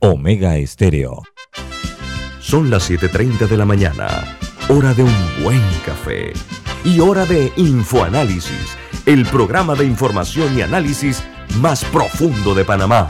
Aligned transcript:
Omega 0.00 0.58
Estéreo. 0.58 1.22
Son 2.40 2.68
las 2.68 2.90
7.30 2.90 3.48
de 3.48 3.56
la 3.56 3.64
mañana, 3.64 4.36
hora 4.68 4.92
de 4.92 5.02
un 5.02 5.14
buen 5.42 5.62
café 5.86 6.34
y 6.84 7.00
hora 7.00 7.24
de 7.24 7.50
Infoanálisis, 7.56 8.76
el 9.06 9.24
programa 9.24 9.74
de 9.76 9.86
información 9.86 10.58
y 10.58 10.60
análisis 10.60 11.24
más 11.56 11.86
profundo 11.86 12.54
de 12.54 12.66
Panamá. 12.66 13.08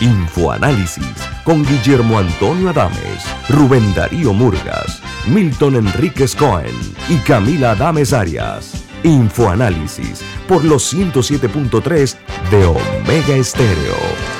Infoanálisis 0.00 1.04
con 1.44 1.62
Guillermo 1.66 2.18
Antonio 2.18 2.70
Adames, 2.70 3.26
Rubén 3.50 3.94
Darío 3.94 4.32
Murgas, 4.32 5.02
Milton 5.26 5.76
Enríquez 5.76 6.34
Cohen 6.34 6.74
y 7.10 7.16
Camila 7.18 7.72
Adames 7.72 8.14
Arias. 8.14 8.72
Infoanálisis 9.02 10.22
por 10.48 10.64
los 10.64 10.94
107.3 10.94 12.16
de 12.50 12.64
Omega 12.64 13.36
Estéreo. 13.36 14.37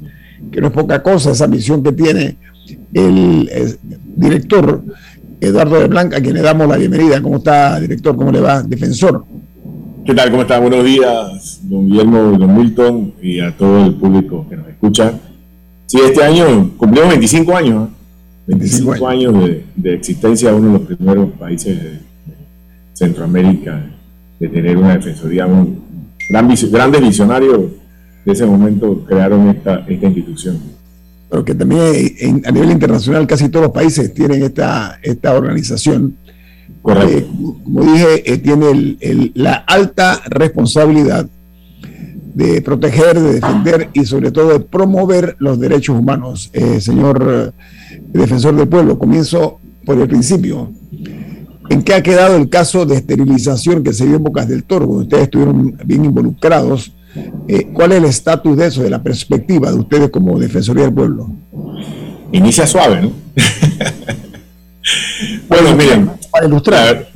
que 0.51 0.61
no 0.61 0.67
es 0.67 0.73
poca 0.73 1.01
cosa 1.01 1.31
esa 1.31 1.47
misión 1.47 1.83
que 1.83 1.91
tiene 1.91 2.37
el, 2.93 3.79
director 4.15 4.83
Eduardo 5.39 5.79
de 5.79 5.87
Blanca, 5.87 6.17
a 6.17 6.21
quien 6.21 6.33
le 6.33 6.41
damos 6.41 6.67
la 6.67 6.77
bienvenida. 6.77 7.21
¿Cómo 7.21 7.37
está, 7.37 7.79
director? 7.79 8.15
¿Cómo 8.15 8.31
le 8.31 8.39
va, 8.39 8.63
defensor? 8.63 9.23
¿Qué 10.07 10.15
tal? 10.15 10.31
¿Cómo 10.31 10.43
está? 10.43 10.57
Buenos 10.57 10.85
días, 10.85 11.59
don 11.63 11.85
Guillermo 11.85 12.31
y 12.33 12.37
don 12.37 12.57
Milton, 12.57 13.13
y 13.21 13.41
a 13.41 13.51
todo 13.57 13.87
el 13.87 13.93
público 13.95 14.47
que 14.49 14.55
nos 14.55 14.69
escucha. 14.69 15.19
Sí, 15.85 15.97
este 16.01 16.23
año 16.23 16.71
cumplimos 16.77 17.09
25 17.09 17.53
años, 17.53 17.89
25, 18.45 19.05
años, 19.05 19.35
de, 19.75 19.93
existencia, 19.93 20.55
uno 20.55 20.67
de 20.67 20.79
los 20.79 20.87
primeros 20.87 21.31
países 21.31 21.83
de 21.83 21.99
Centroamérica 22.93 23.85
de 24.39 24.47
tener 24.47 24.77
una 24.77 24.95
defensoría. 24.95 25.45
Un 25.45 25.83
gran, 26.29 26.55
grandes 26.71 27.01
visionarios 27.01 27.63
de 28.23 28.31
ese 28.31 28.45
momento 28.45 29.03
crearon 29.03 29.49
esta, 29.49 29.83
esta 29.89 30.05
institución. 30.05 30.57
Pero 31.29 31.43
que 31.43 31.53
también 31.53 32.41
a 32.45 32.51
nivel 32.51 32.71
internacional 32.71 33.27
casi 33.27 33.49
todos 33.49 33.65
los 33.65 33.73
países 33.73 34.13
tienen 34.13 34.41
esta, 34.41 34.99
esta 35.03 35.33
organización 35.33 36.15
Correcto. 36.87 37.17
Eh, 37.17 37.27
como 37.65 37.83
dije, 37.83 38.33
eh, 38.33 38.37
tiene 38.37 38.97
la 39.33 39.55
alta 39.55 40.21
responsabilidad 40.29 41.27
de 42.33 42.61
proteger, 42.61 43.19
de 43.19 43.33
defender 43.33 43.89
y 43.91 44.05
sobre 44.05 44.31
todo 44.31 44.53
de 44.53 44.61
promover 44.61 45.35
los 45.39 45.59
derechos 45.59 45.99
humanos. 45.99 46.49
Eh, 46.53 46.79
señor 46.79 47.53
defensor 48.13 48.55
del 48.55 48.69
pueblo, 48.69 48.97
comienzo 48.97 49.59
por 49.85 49.99
el 49.99 50.07
principio. 50.07 50.71
¿En 51.69 51.83
qué 51.83 51.93
ha 51.93 52.01
quedado 52.01 52.37
el 52.37 52.47
caso 52.47 52.85
de 52.85 52.95
esterilización 52.95 53.83
que 53.83 53.91
se 53.91 54.05
dio 54.05 54.15
en 54.15 54.23
Bocas 54.23 54.47
del 54.47 54.63
Toro? 54.63 54.87
Ustedes 54.87 55.23
estuvieron 55.23 55.77
bien 55.83 56.05
involucrados. 56.05 56.93
¿Cuál 57.73 57.91
es 57.91 57.97
el 57.97 58.05
estatus 58.05 58.55
de 58.55 58.67
eso, 58.67 58.81
de 58.81 58.91
la 58.91 59.03
perspectiva 59.03 59.71
de 59.71 59.79
ustedes 59.79 60.09
como 60.09 60.39
Defensoría 60.39 60.85
del 60.85 60.93
Pueblo? 60.93 61.29
Inicia 62.31 62.65
suave, 62.65 63.01
¿no? 63.01 63.11
bueno, 65.49 65.75
miren, 65.75 66.11
para 66.37 66.47
ilustrar. 66.47 67.07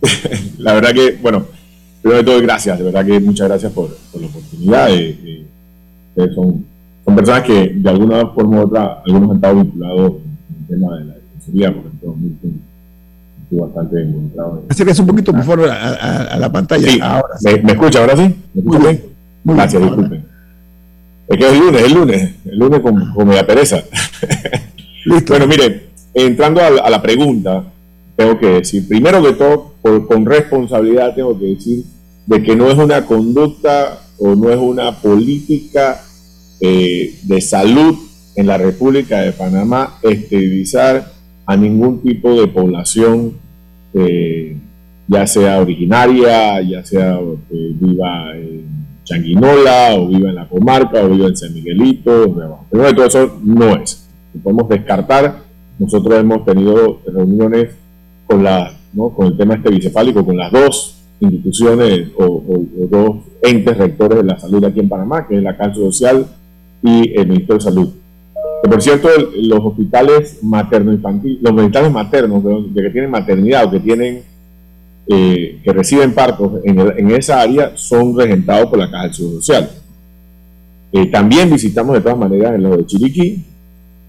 La, 0.58 0.74
verdad 0.74 0.92
que, 0.92 1.18
bueno, 1.20 1.44
primero 2.00 2.22
de 2.22 2.24
todo, 2.24 2.40
gracias, 2.42 2.78
de 2.78 2.84
verdad 2.84 3.04
que 3.04 3.20
muchas 3.20 3.48
gracias 3.48 3.72
por, 3.72 3.90
la 4.18 4.26
oportunidad. 4.26 4.88
son, 6.34 6.64
son 7.04 7.16
personas 7.16 7.42
que 7.42 7.72
de 7.74 7.90
alguna 7.90 8.26
forma 8.28 8.58
u 8.58 8.66
otra, 8.66 9.02
algunos 9.06 9.30
han 9.30 9.36
estado 9.36 9.54
vinculados 9.56 10.10
con 10.12 10.56
el 10.60 10.66
tema 10.68 10.98
de 10.98 11.04
la 11.04 11.14
defensoría, 11.14 11.74
por 11.74 11.86
ejemplo, 11.86 12.16
estuvo 13.42 13.66
bastante 13.66 14.02
involucrado. 14.02 14.64
Acérquese 14.68 15.00
un 15.02 15.08
poquito, 15.08 15.32
por 15.32 15.44
favor, 15.44 15.70
a, 15.70 16.36
la 16.38 16.52
pantalla. 16.52 16.88
ahora, 17.04 17.34
¿Me, 17.62 17.72
escucha 17.72 18.00
ahora 18.00 18.16
sí? 18.16 18.34
¿Me 18.54 18.60
escucha 18.60 18.78
bien? 18.78 19.02
Gracias, 19.44 19.82
disculpen. 19.82 20.24
Es 21.28 21.38
que 21.38 21.46
es 21.46 21.52
el 21.52 21.58
lunes, 21.58 21.82
el 21.82 21.92
lunes, 21.92 22.34
el 22.44 22.58
lunes 22.58 22.80
con, 22.80 23.12
con 23.12 23.28
media 23.28 23.46
pereza. 23.46 23.82
Listo. 25.04 25.32
Bueno, 25.32 25.46
mire, 25.46 25.90
entrando 26.12 26.60
a 26.60 26.90
la 26.90 27.00
pregunta, 27.00 27.64
tengo 28.16 28.38
que 28.38 28.46
decir, 28.46 28.86
primero 28.88 29.22
que 29.22 29.32
todo, 29.32 29.74
con 30.06 30.26
responsabilidad 30.26 31.14
tengo 31.14 31.38
que 31.38 31.46
decir 31.46 31.84
de 32.26 32.42
que 32.42 32.54
no 32.54 32.68
es 32.68 32.76
una 32.76 33.06
conducta 33.06 34.00
o 34.18 34.34
no 34.34 34.50
es 34.50 34.58
una 34.58 35.00
política 35.00 36.00
eh, 36.60 37.14
de 37.22 37.40
salud 37.40 37.96
en 38.36 38.46
la 38.46 38.58
República 38.58 39.20
de 39.20 39.32
Panamá 39.32 39.98
esterilizar 40.02 41.12
a 41.46 41.56
ningún 41.56 42.00
tipo 42.02 42.40
de 42.40 42.46
población, 42.46 43.32
eh, 43.94 44.56
ya 45.08 45.26
sea 45.26 45.60
originaria, 45.60 46.60
ya 46.60 46.84
sea 46.84 47.18
que 47.48 47.72
viva 47.80 48.36
en 48.36 48.66
Changuinola, 49.02 49.96
o 49.96 50.06
viva 50.06 50.28
en 50.28 50.36
la 50.36 50.48
comarca, 50.48 51.02
o 51.02 51.08
viva 51.08 51.26
en 51.26 51.36
San 51.36 51.52
Miguelito. 51.52 52.32
Primero 52.70 52.90
de 52.90 52.94
todo 52.94 53.06
eso 53.06 53.40
no 53.42 53.74
es. 53.76 54.08
podemos 54.42 54.68
descartar. 54.68 55.42
Nosotros 55.78 56.20
hemos 56.20 56.44
tenido 56.44 57.00
reuniones 57.06 57.79
con, 58.30 58.44
la, 58.44 58.72
con 59.16 59.26
el 59.26 59.36
tema 59.36 59.54
este 59.54 59.70
bicefálico, 59.70 60.24
con 60.24 60.36
las 60.36 60.52
dos 60.52 60.96
instituciones 61.18 62.08
o, 62.16 62.42
dos 62.88 63.16
entes 63.42 63.76
rectores 63.76 64.18
de 64.18 64.24
la 64.24 64.38
salud 64.38 64.64
aquí 64.64 64.80
en 64.80 64.88
Panamá, 64.88 65.26
que 65.26 65.36
es 65.36 65.42
la 65.42 65.56
Casa 65.56 65.74
Social 65.74 66.26
y 66.82 67.18
el 67.18 67.26
Ministerio 67.26 67.56
de 67.56 67.60
Salud. 67.60 67.88
Que 68.62 68.70
por 68.70 68.80
cierto, 68.82 69.08
los 69.34 69.60
hospitales 69.60 70.38
materno-infantil, 70.42 71.40
los 71.42 71.52
hospitales 71.52 71.92
maternos 71.92 72.44
de, 72.44 72.82
que 72.82 72.90
tienen 72.90 73.10
maternidad 73.10 73.66
o 73.66 73.70
que 73.70 73.80
tienen 73.80 74.22
eh, 75.08 75.60
que 75.64 75.72
reciben 75.72 76.14
partos 76.14 76.60
en, 76.62 77.10
esa 77.10 77.40
área 77.40 77.72
son 77.74 78.16
regentados 78.16 78.68
por 78.68 78.78
la 78.78 78.90
Caja 78.90 79.12
Social. 79.12 79.70
Eh, 80.92 81.06
también 81.06 81.50
visitamos 81.50 81.94
de 81.94 82.00
todas 82.00 82.18
maneras 82.18 82.54
en 82.54 82.62
lo 82.62 82.76
de 82.76 82.86
Chiriquí 82.86 83.44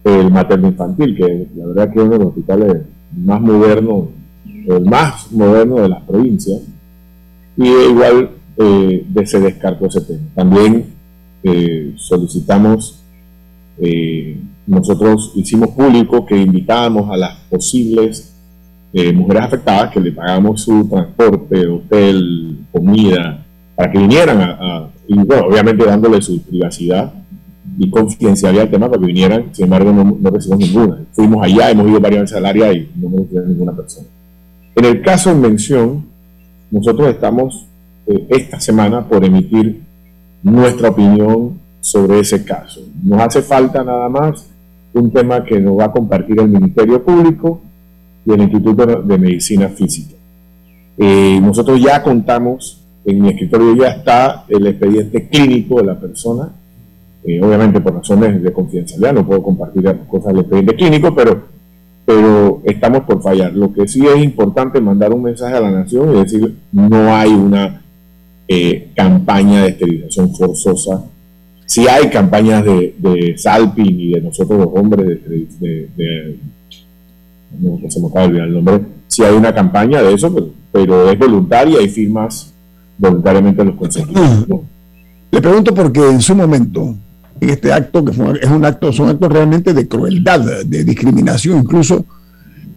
el 0.03 0.31
materno 0.31 0.67
infantil, 0.67 1.15
que 1.15 1.47
la 1.55 1.67
verdad 1.67 1.93
que 1.93 1.99
es 1.99 2.05
uno 2.05 2.13
de 2.13 2.19
los 2.19 2.27
hospitales 2.29 2.77
más 3.15 3.41
moderno, 3.41 4.09
el 4.45 4.85
más 4.85 5.31
moderno 5.31 5.75
de 5.75 5.89
las 5.89 6.01
provincias, 6.03 6.61
y 7.57 7.67
igual 7.67 8.29
eh, 8.57 9.05
se 9.25 9.39
descartó 9.39 9.85
ese 9.87 10.01
tema. 10.01 10.21
También 10.35 10.85
eh, 11.43 11.93
solicitamos, 11.97 13.01
eh, 13.79 14.37
nosotros 14.67 15.33
hicimos 15.35 15.69
público 15.69 16.25
que 16.25 16.37
invitábamos 16.37 17.09
a 17.11 17.17
las 17.17 17.35
posibles 17.49 18.33
eh, 18.93 19.13
mujeres 19.13 19.43
afectadas 19.43 19.91
que 19.91 19.99
le 19.99 20.11
pagamos 20.11 20.61
su 20.61 20.87
transporte, 20.87 21.67
hotel, 21.67 22.57
comida, 22.71 23.45
para 23.75 23.91
que 23.91 23.99
vinieran 23.99 24.41
a, 24.41 24.87
y 25.07 25.15
bueno, 25.15 25.47
obviamente 25.47 25.85
dándole 25.85 26.21
su 26.21 26.41
privacidad 26.41 27.13
y 27.77 27.89
confidencialidad 27.89 28.65
al 28.65 28.71
tema 28.71 28.89
para 28.89 28.99
que 28.99 29.07
vinieran, 29.07 29.45
sin 29.53 29.65
embargo 29.65 29.91
no, 29.91 30.17
no 30.19 30.29
recibimos 30.29 30.67
ninguna. 30.67 30.99
Fuimos 31.11 31.43
allá, 31.43 31.71
hemos 31.71 31.89
ido 31.89 31.99
varias 31.99 32.21
veces 32.21 32.37
al 32.37 32.45
área 32.45 32.73
y 32.73 32.89
no 32.95 33.07
hemos 33.07 33.21
recibido 33.21 33.45
ninguna 33.45 33.71
persona. 33.73 34.07
En 34.75 34.85
el 34.85 35.01
caso 35.01 35.31
en 35.31 35.41
mención, 35.41 36.05
nosotros 36.71 37.09
estamos 37.09 37.67
eh, 38.07 38.27
esta 38.29 38.59
semana 38.59 39.07
por 39.07 39.23
emitir 39.23 39.81
nuestra 40.43 40.89
opinión 40.89 41.59
sobre 41.81 42.19
ese 42.19 42.43
caso. 42.43 42.81
Nos 43.03 43.21
hace 43.21 43.41
falta 43.41 43.83
nada 43.83 44.09
más 44.09 44.47
un 44.93 45.11
tema 45.11 45.43
que 45.43 45.59
nos 45.59 45.77
va 45.77 45.85
a 45.85 45.91
compartir 45.91 46.39
el 46.39 46.49
Ministerio 46.49 47.03
Público 47.03 47.61
y 48.25 48.33
el 48.33 48.41
Instituto 48.41 48.85
de 48.85 49.17
Medicina 49.17 49.69
Física. 49.69 50.15
Eh, 50.97 51.39
nosotros 51.41 51.81
ya 51.81 52.01
contamos, 52.03 52.81
en 53.05 53.21
mi 53.21 53.29
escritorio 53.29 53.75
ya 53.75 53.89
está 53.89 54.45
el 54.47 54.67
expediente 54.67 55.27
clínico 55.29 55.77
de 55.77 55.85
la 55.85 55.99
persona, 55.99 56.51
eh, 57.23 57.39
obviamente 57.41 57.79
por 57.81 57.93
razones 57.93 58.41
de 58.41 58.51
confidencialidad 58.51 59.13
no 59.13 59.25
puedo 59.25 59.43
compartir 59.43 59.83
cosas 60.07 60.27
del 60.27 60.39
expediente 60.39 60.75
clínico, 60.75 61.13
pero, 61.15 61.43
pero 62.05 62.61
estamos 62.65 63.01
por 63.01 63.21
fallar. 63.21 63.53
Lo 63.53 63.71
que 63.73 63.87
sí 63.87 64.05
es 64.05 64.23
importante 64.23 64.81
mandar 64.81 65.13
un 65.13 65.23
mensaje 65.23 65.55
a 65.55 65.61
la 65.61 65.71
nación 65.71 66.15
y 66.15 66.19
decir, 66.19 66.55
no 66.71 67.15
hay 67.15 67.29
una 67.29 67.81
eh, 68.47 68.89
campaña 68.95 69.63
de 69.63 69.69
esterilización 69.69 70.35
forzosa. 70.35 71.05
Si 71.65 71.87
hay 71.87 72.09
campañas 72.09 72.65
de, 72.65 72.95
de 72.97 73.37
Salpin 73.37 73.99
y 73.99 74.11
de 74.11 74.21
nosotros 74.21 74.59
los 74.59 74.69
hombres, 74.73 75.07
de, 75.59 76.37
no 77.59 77.89
se 77.89 77.99
me 78.01 78.07
acaba 78.07 78.21
de 78.21 78.27
olvidar 78.27 78.47
el 78.47 78.53
nombre, 78.53 78.81
si 79.07 79.23
hay 79.23 79.35
una 79.35 79.53
campaña 79.53 80.01
de 80.01 80.13
eso, 80.13 80.53
pero, 80.71 81.09
es 81.09 81.19
voluntaria 81.19 81.81
y 81.81 81.89
firmas 81.89 82.53
voluntariamente 82.97 83.63
los 83.63 83.75
consejos. 83.75 84.13
Le 85.31 85.41
pregunto 85.41 85.73
porque 85.73 86.09
en 86.09 86.21
su 86.21 86.35
momento, 86.35 86.95
en 87.41 87.49
este 87.49 87.73
acto, 87.73 88.05
que 88.05 88.11
es 88.11 88.49
un 88.49 88.65
acto, 88.65 88.93
son 88.93 89.09
actos 89.09 89.29
realmente 89.29 89.73
de 89.73 89.87
crueldad, 89.87 90.63
de 90.63 90.83
discriminación, 90.83 91.57
incluso 91.57 92.05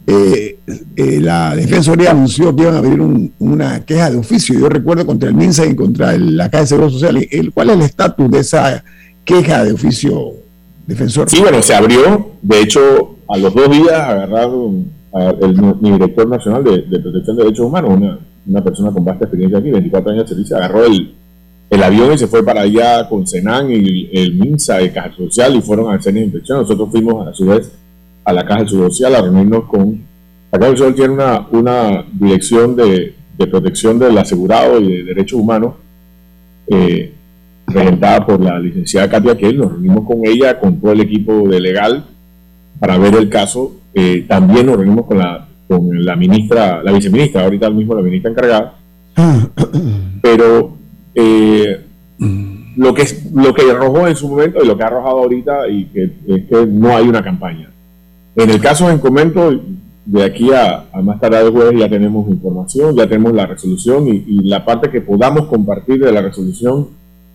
eh, 0.06 0.58
eh, 0.96 1.20
la 1.20 1.54
Defensoría 1.54 2.10
anunció 2.10 2.54
que 2.56 2.62
iban 2.62 2.74
a 2.74 2.78
abrir 2.78 3.00
una 3.38 3.84
queja 3.84 4.10
de 4.10 4.16
oficio, 4.16 4.58
yo 4.58 4.68
recuerdo, 4.70 5.04
contra 5.04 5.28
el 5.28 5.34
MINSA 5.34 5.66
y 5.66 5.76
contra 5.76 6.16
la 6.16 6.50
Caja 6.50 6.62
de 6.62 6.66
Seguro 6.66 6.90
Social. 6.90 7.26
El, 7.30 7.52
¿Cuál 7.52 7.70
es 7.70 7.76
el 7.76 7.82
estatus 7.82 8.30
de 8.30 8.38
esa 8.38 8.84
queja 9.24 9.64
de 9.64 9.72
oficio, 9.72 10.32
defensor? 10.86 11.28
Sí, 11.28 11.40
bueno, 11.40 11.62
se 11.62 11.74
abrió. 11.74 12.32
De 12.40 12.60
hecho, 12.60 13.16
a 13.28 13.36
los 13.36 13.54
dos 13.54 13.70
días 13.70 13.98
agarraron 13.98 14.90
al 15.12 15.78
mi 15.80 15.92
director 15.92 16.26
nacional 16.26 16.64
de, 16.64 17.00
protección 17.00 17.36
de 17.36 17.44
derechos 17.44 17.66
humanos, 17.66 17.90
una, 17.96 18.18
una, 18.46 18.64
persona 18.64 18.90
con 18.90 19.04
vasta 19.04 19.24
experiencia 19.24 19.58
aquí, 19.58 19.70
24 19.70 20.10
años 20.10 20.24
de 20.24 20.28
servicio, 20.28 20.56
agarró 20.56 20.84
el, 20.84 21.14
el 21.70 21.82
avión 21.82 22.12
y 22.12 22.18
se 22.18 22.26
fue 22.26 22.44
para 22.44 22.62
allá 22.62 23.08
con 23.08 23.26
Senan 23.26 23.70
y 23.70 24.08
el, 24.12 24.34
MINSA 24.34 24.78
de 24.78 24.92
Caja 24.92 25.12
Social 25.16 25.56
y 25.56 25.62
fueron 25.62 25.92
a 25.92 25.96
hacer 25.96 26.16
inspección. 26.16 26.60
Nosotros 26.60 26.88
fuimos 26.90 27.26
a 27.26 27.32
su 27.32 27.46
vez 27.46 27.72
a 28.24 28.32
la 28.32 28.44
Caja 28.44 28.66
Social 28.66 29.14
a 29.14 29.22
reunirnos 29.22 29.64
con... 29.64 30.00
La 30.52 30.58
Caja 30.58 30.72
Social 30.72 30.94
tiene 30.94 31.14
una, 31.14 31.46
una 31.50 32.04
dirección 32.12 32.76
de, 32.76 33.14
de, 33.36 33.46
protección 33.46 33.98
del 33.98 34.16
asegurado 34.16 34.80
y 34.80 34.92
de 34.92 35.04
derechos 35.04 35.40
humanos 35.40 35.74
eh, 36.68 37.12
regentada 37.66 38.24
por 38.24 38.40
la 38.40 38.58
licenciada 38.58 39.08
Katia 39.08 39.36
Kell. 39.36 39.58
Nos 39.58 39.72
reunimos 39.72 40.06
con 40.06 40.24
ella, 40.24 40.60
con 40.60 40.80
todo 40.80 40.92
el 40.92 41.00
equipo 41.00 41.48
de 41.48 41.60
legal 41.60 42.04
para 42.78 42.98
ver 42.98 43.14
el 43.14 43.28
caso. 43.28 43.72
Eh, 43.94 44.24
también 44.28 44.66
nos 44.66 44.76
reunimos 44.76 45.06
con 45.06 45.18
la, 45.18 45.48
con 45.66 46.04
la 46.04 46.14
ministra, 46.14 46.82
la 46.82 46.92
viceministra, 46.92 47.44
ahorita 47.44 47.68
mismo 47.70 47.94
la 47.94 48.02
ministra 48.02 48.30
encargada. 48.30 48.74
Pero 50.22 50.73
eh, 51.14 51.80
lo, 52.76 52.94
que, 52.94 53.04
lo 53.32 53.54
que 53.54 53.70
arrojó 53.70 54.06
en 54.06 54.16
su 54.16 54.28
momento 54.28 54.62
y 54.62 54.66
lo 54.66 54.76
que 54.76 54.82
ha 54.82 54.86
arrojado 54.86 55.18
ahorita 55.18 55.68
y 55.68 55.86
que, 55.86 56.04
es 56.04 56.44
que 56.44 56.66
no 56.66 56.96
hay 56.96 57.08
una 57.08 57.22
campaña. 57.22 57.70
En 58.36 58.50
el 58.50 58.60
caso 58.60 58.90
en 58.90 58.98
comento, 58.98 59.52
de 60.04 60.22
aquí 60.22 60.52
a, 60.52 60.84
más 61.02 61.20
tarde 61.20 61.44
de 61.44 61.50
jueves 61.50 61.78
ya 61.78 61.88
tenemos 61.88 62.28
información, 62.28 62.96
ya 62.96 63.08
tenemos 63.08 63.32
la 63.32 63.46
resolución 63.46 64.06
y, 64.08 64.24
la 64.48 64.64
parte 64.64 64.90
que 64.90 65.00
podamos 65.00 65.46
compartir 65.46 66.04
de 66.04 66.12
la 66.12 66.20
resolución, 66.20 66.88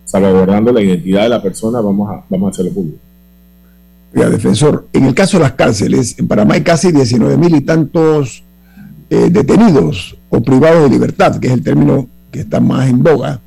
salvaguardando 0.06 0.72
la 0.72 0.82
identidad 0.82 1.24
de 1.24 1.30
la 1.30 1.42
persona, 1.42 1.82
vamos 1.82 2.10
a, 2.10 2.24
vamos 2.30 2.48
a 2.48 2.50
hacerlo 2.52 2.72
público. 2.74 3.00
Defensor, 4.12 4.88
en 4.92 5.06
el 5.06 5.14
caso 5.14 5.38
de 5.38 5.44
las 5.44 5.54
cárceles, 5.54 6.18
en 6.18 6.28
Panamá 6.28 6.56
hay 6.56 6.62
casi 6.62 6.92
19 6.92 7.38
mil 7.38 7.56
y 7.56 7.62
tantos 7.62 8.44
eh, 9.10 9.30
detenidos 9.30 10.18
o 10.30 10.42
privados 10.42 10.84
de 10.84 10.90
libertad, 10.90 11.40
que 11.40 11.48
es 11.48 11.54
el 11.54 11.64
término 11.64 12.08
que 12.32 12.42
está 12.42 12.60
más 12.60 12.90
en 12.90 13.04
boga. 13.04 13.40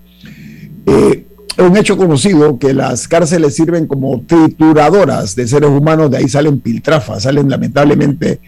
Eh, 0.87 1.27
es 1.57 1.65
un 1.65 1.77
hecho 1.77 1.97
conocido 1.97 2.59
que 2.59 2.73
las 2.73 3.07
cárceles 3.07 3.55
sirven 3.55 3.87
como 3.87 4.23
trituradoras 4.23 5.37
de 5.37 5.47
seres 5.47 5.69
humanos, 5.69 6.11
de 6.11 6.19
ahí 6.19 6.29
salen 6.29 6.61
piltrafas, 6.61 7.25
salen 7.25 7.49
lamentablemente 7.51 8.41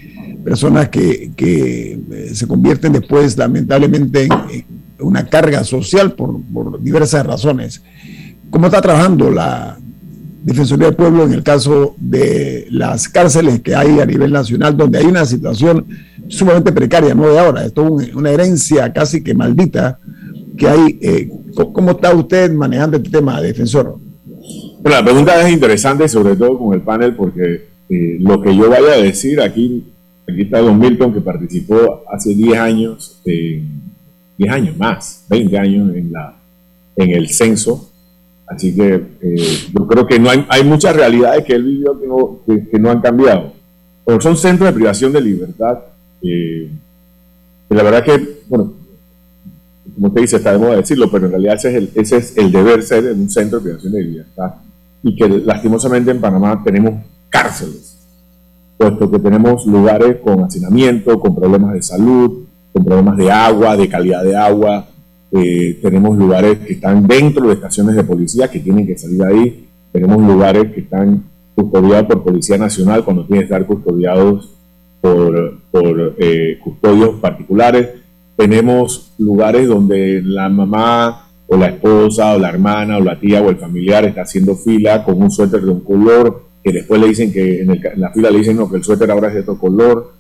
personas 0.43 0.89
que, 0.89 1.31
eh, 1.37 2.31
se 2.33 2.47
convierten 2.47 2.93
después 2.93 3.37
lamentablemente 3.37 4.25
en, 4.25 4.65
una 5.01 5.27
carga 5.27 5.65
social 5.65 6.13
por, 6.13 6.81
diversas 6.81 7.27
razones. 7.27 7.83
¿Cómo 8.51 8.67
está 8.67 8.81
trabajando 8.81 9.31
la 9.31 9.77
Defensoría 10.45 10.87
del 10.87 10.97
Pueblo 10.97 11.25
en 11.25 11.33
el 11.33 11.43
caso 11.43 11.95
de 11.99 12.67
las 12.71 13.09
cárceles 13.09 13.61
que 13.61 13.75
hay 13.75 14.01
a 14.01 14.07
nivel 14.07 14.31
nacional, 14.31 14.77
donde 14.77 14.99
hay 14.99 15.07
una 15.07 15.25
situación 15.25 15.87
sumamente 16.29 16.71
precaria, 16.71 17.15
no 17.15 17.29
de 17.29 17.39
ahora, 17.39 17.65
esto 17.65 17.99
es 18.01 18.15
una 18.15 18.31
herencia 18.31 18.93
casi 18.93 19.23
que 19.23 19.35
maldita 19.35 19.99
que 20.59 20.69
hay. 20.69 20.99
Eh, 21.01 21.31
¿Cómo 21.55 21.93
está 21.93 22.15
usted 22.15 22.53
manejando 22.53 22.97
este 22.97 23.11
tema, 23.11 23.41
defensor? 23.41 23.99
Bueno, 24.81 24.99
la 24.99 25.05
pregunta 25.05 25.41
es 25.41 25.53
interesante, 25.53 26.09
sobre 26.09 26.37
todo 26.37 26.59
con 26.59 26.75
el 26.75 26.83
panel, 26.83 27.15
porque 27.15 27.69
eh, 27.89 28.17
lo 28.21 28.41
que 28.41 28.55
yo 28.55 28.69
vaya 28.69 28.95
a 28.95 29.03
decir 29.03 29.41
aquí, 29.41 29.85
aquí 30.29 30.43
está 30.43 30.59
Don 30.59 30.79
Milton, 30.79 31.13
que 31.13 31.21
participó 31.21 32.03
hace 32.13 32.35
10 32.35 32.59
años, 32.59 33.21
10 33.25 34.51
años 34.51 34.77
más, 34.77 35.25
20 35.29 35.59
años 35.59 35.91
en, 35.95 37.11
el 37.11 37.29
censo. 37.29 37.91
Así 38.47 38.75
que 38.75 39.03
eh, 39.23 39.59
yo 39.73 39.87
creo 39.87 40.07
que 40.07 40.19
no 40.19 40.31
hay, 40.31 40.65
muchas 40.65 40.95
realidades 40.95 41.45
que 41.45 41.55
él 41.55 41.65
vivió 41.65 42.43
que 42.47 42.79
no, 42.79 42.91
han 42.91 43.01
cambiado. 43.01 43.53
Pero 44.05 44.21
son 44.21 44.37
centros 44.37 44.69
de 44.69 44.75
privación 44.75 45.13
de 45.13 45.21
libertad. 45.21 45.79
Eh, 46.23 46.69
la 47.71 47.83
verdad 47.83 48.05
que, 48.05 48.43
bueno, 48.49 48.75
como 49.95 50.09
usted 50.09 50.23
dice, 50.23 50.37
está 50.37 50.53
de 50.53 50.59
moda 50.59 50.77
decirlo, 50.77 51.11
pero 51.11 51.27
en 51.27 51.33
realidad 51.33 51.55
ese 51.55 51.69
es 51.71 51.75
el, 51.77 51.91
ese 51.95 52.17
es 52.17 52.37
el 52.37 52.51
deber 52.51 52.83
ser 52.83 53.07
en 53.07 53.21
un 53.21 53.31
centro 53.31 53.59
de 53.59 53.65
privación 53.65 53.93
de 53.93 54.03
libertad. 54.03 54.55
Y 55.03 55.15
que 55.15 55.29
lastimosamente 55.29 56.11
en 56.11 56.21
Panamá 56.21 56.61
tenemos 56.65 56.95
cárceles, 57.29 57.99
puesto 58.77 59.11
que 59.11 59.19
tenemos 59.19 59.67
lugares 59.67 60.17
con 60.23 60.43
hacinamiento, 60.43 61.21
con 61.21 61.35
problemas 61.35 61.75
de 61.75 61.83
salud, 61.83 62.45
con 62.73 62.85
problemas 62.85 63.17
de 63.17 63.31
agua, 63.31 63.77
de 63.77 63.89
calidad 63.89 64.25
de 64.25 64.37
agua. 64.37 64.87
Eh, 65.31 65.79
tenemos 65.83 66.17
lugares 66.17 66.59
que 66.61 66.75
están 66.75 67.07
dentro 67.07 67.47
de 67.49 67.55
estaciones 67.55 67.95
de 67.95 68.05
policía 68.05 68.51
que 68.51 68.61
tienen 68.61 68.87
que 68.87 68.97
salir 68.97 69.23
ahí. 69.23 69.69
Tenemos 69.93 70.23
lugares 70.27 70.73
que 70.73 70.81
están 70.81 71.23
custodiados 71.55 72.07
por 72.07 72.25
Policía 72.25 72.59
Nacional 72.59 73.05
cuando 73.05 73.25
tienen 73.27 73.43
que 73.47 73.55
estar 73.55 73.67
custodiados 73.67 74.51
por, 75.01 75.59
por 75.71 76.15
eh, 76.19 76.59
custodios 76.65 77.21
particulares 77.21 78.04
tenemos 78.37 79.13
lugares 79.19 79.69
donde 79.69 80.21
la 80.25 80.49
mamá 80.49 81.29
o 81.47 81.57
la 81.57 81.67
esposa 81.67 82.35
o 82.35 82.39
la 82.39 82.49
hermana 82.49 82.99
o 82.99 83.01
la 83.01 83.19
tía 83.19 83.43
o 83.43 83.51
el 83.51 83.57
familiar 83.57 84.05
está 84.05 84.23
haciendo 84.23 84.57
fila 84.57 85.05
con 85.05 85.23
un 85.23 85.31
suéter 85.31 85.61
de 85.61 85.71
un 85.71 85.81
color, 85.81 86.45
que 86.63 86.73
después 86.73 87.01
le 87.01 87.09
dicen 87.09 87.33
que 87.33 87.63
en, 87.63 87.81
la 87.97 88.11
fila 88.11 88.31
le 88.31 88.39
dicen 88.39 88.57
no, 88.57 88.71
que 88.71 88.77
el 88.77 88.85
suéter 88.85 89.11
ahora 89.11 89.29
es 89.29 89.35
de 89.35 89.41
otro 89.41 89.59
color 89.59 90.13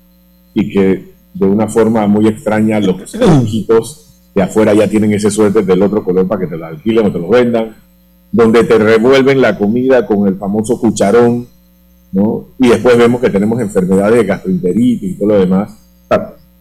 y 0.52 0.70
que 0.70 1.14
de 1.34 1.46
una 1.46 1.68
forma 1.68 2.06
muy 2.06 2.28
extraña 2.28 2.78
los 2.80 2.96
hijitos 3.42 4.30
de 4.34 4.42
afuera 4.42 4.74
ya 4.74 4.88
tienen 4.88 5.12
ese 5.12 5.30
suéter 5.30 5.64
del 5.64 5.82
otro 5.82 6.04
color 6.04 6.26
para 6.28 6.40
que 6.40 6.46
te 6.46 6.56
lo 6.56 6.66
alquilen 6.66 7.06
o 7.06 7.12
te 7.12 7.18
lo 7.18 7.28
vendan, 7.28 7.74
donde 8.30 8.64
te 8.64 8.78
revuelven 8.78 9.40
la 9.40 9.56
comida 9.56 10.06
con 10.06 10.26
el 10.28 10.36
famoso 10.36 10.78
cucharón, 10.80 11.46
¿no? 12.12 12.48
Y 12.58 12.68
después 12.68 12.98
vemos 12.98 13.20
que 13.20 13.30
tenemos 13.30 13.60
enfermedades 13.60 14.18
de 14.18 14.24
gastroenteritis 14.24 15.12
y 15.12 15.18
todo 15.18 15.28
lo 15.28 15.38
demás 15.38 15.80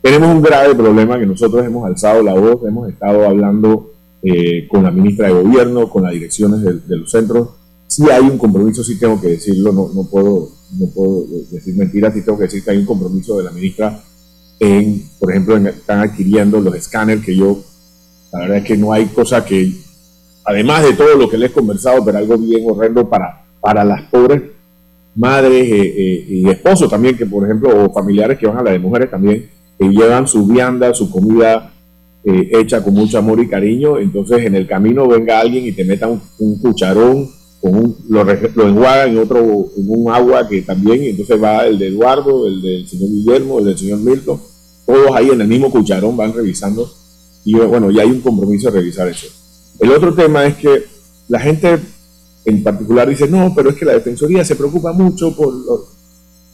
tenemos 0.04 0.36
un 0.36 0.42
grave 0.42 0.76
problema 0.76 1.18
que 1.18 1.26
nosotros 1.26 1.66
hemos 1.66 1.86
alzado 1.86 2.22
la 2.22 2.34
voz, 2.34 2.62
hemos 2.68 2.90
estado 2.90 3.26
hablando 3.26 3.94
eh, 4.22 4.68
con 4.68 4.84
la 4.84 4.92
ministra 4.92 5.28
de 5.28 5.42
Gobierno, 5.42 5.90
con 5.90 6.04
las 6.04 6.12
direcciones 6.12 6.62
de, 6.62 6.98
los 6.98 7.10
centros. 7.10 7.52
Sí 7.88 8.04
hay 8.12 8.22
un 8.22 8.38
compromiso, 8.38 8.84
sí 8.84 9.00
tengo 9.00 9.22
que 9.22 9.30
decirlo, 9.30 9.72
no, 9.72 9.90
no, 9.96 10.04
puedo, 10.10 10.50
no 10.78 10.88
puedo 10.88 11.26
decir 11.50 11.74
mentiras, 11.76 12.14
sí 12.14 12.22
tengo 12.22 12.38
que 12.38 12.44
decir 12.44 12.66
que 12.66 12.72
hay 12.72 12.80
un 12.80 12.86
compromiso 12.86 13.38
de 13.38 13.46
la 13.46 13.52
ministra 13.52 14.04
en, 14.60 15.04
por 15.20 15.32
ejemplo, 15.32 15.56
están 15.56 16.00
adquiriendo 16.00 16.60
los 16.60 16.76
escáneres 16.76 17.24
que 17.24 17.36
yo 17.36 17.64
La 18.34 18.40
verdad 18.40 18.58
es 18.58 18.66
que 18.66 18.76
no 18.76 18.92
hay 18.92 19.06
cosa 19.06 19.46
que, 19.46 19.72
además 20.44 20.84
de 20.84 20.94
todo 20.94 21.16
lo 21.16 21.30
que 21.30 21.38
les 21.38 21.52
he 21.52 21.54
conversado, 21.54 22.04
pero 22.04 22.18
algo 22.18 22.38
bien 22.38 22.66
horrendo 22.70 23.08
para, 23.08 23.46
para 23.62 23.86
las 23.86 24.02
pobres 24.10 24.42
madres 25.16 25.64
eh, 25.64 25.94
eh, 25.98 26.26
y 26.28 26.50
esposos 26.50 26.90
también, 26.90 27.16
que 27.16 27.26
por 27.26 27.46
ejemplo, 27.46 27.86
o 27.86 27.94
familiares 27.94 28.38
que 28.38 28.48
van 28.48 28.58
a 28.58 28.64
la 28.64 28.72
de 28.72 28.80
mujeres 28.80 29.10
también, 29.10 29.50
que 29.80 29.88
llevan 29.90 30.28
su 30.28 30.46
vianda, 30.46 30.94
su 30.94 31.10
comida 31.10 31.74
eh, 32.24 32.52
hecha 32.54 32.84
con 32.84 32.94
mucho 32.94 33.18
amor 33.18 33.40
y 33.40 33.48
cariño, 33.48 34.00
entonces 34.00 34.46
en 34.46 34.56
el 34.56 34.68
camino 34.68 35.08
venga 35.08 35.40
alguien 35.40 35.66
y 35.66 35.72
te 35.72 35.84
meta 35.84 36.08
un, 36.08 36.60
cucharón, 36.60 37.30
con 37.60 37.76
un, 37.76 37.98
lo, 38.10 38.24
lo 38.24 38.68
enjuaga 38.68 39.06
en 39.06 39.18
otro, 39.18 39.40
en 39.78 39.86
un 39.88 40.12
agua 40.12 40.48
que 40.48 40.62
también, 40.62 41.04
entonces 41.04 41.42
va 41.42 41.66
el 41.66 41.78
de 41.78 41.88
Eduardo, 41.88 42.48
el 42.48 42.62
del 42.62 42.88
señor 42.88 43.10
Guillermo, 43.10 43.60
el 43.60 43.66
del 43.66 43.78
señor 43.78 44.00
Milton, 44.00 44.40
todos 44.86 45.16
ahí 45.16 45.30
en 45.30 45.42
el 45.42 45.48
mismo 45.48 45.72
cucharón 45.72 46.16
van 46.16 46.34
revisando 46.34 46.90
y 47.46 47.56
bueno, 47.56 47.92
ya 47.92 48.04
hay 48.04 48.10
un 48.10 48.22
compromiso 48.22 48.72
de 48.72 48.80
revisar 48.80 49.08
eso. 49.08 49.28
El 49.80 49.92
otro 49.92 50.14
tema 50.14 50.46
es 50.46 50.56
que 50.56 50.86
la 51.28 51.40
gente 51.40 51.80
en 52.46 52.64
particular 52.64 53.10
dice, 53.10 53.28
no, 53.28 53.54
pero 53.56 53.70
es 53.70 53.76
que 53.76 53.86
la 53.86 53.94
Defensoría 53.94 54.44
se 54.44 54.56
preocupa 54.56 54.92
mucho 54.94 55.36
por, 55.36 55.54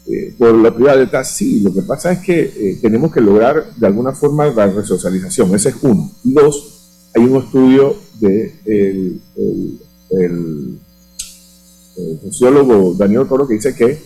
eh, 0.10 0.34
por 0.38 0.56
la 0.56 0.74
privada 0.74 1.24
Sí, 1.24 1.62
lo 1.62 1.74
que 1.74 1.84
pasa 1.84 2.12
es 2.12 2.20
que 2.20 2.42
eh, 2.42 2.80
tenemos 2.82 3.12
que 3.14 3.22
lograr 3.22 3.76
de 3.76 3.88
alguna 3.88 4.12
forma 4.12 4.48
la 4.48 4.68
resocialización, 4.68 5.54
ese 5.56 5.70
es 5.70 5.76
uno. 5.82 6.12
Dos, 6.24 7.10
hay 7.16 7.24
un 7.24 7.38
estudio 7.44 7.96
de 8.20 9.20
el, 10.22 10.80
sociólogo 12.24 12.96
Daniel 12.96 13.28
Toro 13.28 13.48
que 13.48 13.56
dice 13.56 13.76
que 13.76 14.02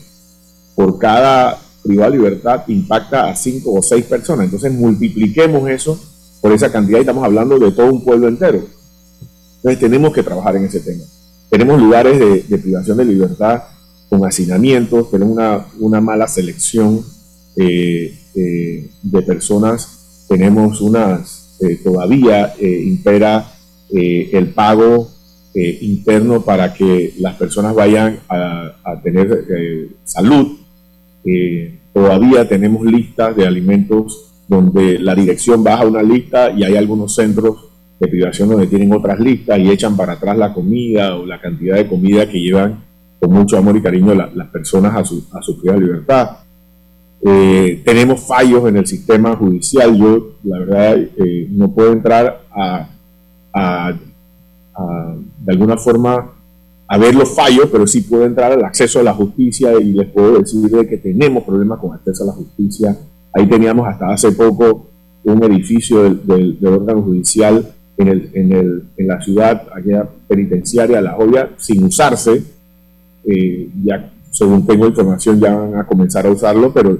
por 0.75 0.97
cada 0.97 1.59
privada 1.83 2.09
libertad 2.09 2.63
impacta 2.67 3.29
a 3.29 3.35
cinco 3.35 3.73
o 3.73 3.81
seis 3.81 4.05
personas. 4.05 4.45
Entonces 4.45 4.71
multipliquemos 4.73 5.69
eso 5.69 5.99
por 6.41 6.51
esa 6.51 6.71
cantidad 6.71 6.97
y 6.97 7.01
estamos 7.01 7.23
hablando 7.23 7.59
de 7.59 7.71
todo 7.71 7.87
un 7.87 8.03
pueblo 8.03 8.27
entero. 8.27 8.63
Entonces 9.57 9.79
tenemos 9.79 10.13
que 10.13 10.23
trabajar 10.23 10.55
en 10.55 10.65
ese 10.65 10.79
tema. 10.79 11.03
Tenemos 11.49 11.79
lugares 11.79 12.19
de, 12.19 12.57
privación 12.57 12.97
de 12.97 13.05
libertad 13.05 13.63
con 14.13 14.27
hacinamientos, 14.27 15.09
tenemos 15.09 15.65
una, 15.79 15.99
mala 15.99 16.27
selección 16.27 17.01
eh, 17.55 18.15
eh, 18.35 18.89
de 19.01 19.21
personas, 19.23 20.25
tenemos 20.29 20.81
unas, 20.81 21.57
eh, 21.61 21.79
todavía 21.83 22.53
impera 22.59 23.51
el 23.89 24.49
pago 24.49 25.09
interno 25.53 26.41
para 26.41 26.73
que 26.73 27.13
las 27.19 27.35
personas 27.35 27.75
vayan 27.75 28.19
a, 28.27 28.75
a 28.83 29.01
tener 29.01 29.45
salud. 30.03 30.57
todavía 31.93 32.47
tenemos 32.47 32.85
listas 32.85 33.35
de 33.35 33.45
alimentos 33.47 34.31
donde 34.47 34.99
la 34.99 35.13
dirección 35.15 35.63
baja 35.63 35.85
una 35.85 36.01
lista 36.01 36.51
y 36.51 36.63
hay 36.63 36.75
algunos 36.75 37.15
centros 37.15 37.65
de 37.99 38.07
privación 38.07 38.49
donde 38.49 38.67
tienen 38.67 38.91
otras 38.93 39.19
listas 39.19 39.59
y 39.59 39.69
echan 39.69 39.95
para 39.95 40.13
atrás 40.13 40.37
la 40.37 40.53
comida 40.53 41.15
o 41.15 41.25
la 41.25 41.39
cantidad 41.39 41.77
de 41.77 41.87
comida 41.87 42.27
que 42.27 42.39
llevan 42.39 42.92
con 43.23 43.31
mucho 43.31 43.57
amor 43.57 43.77
y 43.77 43.81
cariño 43.81 44.13
las 44.13 44.47
personas 44.49 44.93
a 44.93 45.05
su, 45.05 45.23
a 45.31 45.41
su 45.41 45.57
libertad. 45.63 46.39
Eh, 47.25 47.81
tenemos 47.85 48.19
fallos 48.19 48.67
en 48.67 48.75
el 48.75 48.85
sistema 48.85 49.33
judicial. 49.37 49.95
Yo, 49.97 50.33
la 50.43 50.59
verdad, 50.59 50.97
eh, 50.97 51.47
no 51.49 51.73
puedo 51.73 51.93
entrar 51.93 52.41
a, 52.51 52.89
de 55.39 55.51
alguna 55.53 55.77
forma, 55.77 56.31
a 56.85 56.97
ver 56.97 57.15
los 57.15 57.33
fallos, 57.33 57.69
pero 57.71 57.87
sí 57.87 58.01
puedo 58.01 58.25
entrar 58.25 58.51
al 58.51 58.65
acceso 58.65 58.99
a 58.99 59.03
la 59.03 59.13
justicia 59.13 59.71
y 59.79 59.93
les 59.93 60.09
puedo 60.09 60.39
decir 60.39 60.69
que 60.89 60.97
tenemos 60.97 61.45
problemas 61.45 61.79
con 61.79 61.93
acceso 61.93 62.23
a 62.23 62.27
la 62.27 62.33
justicia 62.33 62.97
Ahí 63.33 63.47
teníamos 63.47 63.87
hasta 63.87 64.09
hace 64.11 64.33
poco 64.33 64.89
un 65.23 65.43
edificio 65.43 66.03
del, 66.03 66.59
órgano 66.65 67.01
judicial 67.01 67.73
en, 67.97 68.07
el, 68.09 68.29
en, 68.33 68.51
el, 68.51 68.83
en, 68.97 69.07
la 69.07 69.21
ciudad, 69.21 69.63
aquella 69.73 70.07
penitenciaria, 70.27 71.01
La 71.01 71.13
Joya, 71.13 71.49
sin 71.57 71.83
usarse. 71.85 72.52
Eh, 73.25 73.69
ya, 73.83 74.11
según 74.31 74.65
tengo 74.65 74.87
información, 74.87 75.39
ya 75.39 75.55
van 75.55 75.75
a 75.75 75.85
comenzar 75.85 76.25
a 76.25 76.31
usarlo, 76.31 76.73
pero 76.73 76.97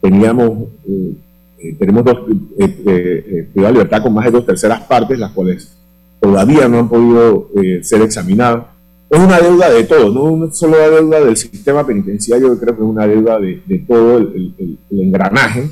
teníamos, 0.00 0.68
eh, 0.88 1.12
eh, 1.58 1.76
tenemos 1.78 2.04
dos, 2.04 2.18
eh, 2.58 3.48
de 3.54 3.72
libertad 3.72 4.02
con 4.02 4.14
más 4.14 4.24
de 4.24 4.30
dos 4.30 4.46
terceras 4.46 4.82
partes, 4.82 5.18
las 5.18 5.32
cuales 5.32 5.76
todavía 6.20 6.68
no 6.68 6.78
han 6.78 6.88
podido 6.88 7.48
ser 7.82 8.02
examinadas 8.02 8.64
es 9.10 9.18
una 9.18 9.40
deuda 9.40 9.70
de 9.70 9.84
todo, 9.84 10.36
no 10.36 10.50
solo 10.52 10.76
la 10.78 10.90
deuda 10.90 11.24
del 11.24 11.36
sistema 11.36 11.86
penitenciario, 11.86 12.48
yo 12.48 12.60
creo 12.60 12.76
que 12.76 12.82
es 12.82 12.88
una 12.88 13.06
deuda 13.06 13.40
de, 13.40 13.84
todo 13.88 14.18
el, 14.18 14.78
engranaje, 14.90 15.70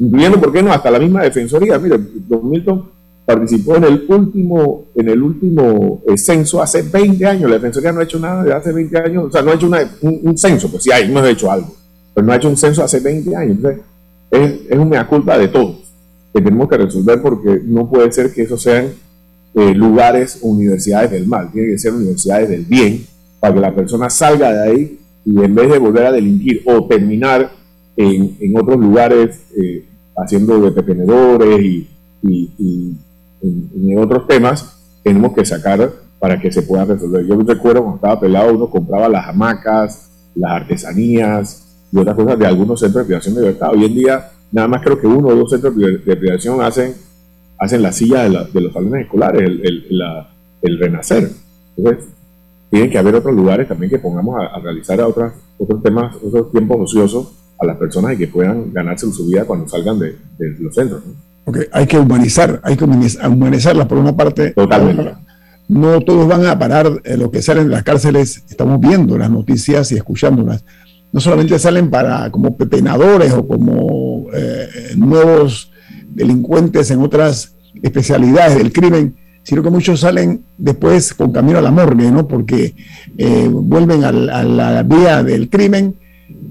incluyendo, 0.00 0.40
¿por 0.40 0.52
qué 0.52 0.64
no?, 0.64 0.72
hasta 0.72 0.90
la 0.90 0.98
misma 0.98 1.22
defensoría. 1.22 1.78
Mire, 1.78 1.96
Don 2.28 2.50
Milton 2.50 2.90
participó 3.24 3.76
en 3.76 3.84
el 3.84 4.04
último, 4.08 4.86
en 4.94 5.08
el 5.08 5.22
último 5.22 6.02
eh, 6.08 6.18
censo 6.18 6.60
hace 6.60 6.82
20 6.82 7.24
años, 7.26 7.50
la 7.50 7.56
defensoría 7.56 7.92
no 7.92 8.00
ha 8.00 8.04
hecho 8.04 8.18
nada 8.18 8.42
de 8.42 8.52
hace 8.52 8.72
20 8.72 8.98
años, 8.98 9.24
o 9.26 9.30
sea, 9.30 9.42
no 9.42 9.50
ha 9.50 9.54
hecho 9.54 9.70
un, 10.02 10.38
censo, 10.38 10.70
pues 10.70 10.82
sí, 10.82 10.90
hay, 10.90 11.04
hemos 11.04 11.26
hecho 11.26 11.50
algo, 11.50 11.74
pero 12.14 12.26
no 12.26 12.32
ha 12.32 12.36
hecho 12.36 12.48
un 12.48 12.56
censo 12.56 12.82
hace 12.82 13.00
20 13.00 13.36
años. 13.36 13.56
Entonces, 13.56 13.82
es, 14.30 14.52
es 14.70 14.78
una 14.78 15.06
culpa 15.06 15.38
de 15.38 15.48
todos 15.48 15.82
que 16.32 16.40
tenemos 16.40 16.68
que 16.68 16.78
resolver 16.78 17.20
porque 17.20 17.60
no 17.64 17.88
puede 17.88 18.10
ser 18.10 18.32
que 18.32 18.42
eso 18.42 18.56
sean 18.56 18.86
eh, 19.54 19.74
lugares 19.74 20.38
universidades 20.40 21.10
del 21.10 21.26
mal, 21.26 21.52
tienen 21.52 21.72
que 21.72 21.78
ser 21.78 21.92
universidades 21.92 22.48
del 22.48 22.64
bien, 22.64 23.04
para 23.38 23.54
que 23.54 23.60
la 23.60 23.74
persona 23.74 24.08
salga 24.08 24.52
de 24.52 24.70
ahí 24.70 24.98
y 25.24 25.42
en 25.42 25.54
vez 25.54 25.70
de 25.70 25.78
volver 25.78 26.06
a 26.06 26.12
delinquir 26.12 26.62
o 26.64 26.86
terminar 26.86 27.52
en, 27.96 28.36
en 28.40 28.58
otros 28.58 28.78
lugares 28.78 29.42
eh, 29.56 29.84
haciendo 30.16 30.60
de 30.60 30.72
pepenedores 30.72 31.60
y, 31.60 31.88
y, 32.22 32.94
en, 33.42 33.98
otros 33.98 34.26
temas, 34.26 35.00
tenemos 35.02 35.32
que 35.34 35.44
sacar 35.44 35.90
para 36.18 36.40
que 36.40 36.52
se 36.52 36.62
puedan 36.62 36.88
resolver. 36.88 37.26
Yo 37.26 37.36
recuerdo 37.40 37.80
cuando 37.80 37.96
estaba 37.96 38.20
pelado, 38.20 38.54
uno 38.54 38.70
compraba 38.70 39.08
las 39.08 39.28
hamacas, 39.28 40.10
las 40.34 40.52
artesanías 40.52 41.86
y 41.90 41.98
otras 41.98 42.16
cosas 42.16 42.38
de 42.38 42.46
algunos 42.46 42.80
centros 42.80 43.04
de 43.04 43.06
privación 43.06 43.34
de 43.34 43.40
libertad. 43.40 43.70
Hoy 43.72 43.84
en 43.84 43.94
día, 43.94 44.30
nada 44.50 44.68
más 44.68 44.82
creo 44.82 45.00
que 45.00 45.06
uno 45.06 45.28
o 45.28 45.34
dos 45.34 45.50
centros 45.50 45.76
de 45.76 46.16
privación 46.16 46.62
hacen 46.62 46.94
hacen 47.62 47.80
la 47.80 47.92
silla 47.92 48.24
de, 48.24 48.60
los 48.60 48.72
salones 48.72 49.04
escolares, 49.04 49.48
el, 50.62 50.78
renacer. 50.80 51.30
Entonces, 51.76 52.06
tienen 52.70 52.90
que 52.90 52.98
haber 52.98 53.14
otros 53.14 53.34
lugares 53.36 53.68
también 53.68 53.88
que 53.88 54.00
pongamos 54.00 54.36
a, 54.42 54.58
realizar 54.58 55.00
a 55.00 55.06
otros 55.06 55.32
temas, 55.80 56.16
otros 56.16 56.50
tiempos 56.50 56.76
ociosos 56.80 57.34
a 57.60 57.66
las 57.66 57.76
personas 57.76 58.14
y 58.14 58.16
que 58.16 58.26
puedan 58.26 58.72
ganarse 58.72 59.08
su 59.12 59.28
vida 59.28 59.44
cuando 59.44 59.68
salgan 59.68 60.00
de, 60.00 60.16
los 60.58 60.74
centros. 60.74 61.04
Hay 61.72 61.86
que 61.86 61.98
humanizar, 61.98 62.60
hay 62.62 62.76
que 62.76 62.84
humanizarlas 62.84 63.86
por 63.86 63.98
una 63.98 64.14
parte. 64.16 64.50
Totalmente. 64.50 65.14
No 65.68 66.00
todos 66.00 66.28
van 66.28 66.44
a 66.46 66.58
parar 66.58 67.00
eh, 67.04 67.16
lo 67.16 67.30
que 67.30 67.40
salen 67.40 67.64
de 67.64 67.70
las 67.70 67.82
cárceles, 67.82 68.42
estamos 68.48 68.80
viendo 68.80 69.16
las 69.16 69.30
noticias 69.30 69.90
y 69.92 69.96
escuchándolas. 69.96 70.64
No 71.12 71.20
solamente 71.20 71.58
salen 71.58 71.90
para 71.90 72.30
como 72.30 72.56
pepenadores 72.56 73.32
o 73.32 73.46
como 73.46 74.26
eh, 74.34 74.68
nuevos 74.96 75.70
delincuentes 76.08 76.90
en 76.90 77.00
otras 77.00 77.54
especialidades 77.82 78.58
del 78.58 78.72
crimen, 78.72 79.16
sino 79.42 79.62
que 79.62 79.70
muchos 79.70 80.00
salen 80.00 80.44
después 80.56 81.14
con 81.14 81.32
camino 81.32 81.58
a 81.58 81.62
la 81.62 81.70
morgue, 81.70 82.10
¿no? 82.10 82.28
Porque 82.28 82.74
eh, 83.18 83.48
vuelven 83.50 84.04
a 84.04 84.12
la, 84.12 84.82
vía 84.82 85.22
del 85.22 85.48
crimen 85.48 85.96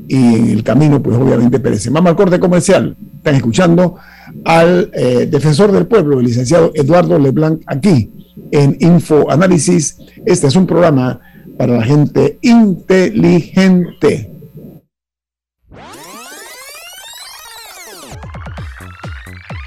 y 0.08 0.16
en 0.16 0.50
el 0.50 0.64
camino, 0.64 1.02
pues 1.02 1.18
obviamente 1.18 1.60
perecen. 1.60 1.94
Vamos 1.94 2.10
al 2.10 2.16
corte 2.16 2.40
comercial. 2.40 2.98
Están 3.18 3.36
escuchando 3.36 3.96
al 4.46 4.92
eh, 4.94 5.28
defensor 5.30 5.72
del 5.72 5.88
pueblo, 5.88 6.20
el 6.20 6.26
licenciado 6.26 6.72
Eduardo 6.74 7.18
Leblanc, 7.18 7.62
aquí 7.66 8.12
en 8.52 8.76
Info 8.80 9.30
Análisis. 9.32 9.98
Este 10.26 10.48
es 10.48 10.56
un 10.56 10.68
programa 10.68 11.20
para 11.58 11.78
la 11.78 11.84
gente 11.84 12.40
inteligente. 12.42 14.32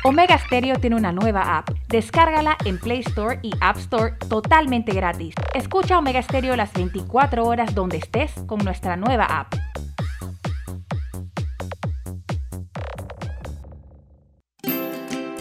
Omega 0.07 0.37
Stereo 0.37 0.77
tiene 0.77 0.97
una 0.97 1.13
nueva 1.13 1.57
app. 1.57 1.71
Descárgala 1.89 2.59
en 2.67 2.79
Play 2.79 3.01
Store 3.01 3.39
y 3.43 3.53
App 3.63 3.79
Store 3.79 4.17
totalmente 4.29 4.93
gratis. 4.93 5.35
Escucha 5.55 5.99
Omega 5.99 6.21
Stereo 6.21 6.57
las 6.57 6.75
24 6.75 7.43
horas 7.47 7.75
donde 7.75 7.97
estés 7.97 8.31
con 8.47 8.59
nuestra 8.59 8.97
nueva 8.97 9.25
app. 9.25 9.55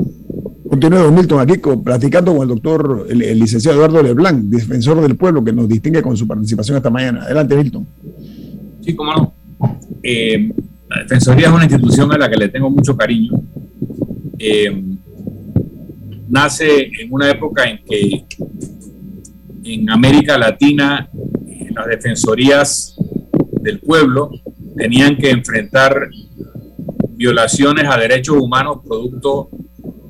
Continuemos, 0.69 1.13
Milton, 1.13 1.41
aquí 1.41 1.55
platicando 1.83 2.33
con 2.33 2.43
el 2.43 2.49
doctor, 2.49 3.07
el, 3.11 3.41
licenciado 3.41 3.79
Eduardo 3.79 4.03
Leblanc, 4.03 4.45
defensor 4.45 5.01
del 5.01 5.17
pueblo, 5.17 5.45
que 5.45 5.53
nos 5.53 5.69
distingue 5.69 6.01
con 6.01 6.17
su 6.17 6.29
participación 6.29 6.77
esta 6.77 6.91
mañana. 6.91 7.23
Adelante, 7.23 7.57
Milton. 7.57 7.87
Sí, 8.81 8.95
cómo 8.95 9.13
no. 9.13 9.33
Eh, 10.03 10.51
la 10.89 11.03
Defensoría 11.03 11.49
es 11.49 11.53
una 11.53 11.65
institución 11.65 12.13
a 12.13 12.19
la 12.19 12.31
que 12.31 12.37
le 12.37 12.49
tengo 12.49 12.71
mucho 12.71 12.97
cariño. 12.97 13.33
Eh, 14.39 14.83
nace 16.31 16.91
en 16.99 17.13
una 17.13 17.29
época 17.29 17.65
en 17.65 17.85
que 17.85 18.25
en 19.65 19.91
América 19.91 20.39
Latina 20.39 21.11
eh, 21.47 21.69
las 21.75 21.87
defensorías 21.87 22.97
del 23.61 23.81
pueblo 23.81 24.31
tenían 24.77 25.17
que 25.17 25.31
enfrentar 25.31 26.09
violaciones 27.11 27.85
a 27.85 27.99
derechos 27.99 28.37
humanos 28.37 28.79
producto 28.87 29.51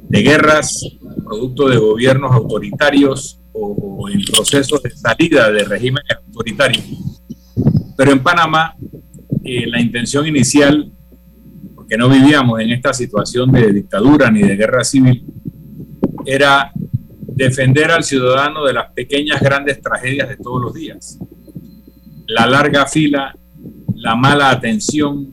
de 0.08 0.22
guerras, 0.22 0.86
producto 1.24 1.68
de 1.68 1.78
gobiernos 1.78 2.32
autoritarios 2.32 3.40
o, 3.52 4.08
en 4.08 4.22
procesos 4.24 4.82
de 4.82 4.90
salida 4.90 5.50
de 5.50 5.64
regímenes 5.64 6.16
autoritarios. 6.26 6.84
Pero 7.96 8.12
en 8.12 8.22
Panamá, 8.22 8.74
eh, 9.44 9.66
la 9.66 9.80
intención 9.80 10.26
inicial, 10.26 10.92
porque 11.74 11.96
no 11.96 12.08
vivíamos 12.08 12.60
en 12.60 12.70
esta 12.70 12.92
situación 12.92 13.50
de 13.52 13.72
dictadura 13.72 14.30
ni 14.30 14.42
de 14.42 14.56
guerra 14.56 14.84
civil, 14.84 15.24
era 16.26 16.72
defender 17.40 17.90
al 17.90 18.04
ciudadano 18.04 18.64
de 18.64 18.74
las 18.74 18.92
pequeñas, 18.92 19.40
grandes 19.40 19.80
tragedias 19.80 20.28
de 20.28 20.36
todos 20.36 20.60
los 20.60 20.74
días. 20.74 21.18
La 22.26 22.46
larga 22.46 22.86
fila, 22.86 23.34
la 23.94 24.14
mala 24.14 24.50
atención, 24.50 25.28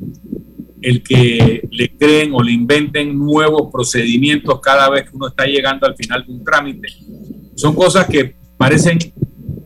el 0.81 1.03
que 1.03 1.67
le 1.71 1.97
creen 1.97 2.31
o 2.33 2.41
le 2.41 2.51
inventen 2.51 3.17
nuevos 3.17 3.71
procedimientos 3.71 4.59
cada 4.61 4.89
vez 4.89 5.09
que 5.09 5.15
uno 5.15 5.27
está 5.27 5.45
llegando 5.45 5.85
al 5.85 5.95
final 5.95 6.25
de 6.25 6.31
un 6.31 6.43
trámite. 6.43 6.87
Son 7.55 7.73
cosas 7.75 8.05
que 8.07 8.35
parecen 8.57 8.99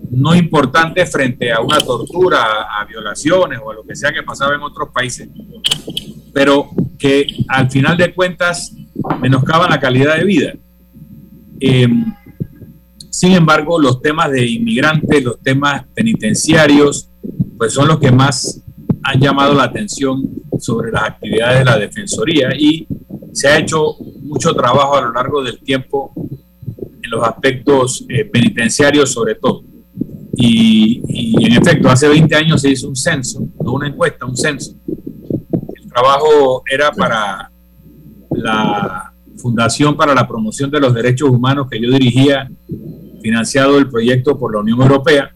no 0.09 0.35
importantes 0.35 1.11
frente 1.11 1.51
a 1.51 1.61
una 1.61 1.79
tortura, 1.79 2.67
a, 2.77 2.85
violaciones 2.85 3.59
o 3.63 3.71
a 3.71 3.75
lo 3.75 3.83
que 3.83 3.95
sea 3.95 4.11
que 4.11 4.23
pasaba 4.23 4.55
en 4.55 4.61
otros 4.61 4.89
países, 4.93 5.29
pero 6.33 6.69
que 6.99 7.27
al 7.47 7.71
final 7.71 7.97
de 7.97 8.13
cuentas 8.13 8.75
menoscaban 9.19 9.69
la 9.69 9.79
calidad 9.79 10.17
de 10.17 10.25
vida. 10.25 10.53
Eh, 11.61 11.87
sin 13.11 13.33
embargo, 13.33 13.79
los 13.79 14.01
temas 14.01 14.31
de 14.31 14.47
inmigrantes, 14.47 15.23
los 15.23 15.39
temas 15.39 15.85
penitenciarios, 15.93 17.09
pues 17.57 17.71
son 17.73 17.87
los 17.87 17.99
que 17.99 18.11
más 18.11 18.61
han 19.03 19.19
llamado 19.19 19.53
la 19.53 19.65
atención 19.65 20.23
sobre 20.57 20.91
las 20.91 21.03
actividades 21.03 21.59
de 21.59 21.65
la 21.65 21.77
Defensoría 21.77 22.49
y 22.57 22.87
se 23.31 23.47
ha 23.47 23.59
hecho 23.59 23.95
mucho 24.21 24.53
trabajo 24.55 24.95
a 24.95 25.01
lo 25.01 25.13
largo 25.13 25.43
del 25.43 25.59
tiempo 25.59 26.13
en 27.03 27.11
los 27.11 27.23
aspectos 27.23 28.05
eh, 28.09 28.25
penitenciarios 28.25 29.11
sobre 29.11 29.35
todo. 29.35 29.63
Y, 30.33 31.01
y, 31.07 31.45
en 31.45 31.53
efecto, 31.53 31.89
hace 31.89 32.07
20 32.07 32.35
años 32.35 32.61
se 32.61 32.71
hizo 32.71 32.87
un 32.87 32.95
censo, 32.95 33.45
no 33.63 33.73
una 33.73 33.87
encuesta, 33.87 34.25
un 34.25 34.35
censo. 34.35 34.73
El 35.75 35.87
trabajo 35.89 36.63
era 36.71 36.91
para 36.91 37.51
la 38.31 39.10
Fundación 39.41 39.97
para 39.97 40.13
la 40.13 40.27
Promoción 40.27 40.69
de 40.69 40.79
los 40.79 40.93
Derechos 40.93 41.29
Humanos 41.29 41.67
que 41.69 41.81
yo 41.81 41.91
dirigía, 41.91 42.49
financiado 43.21 43.77
el 43.77 43.89
proyecto 43.89 44.37
por 44.37 44.53
la 44.53 44.61
Unión 44.61 44.81
Europea, 44.81 45.33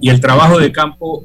y 0.00 0.08
el 0.08 0.20
trabajo 0.20 0.58
de 0.58 0.72
campo 0.72 1.22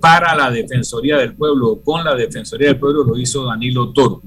para 0.00 0.34
la 0.34 0.50
Defensoría 0.50 1.16
del 1.16 1.34
Pueblo, 1.34 1.80
con 1.82 2.04
la 2.04 2.14
Defensoría 2.14 2.68
del 2.68 2.78
Pueblo, 2.78 3.04
lo 3.04 3.18
hizo 3.18 3.46
Danilo 3.46 3.92
Toro. 3.92 4.20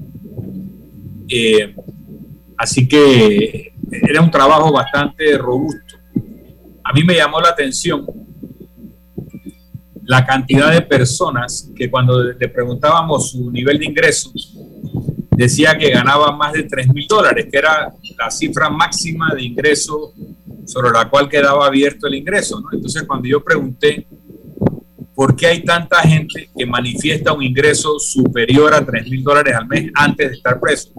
Eh, 1.28 1.74
así 2.56 2.88
que 2.88 3.74
era 3.90 4.20
un 4.20 4.30
trabajo 4.30 4.72
bastante 4.72 5.38
robusto. 5.38 5.96
A 6.82 6.92
mí 6.92 7.04
me 7.04 7.14
llamó 7.14 7.40
la 7.40 7.50
atención 7.50 8.06
la 10.08 10.24
cantidad 10.24 10.72
de 10.72 10.80
personas 10.80 11.70
que 11.76 11.90
cuando 11.90 12.24
le 12.24 12.48
preguntábamos 12.48 13.30
su 13.30 13.50
nivel 13.50 13.78
de 13.78 13.84
ingresos, 13.84 14.56
decía 15.38 15.78
que 15.78 15.90
ganaba 15.90 16.32
más 16.32 16.52
de 16.52 16.64
3 16.64 16.88
mil 16.88 17.06
dólares, 17.06 17.46
que 17.48 17.58
era 17.58 17.92
la 18.18 18.28
cifra 18.28 18.68
máxima 18.68 19.32
de 19.36 19.44
ingreso 19.44 20.12
sobre 20.66 20.90
la 20.90 21.08
cual 21.08 21.28
quedaba 21.28 21.64
abierto 21.64 22.08
el 22.08 22.16
ingreso. 22.16 22.60
Entonces, 22.72 23.04
cuando 23.04 23.28
yo 23.28 23.42
pregunté 23.44 24.04
por 25.14 25.36
qué 25.36 25.46
hay 25.46 25.62
tanta 25.62 25.98
gente 26.00 26.50
que 26.56 26.66
manifiesta 26.66 27.32
un 27.32 27.44
ingreso 27.44 28.00
superior 28.00 28.74
a 28.74 28.84
3 28.84 29.08
mil 29.08 29.22
dólares 29.22 29.54
al 29.54 29.68
mes 29.68 29.92
antes 29.94 30.28
de 30.28 30.36
estar 30.36 30.58
preso, 30.58 30.90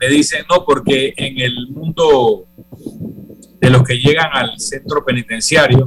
me 0.00 0.08
dicen, 0.08 0.46
no, 0.48 0.64
porque 0.64 1.12
en 1.14 1.38
el 1.38 1.68
mundo 1.68 2.46
de 3.60 3.68
los 3.68 3.82
que 3.82 3.98
llegan 3.98 4.30
al 4.32 4.58
centro 4.58 5.04
penitenciario, 5.04 5.86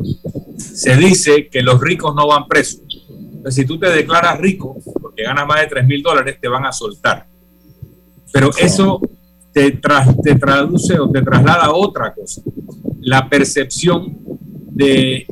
se 0.58 0.96
dice 0.96 1.48
que 1.48 1.64
los 1.64 1.82
ricos 1.82 2.14
no 2.14 2.28
van 2.28 2.48
presos. 2.48 2.84
Entonces, 3.10 3.56
si 3.56 3.66
tú 3.66 3.80
te 3.80 3.90
declaras 3.90 4.38
rico, 4.38 4.78
porque 5.02 5.24
ganas 5.24 5.48
más 5.48 5.62
de 5.62 5.68
3 5.68 5.88
mil 5.88 6.04
dólares, 6.04 6.38
te 6.40 6.48
van 6.48 6.64
a 6.64 6.72
soltar. 6.72 7.26
Pero 8.32 8.50
eso 8.58 9.02
te, 9.54 9.72
te 9.72 10.36
traduce 10.36 11.00
o 11.00 11.10
te 11.10 11.22
traslada 11.22 11.66
a 11.66 11.74
otra 11.74 12.14
cosa, 12.14 12.42
la 13.00 13.28
percepción 13.28 14.18
de, 14.78 15.26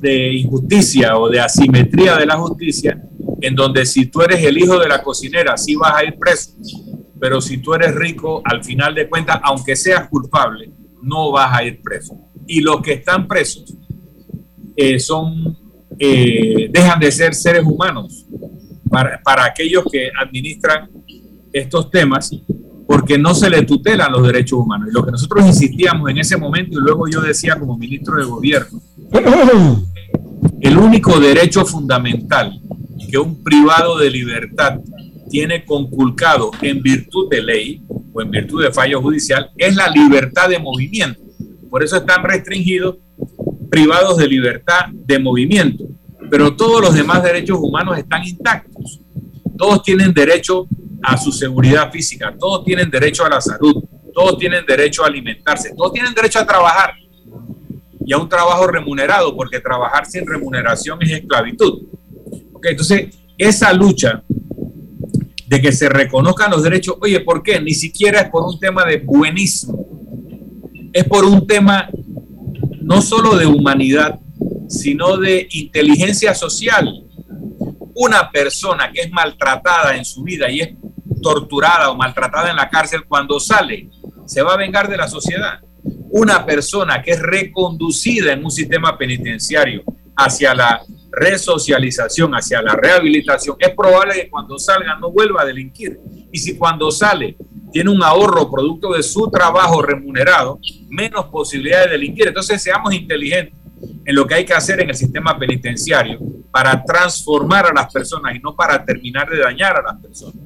de 0.00 0.32
injusticia 0.34 1.16
o 1.16 1.28
de 1.28 1.40
asimetría 1.40 2.16
de 2.16 2.26
la 2.26 2.36
justicia, 2.36 3.02
en 3.40 3.54
donde 3.54 3.86
si 3.86 4.06
tú 4.06 4.20
eres 4.20 4.44
el 4.44 4.58
hijo 4.58 4.78
de 4.78 4.88
la 4.88 5.02
cocinera, 5.02 5.56
sí 5.56 5.74
vas 5.74 5.94
a 5.96 6.04
ir 6.04 6.18
preso, 6.18 6.52
pero 7.18 7.40
si 7.40 7.58
tú 7.58 7.72
eres 7.72 7.94
rico, 7.94 8.42
al 8.44 8.62
final 8.62 8.94
de 8.94 9.08
cuentas, 9.08 9.40
aunque 9.42 9.76
seas 9.76 10.08
culpable, 10.08 10.70
no 11.02 11.32
vas 11.32 11.56
a 11.56 11.64
ir 11.64 11.80
preso. 11.80 12.18
Y 12.46 12.60
los 12.60 12.82
que 12.82 12.94
están 12.94 13.26
presos 13.26 13.74
eh, 14.76 14.98
son, 14.98 15.56
eh, 15.98 16.68
dejan 16.70 17.00
de 17.00 17.12
ser 17.12 17.34
seres 17.34 17.64
humanos. 17.64 18.26
Para, 18.90 19.20
para 19.22 19.44
aquellos 19.44 19.84
que 19.90 20.10
administran 20.20 20.90
estos 21.52 21.90
temas 21.90 22.30
porque 22.86 23.16
no 23.16 23.34
se 23.34 23.48
le 23.48 23.62
tutelan 23.62 24.10
los 24.10 24.26
derechos 24.26 24.58
humanos. 24.58 24.88
Y 24.90 24.92
lo 24.92 25.04
que 25.04 25.12
nosotros 25.12 25.46
insistíamos 25.46 26.10
en 26.10 26.18
ese 26.18 26.36
momento, 26.36 26.76
y 26.76 26.82
luego 26.82 27.06
yo 27.08 27.20
decía 27.20 27.56
como 27.56 27.78
ministro 27.78 28.16
de 28.16 28.24
gobierno, 28.24 28.80
el 30.60 30.76
único 30.76 31.20
derecho 31.20 31.64
fundamental 31.64 32.60
que 33.08 33.16
un 33.16 33.44
privado 33.44 33.98
de 33.98 34.10
libertad 34.10 34.80
tiene 35.30 35.64
conculcado 35.64 36.50
en 36.60 36.82
virtud 36.82 37.28
de 37.30 37.42
ley 37.42 37.82
o 38.12 38.22
en 38.22 38.30
virtud 38.30 38.64
de 38.64 38.72
fallo 38.72 39.00
judicial 39.00 39.50
es 39.56 39.76
la 39.76 39.88
libertad 39.88 40.48
de 40.48 40.58
movimiento. 40.58 41.20
Por 41.70 41.84
eso 41.84 41.96
están 41.96 42.24
restringidos 42.24 42.96
privados 43.70 44.18
de 44.18 44.26
libertad 44.26 44.86
de 44.92 45.18
movimiento. 45.20 45.84
Pero 46.28 46.56
todos 46.56 46.80
los 46.80 46.94
demás 46.94 47.22
derechos 47.22 47.58
humanos 47.60 47.96
están 47.96 48.24
intactos. 48.24 49.00
Todos 49.56 49.82
tienen 49.84 50.12
derecho 50.12 50.66
a 51.02 51.16
su 51.16 51.32
seguridad 51.32 51.90
física, 51.90 52.34
todos 52.38 52.64
tienen 52.64 52.90
derecho 52.90 53.24
a 53.24 53.28
la 53.28 53.40
salud, 53.40 53.84
todos 54.12 54.38
tienen 54.38 54.64
derecho 54.66 55.04
a 55.04 55.06
alimentarse, 55.06 55.74
todos 55.76 55.92
tienen 55.92 56.14
derecho 56.14 56.38
a 56.38 56.46
trabajar. 56.46 56.94
y 58.04 58.12
a 58.12 58.18
un 58.18 58.28
trabajo 58.28 58.66
remunerado, 58.66 59.36
porque 59.36 59.60
trabajar 59.60 60.04
sin 60.04 60.26
remuneración 60.26 60.98
es 61.02 61.10
esclavitud. 61.12 61.82
Okay, 62.54 62.72
entonces, 62.72 63.14
esa 63.38 63.72
lucha 63.72 64.22
de 65.46 65.60
que 65.60 65.70
se 65.70 65.88
reconozcan 65.88 66.50
los 66.50 66.62
derechos, 66.62 66.96
oye, 67.00 67.20
¿por 67.20 67.42
qué? 67.42 67.60
Ni 67.60 67.72
siquiera 67.72 68.22
es 68.22 68.30
por 68.30 68.42
un 68.42 68.58
tema 68.58 68.84
de 68.84 68.98
buenismo, 68.98 69.86
es 70.92 71.04
por 71.04 71.24
un 71.24 71.46
tema 71.46 71.88
no 72.80 73.00
solo 73.02 73.36
de 73.36 73.46
humanidad, 73.46 74.18
sino 74.68 75.16
de 75.16 75.46
inteligencia 75.52 76.34
social. 76.34 77.04
Una 77.94 78.30
persona 78.30 78.90
que 78.92 79.02
es 79.02 79.10
maltratada 79.10 79.96
en 79.96 80.04
su 80.04 80.22
vida 80.22 80.50
y 80.50 80.60
es 80.60 80.70
torturada 81.20 81.90
o 81.90 81.96
maltratada 81.96 82.50
en 82.50 82.56
la 82.56 82.68
cárcel, 82.68 83.04
cuando 83.06 83.38
sale, 83.40 83.88
se 84.26 84.42
va 84.42 84.54
a 84.54 84.56
vengar 84.56 84.88
de 84.88 84.96
la 84.96 85.08
sociedad. 85.08 85.60
Una 86.10 86.44
persona 86.44 87.02
que 87.02 87.12
es 87.12 87.20
reconducida 87.20 88.32
en 88.32 88.44
un 88.44 88.50
sistema 88.50 88.96
penitenciario 88.96 89.82
hacia 90.16 90.54
la 90.54 90.82
resocialización, 91.12 92.32
hacia 92.32 92.62
la 92.62 92.74
rehabilitación, 92.74 93.56
es 93.58 93.70
probable 93.74 94.14
que 94.14 94.30
cuando 94.30 94.58
salga 94.58 94.96
no 94.96 95.10
vuelva 95.10 95.42
a 95.42 95.44
delinquir. 95.44 95.98
Y 96.32 96.38
si 96.38 96.56
cuando 96.56 96.90
sale 96.90 97.36
tiene 97.72 97.90
un 97.90 98.02
ahorro 98.02 98.50
producto 98.50 98.92
de 98.92 99.02
su 99.02 99.30
trabajo 99.30 99.82
remunerado, 99.82 100.58
menos 100.88 101.26
posibilidad 101.26 101.84
de 101.84 101.92
delinquir. 101.92 102.28
Entonces 102.28 102.62
seamos 102.62 102.92
inteligentes 102.92 103.54
en 104.04 104.14
lo 104.14 104.26
que 104.26 104.34
hay 104.34 104.44
que 104.44 104.54
hacer 104.54 104.80
en 104.80 104.90
el 104.90 104.96
sistema 104.96 105.38
penitenciario 105.38 106.18
para 106.50 106.82
transformar 106.84 107.66
a 107.66 107.72
las 107.72 107.92
personas 107.92 108.34
y 108.34 108.40
no 108.40 108.54
para 108.54 108.84
terminar 108.84 109.28
de 109.28 109.38
dañar 109.38 109.76
a 109.76 109.82
las 109.82 110.00
personas. 110.00 110.36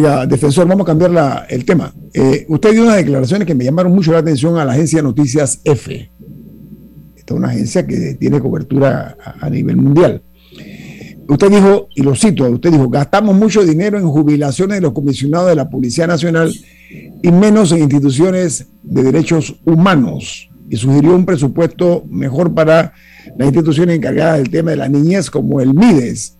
Ya, 0.00 0.26
defensor, 0.26 0.68
vamos 0.68 0.84
a 0.84 0.86
cambiar 0.86 1.46
el 1.48 1.64
tema. 1.64 1.92
Eh, 2.14 2.46
usted 2.48 2.70
dio 2.70 2.84
unas 2.84 2.96
declaraciones 2.96 3.46
que 3.46 3.54
me 3.54 3.64
llamaron 3.64 3.92
mucho 3.92 4.12
la 4.12 4.18
atención 4.18 4.56
a 4.56 4.64
la 4.64 4.72
agencia 4.72 5.02
noticias 5.02 5.60
F. 5.64 6.12
Esta 7.16 7.34
es 7.34 7.36
una 7.36 7.48
agencia 7.48 7.84
que 7.84 8.14
tiene 8.14 8.40
cobertura 8.40 9.16
a, 9.40 9.50
nivel 9.50 9.76
mundial. 9.76 10.22
Usted 11.28 11.50
dijo, 11.50 11.88
y 11.96 12.02
lo 12.02 12.14
cito, 12.14 12.48
usted 12.48 12.70
dijo, 12.70 12.88
gastamos 12.88 13.34
mucho 13.34 13.64
dinero 13.64 13.98
en 13.98 14.06
jubilaciones 14.06 14.76
de 14.76 14.82
los 14.82 14.92
comisionados 14.92 15.48
de 15.48 15.56
la 15.56 15.68
Policía 15.68 16.06
Nacional 16.06 16.54
y 17.22 17.32
menos 17.32 17.72
en 17.72 17.78
instituciones 17.80 18.68
de 18.84 19.02
derechos 19.02 19.60
humanos. 19.64 20.48
Y 20.70 20.76
sugirió 20.76 21.14
un 21.14 21.24
presupuesto 21.24 22.04
mejor 22.10 22.54
para 22.54 22.92
las 23.36 23.46
instituciones 23.46 23.96
encargadas 23.96 24.38
del 24.38 24.50
tema 24.50 24.70
de 24.70 24.76
la 24.76 24.88
niñez, 24.88 25.30
como 25.30 25.60
el 25.60 25.74
MIDES, 25.74 26.38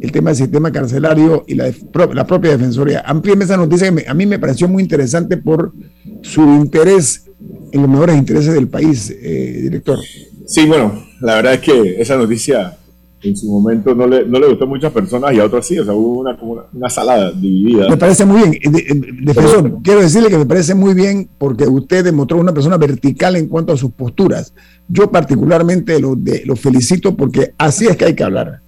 el 0.00 0.12
tema 0.12 0.30
del 0.30 0.36
sistema 0.36 0.72
carcelario 0.72 1.44
y 1.46 1.54
la, 1.54 1.72
la 2.14 2.26
propia 2.26 2.52
Defensoría. 2.52 3.02
Amplíeme 3.06 3.44
esa 3.44 3.56
noticia 3.56 3.94
que 3.94 4.06
a 4.08 4.14
mí 4.14 4.26
me 4.26 4.38
pareció 4.38 4.68
muy 4.68 4.82
interesante 4.82 5.36
por 5.36 5.72
su 6.22 6.42
interés 6.42 7.24
en 7.72 7.82
los 7.82 7.90
mejores 7.90 8.16
intereses 8.16 8.54
del 8.54 8.68
país, 8.68 9.10
eh, 9.10 9.60
director. 9.62 9.98
Sí, 10.46 10.66
bueno, 10.66 11.04
la 11.20 11.36
verdad 11.36 11.54
es 11.54 11.60
que 11.60 12.00
esa 12.00 12.16
noticia 12.16 12.78
en 13.22 13.36
su 13.36 13.50
momento 13.50 13.94
no 13.94 14.06
le, 14.06 14.24
no 14.24 14.38
le 14.38 14.48
gustó 14.48 14.64
a 14.64 14.68
muchas 14.68 14.92
personas 14.92 15.34
y 15.34 15.40
a 15.40 15.44
otras 15.44 15.66
sí, 15.66 15.78
o 15.78 15.84
sea, 15.84 15.92
hubo 15.92 16.20
una, 16.20 16.38
una, 16.40 16.62
una 16.72 16.88
salada 16.88 17.32
dividida. 17.32 17.88
Me 17.88 17.96
parece 17.96 18.24
muy 18.24 18.48
bien. 18.48 19.24
defensor, 19.24 19.78
quiero 19.82 20.00
decirle 20.00 20.28
que 20.28 20.38
me 20.38 20.46
parece 20.46 20.74
muy 20.74 20.94
bien 20.94 21.28
porque 21.38 21.66
usted 21.66 22.04
demostró 22.04 22.38
una 22.38 22.54
persona 22.54 22.76
vertical 22.76 23.36
en 23.36 23.48
cuanto 23.48 23.72
a 23.72 23.76
sus 23.76 23.90
posturas. 23.92 24.52
Yo 24.88 25.10
particularmente 25.10 25.98
lo, 25.98 26.14
de, 26.14 26.42
lo 26.46 26.54
felicito 26.54 27.16
porque 27.16 27.54
así 27.58 27.86
es 27.86 27.96
que 27.96 28.04
hay 28.04 28.14
que 28.14 28.24
hablar. 28.24 28.60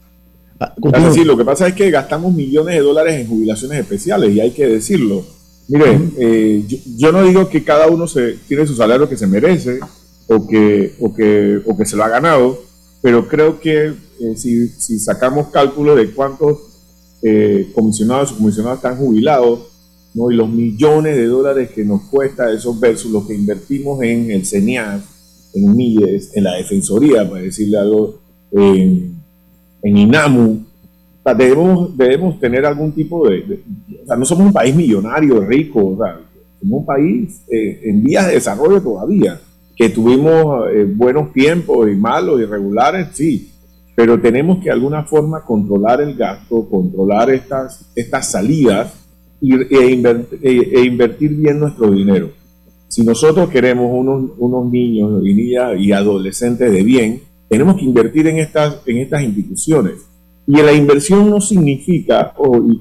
Ah, 0.58 0.74
sí, 1.12 1.24
lo 1.24 1.38
que 1.38 1.44
pasa 1.44 1.68
es 1.68 1.74
que 1.74 1.90
gastamos 1.90 2.34
millones 2.34 2.74
de 2.74 2.82
dólares 2.82 3.20
en 3.20 3.28
jubilaciones 3.28 3.78
especiales 3.78 4.34
y 4.34 4.40
hay 4.40 4.50
que 4.50 4.66
decirlo. 4.66 5.24
Mire, 5.68 5.98
eh, 6.18 6.64
yo, 6.96 7.12
no 7.12 7.22
digo 7.22 7.48
que 7.48 7.62
cada 7.62 7.86
uno 7.86 8.06
se, 8.06 8.34
tiene 8.48 8.66
su 8.66 8.74
salario 8.74 9.08
que 9.08 9.16
se 9.16 9.26
merece 9.26 9.78
o 10.26 10.46
que, 10.46 10.94
o 11.00 11.14
que, 11.14 11.60
o 11.64 11.76
que 11.76 11.86
se 11.86 11.96
lo 11.96 12.04
ha 12.04 12.08
ganado, 12.08 12.60
pero 13.00 13.26
creo 13.28 13.60
que 13.60 13.94
si, 14.36 14.98
sacamos 14.98 15.48
cálculo 15.48 15.94
de 15.96 16.10
cuántos 16.12 16.58
eh, 17.22 17.70
comisionados 17.74 18.32
o 18.32 18.36
comisionados 18.36 18.78
están 18.78 18.96
jubilados, 18.96 19.60
¿no? 20.14 20.30
y 20.30 20.36
los 20.36 20.48
millones 20.48 21.16
de 21.16 21.26
dólares 21.26 21.70
que 21.70 21.84
nos 21.84 22.02
cuesta 22.02 22.50
eso 22.52 22.78
versus 22.78 23.10
lo 23.10 23.26
que 23.26 23.34
invertimos 23.34 24.02
en 24.02 24.30
el 24.30 24.44
CENIAS, 24.44 25.02
en 25.54 25.76
MIDES, 25.76 26.36
en 26.36 26.44
la 26.44 26.54
Defensoría, 26.54 27.28
para 27.28 27.42
decirle 27.42 27.78
algo, 27.78 28.20
en, 28.52 29.16
en 29.82 29.96
INAMU, 29.96 30.64
debemos, 31.34 31.96
debemos 31.96 32.40
tener 32.40 32.64
algún 32.64 32.92
tipo 32.92 33.28
de, 33.28 33.62
O 34.02 34.06
sea, 34.06 34.16
no 34.16 34.24
somos 34.24 34.46
un 34.46 34.52
país 34.52 34.74
millonario, 34.74 35.40
rico, 35.40 35.86
o 35.86 35.96
sea, 35.96 36.20
somos 36.60 36.80
un 36.80 36.86
país 36.86 37.42
eh, 37.50 37.80
en 37.84 38.02
vías 38.02 38.26
de 38.26 38.34
desarrollo 38.34 38.80
todavía, 38.80 39.40
que 39.76 39.88
tuvimos 39.88 40.68
eh, 40.72 40.84
buenos 40.84 41.32
tiempos 41.32 41.88
y 41.90 41.94
malos, 41.94 42.40
irregulares, 42.40 43.08
sí, 43.12 43.49
pero 44.00 44.18
tenemos 44.18 44.60
que 44.60 44.64
de 44.64 44.70
alguna 44.70 45.04
forma 45.04 45.44
controlar 45.44 46.00
el 46.00 46.14
gasto, 46.14 46.66
controlar 46.70 47.28
estas, 47.28 47.84
estas 47.94 48.30
salidas 48.30 48.94
y, 49.42 49.52
e, 49.54 49.90
invertir, 49.90 50.38
e, 50.42 50.80
e 50.80 50.84
invertir 50.86 51.34
bien 51.36 51.60
nuestro 51.60 51.90
dinero. 51.90 52.30
Si 52.88 53.04
nosotros 53.04 53.50
queremos 53.50 53.90
unos, 53.92 54.30
unos 54.38 54.72
niños 54.72 55.22
y 55.22 55.34
niñas 55.34 55.72
y 55.78 55.92
adolescentes 55.92 56.72
de 56.72 56.82
bien, 56.82 57.20
tenemos 57.46 57.76
que 57.76 57.84
invertir 57.84 58.26
en 58.28 58.38
estas, 58.38 58.78
en 58.86 58.96
estas 58.96 59.22
instituciones. 59.22 59.96
Y 60.46 60.52
la 60.52 60.72
inversión 60.72 61.28
no 61.28 61.38
significa, 61.38 62.32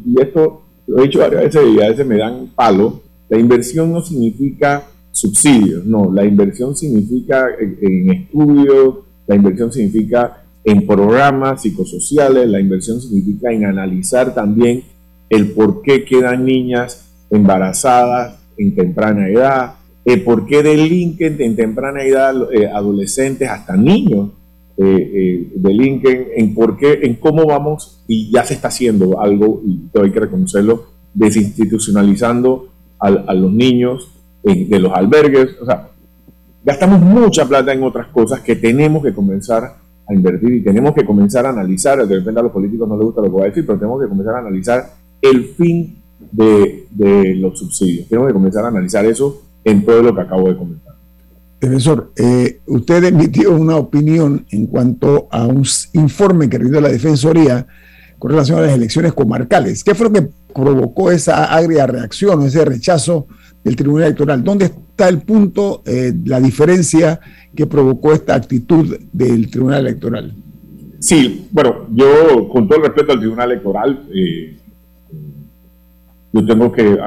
y, 0.05 0.21
esto 0.21 0.61
lo 0.87 0.99
he 0.99 1.07
dicho 1.07 1.19
varias 1.19 1.43
veces 1.43 1.63
y 1.75 1.81
a 1.81 1.89
veces 1.89 2.07
me 2.07 2.17
dan 2.17 2.47
palo, 2.55 3.01
la 3.27 3.37
inversión 3.37 3.91
no 3.91 4.01
significa 4.01 4.87
subsidios, 5.11 5.85
no, 5.85 6.13
la 6.13 6.23
inversión 6.23 6.77
significa 6.77 7.49
en, 7.59 8.09
estudios, 8.09 8.99
la 9.27 9.35
inversión 9.35 9.69
significa 9.69 10.38
en 10.63 10.85
programas 10.85 11.61
psicosociales, 11.61 12.47
la 12.47 12.59
inversión 12.59 13.01
significa 13.01 13.51
en 13.51 13.65
analizar 13.65 14.33
también 14.33 14.83
el 15.29 15.51
por 15.51 15.81
qué 15.81 16.03
quedan 16.03 16.45
niñas 16.45 17.05
embarazadas 17.29 18.39
en 18.57 18.75
temprana 18.75 19.29
edad, 19.29 19.75
el 20.05 20.23
por 20.23 20.45
qué 20.45 20.63
delinquen 20.63 21.39
en 21.39 21.55
temprana 21.55 22.03
edad 22.03 22.35
eh, 22.51 22.67
adolescentes 22.67 23.49
hasta 23.49 23.77
niños 23.77 24.31
eh, 24.77 24.85
eh, 24.85 25.51
de 25.55 25.73
Lincoln 25.73 26.25
en 26.35 26.53
por 26.53 26.77
qué, 26.77 26.99
en 27.03 27.15
cómo 27.15 27.45
vamos, 27.45 28.03
y 28.07 28.31
ya 28.31 28.43
se 28.43 28.53
está 28.53 28.69
haciendo 28.69 29.19
algo, 29.21 29.61
y 29.65 29.89
hay 29.99 30.11
que 30.11 30.19
reconocerlo, 30.19 30.85
desinstitucionalizando 31.13 32.69
a, 32.99 33.33
los 33.33 33.51
niños 33.51 34.11
de 34.43 34.79
los 34.79 34.91
albergues. 34.93 35.49
O 35.61 35.65
sea, 35.65 35.89
gastamos 36.63 37.01
mucha 37.01 37.45
plata 37.45 37.73
en 37.73 37.83
otras 37.83 38.07
cosas 38.07 38.41
que 38.41 38.55
tenemos 38.55 39.03
que 39.03 39.13
comenzar 39.13 39.75
invertir 40.13 40.53
y 40.53 40.63
tenemos 40.63 40.93
que 40.93 41.05
comenzar 41.05 41.45
a 41.45 41.49
analizar, 41.49 42.05
de 42.07 42.15
repente 42.15 42.39
a 42.39 42.43
los 42.43 42.51
políticos 42.51 42.87
no 42.87 42.95
les 42.95 43.05
gusta 43.05 43.21
lo 43.21 43.27
que 43.27 43.33
voy 43.33 43.43
a 43.43 43.45
decir, 43.45 43.65
pero 43.65 43.77
tenemos 43.77 44.01
que 44.01 44.07
comenzar 44.07 44.35
a 44.35 44.39
analizar 44.39 44.93
el 45.21 45.45
fin 45.49 45.97
de, 46.31 46.87
de 46.91 47.35
los 47.35 47.59
subsidios. 47.59 48.07
Tenemos 48.07 48.27
que 48.27 48.33
comenzar 48.33 48.65
a 48.65 48.69
analizar 48.69 49.05
eso 49.05 49.41
en 49.63 49.85
todo 49.85 50.01
lo 50.01 50.15
que 50.15 50.21
acabo 50.21 50.47
de 50.47 50.57
comentar. 50.57 50.95
Defensor, 51.59 52.13
eh, 52.15 52.61
usted 52.67 53.03
emitió 53.03 53.53
una 53.53 53.75
opinión 53.75 54.45
en 54.49 54.67
cuanto 54.67 55.27
a 55.29 55.45
un 55.45 55.65
informe 55.93 56.49
que 56.49 56.57
rindió 56.57 56.79
la 56.79 56.89
Defensoría 56.89 57.67
con 58.17 58.31
relación 58.31 58.59
a 58.59 58.61
las 58.61 58.73
elecciones 58.73 59.13
comarcales. 59.13 59.83
¿Qué 59.83 59.93
fue 59.93 60.07
lo 60.07 60.13
que 60.13 60.29
provocó 60.53 61.11
esa 61.11 61.45
agria 61.53 61.85
reacción 61.85 62.39
o 62.39 62.45
ese 62.45 62.63
rechazo 62.63 63.27
del 63.63 63.75
Tribunal 63.75 64.07
Electoral? 64.07 64.43
¿Dónde 64.43 64.65
está 64.65 65.09
el 65.09 65.21
punto, 65.21 65.81
eh, 65.85 66.13
la 66.25 66.39
diferencia 66.39 67.19
que 67.55 67.67
provocó 67.67 68.13
esta 68.13 68.35
actitud 68.35 68.97
del 69.11 69.49
Tribunal 69.49 69.87
Electoral? 69.87 70.33
Sí, 70.99 71.47
bueno, 71.51 71.87
yo 71.93 72.49
con 72.49 72.67
todo 72.67 72.79
el 72.79 72.85
respeto 72.85 73.13
al 73.13 73.19
Tribunal 73.19 73.51
Electoral, 73.51 74.03
eh, 74.13 74.57
yo 76.31 76.45
tengo 76.45 76.71
que, 76.71 76.97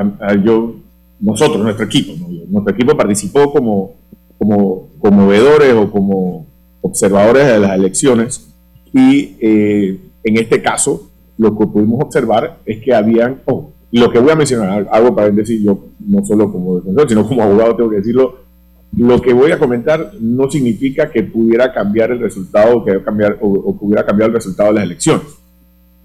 yo, 0.44 0.76
nosotros, 1.20 1.62
nuestro 1.62 1.84
equipo, 1.84 2.12
nuestro 2.48 2.74
equipo 2.74 2.96
participó 2.96 3.52
como 3.52 4.02
como, 4.42 4.88
como 4.98 5.28
veedores 5.28 5.72
o 5.74 5.90
como 5.90 6.46
observadores 6.80 7.46
de 7.46 7.60
las 7.60 7.76
elecciones 7.76 8.48
y 8.92 9.36
eh, 9.40 10.00
en 10.24 10.36
este 10.36 10.60
caso 10.60 11.08
lo 11.38 11.56
que 11.56 11.66
pudimos 11.66 12.00
observar 12.04 12.58
es 12.66 12.82
que 12.82 12.92
habían, 12.92 13.40
oh, 13.46 13.70
lo 13.92 14.10
que 14.10 14.18
voy 14.18 14.30
a 14.30 14.36
mencionar, 14.36 14.88
algo 14.90 15.14
para 15.14 15.30
decir 15.30 15.62
yo 15.62 15.78
no 16.00 16.24
solo 16.24 16.50
como 16.50 16.76
defensor, 16.76 17.08
sino 17.08 17.28
como 17.28 17.42
abogado 17.42 17.76
tengo 17.76 17.90
que 17.90 17.96
decirlo, 17.96 18.36
lo 18.96 19.20
que 19.20 19.32
voy 19.32 19.52
a 19.52 19.58
comentar 19.58 20.12
no 20.20 20.50
significa 20.50 21.10
que 21.10 21.22
pudiera 21.22 21.72
cambiar 21.72 22.10
el 22.10 22.20
resultado 22.20 22.84
que 22.84 23.02
cambiar, 23.02 23.38
o, 23.40 23.76
pudiera 23.76 24.04
cambiar 24.04 24.30
el 24.30 24.34
resultado 24.34 24.70
de 24.70 24.74
las 24.76 24.84
elecciones. 24.84 25.26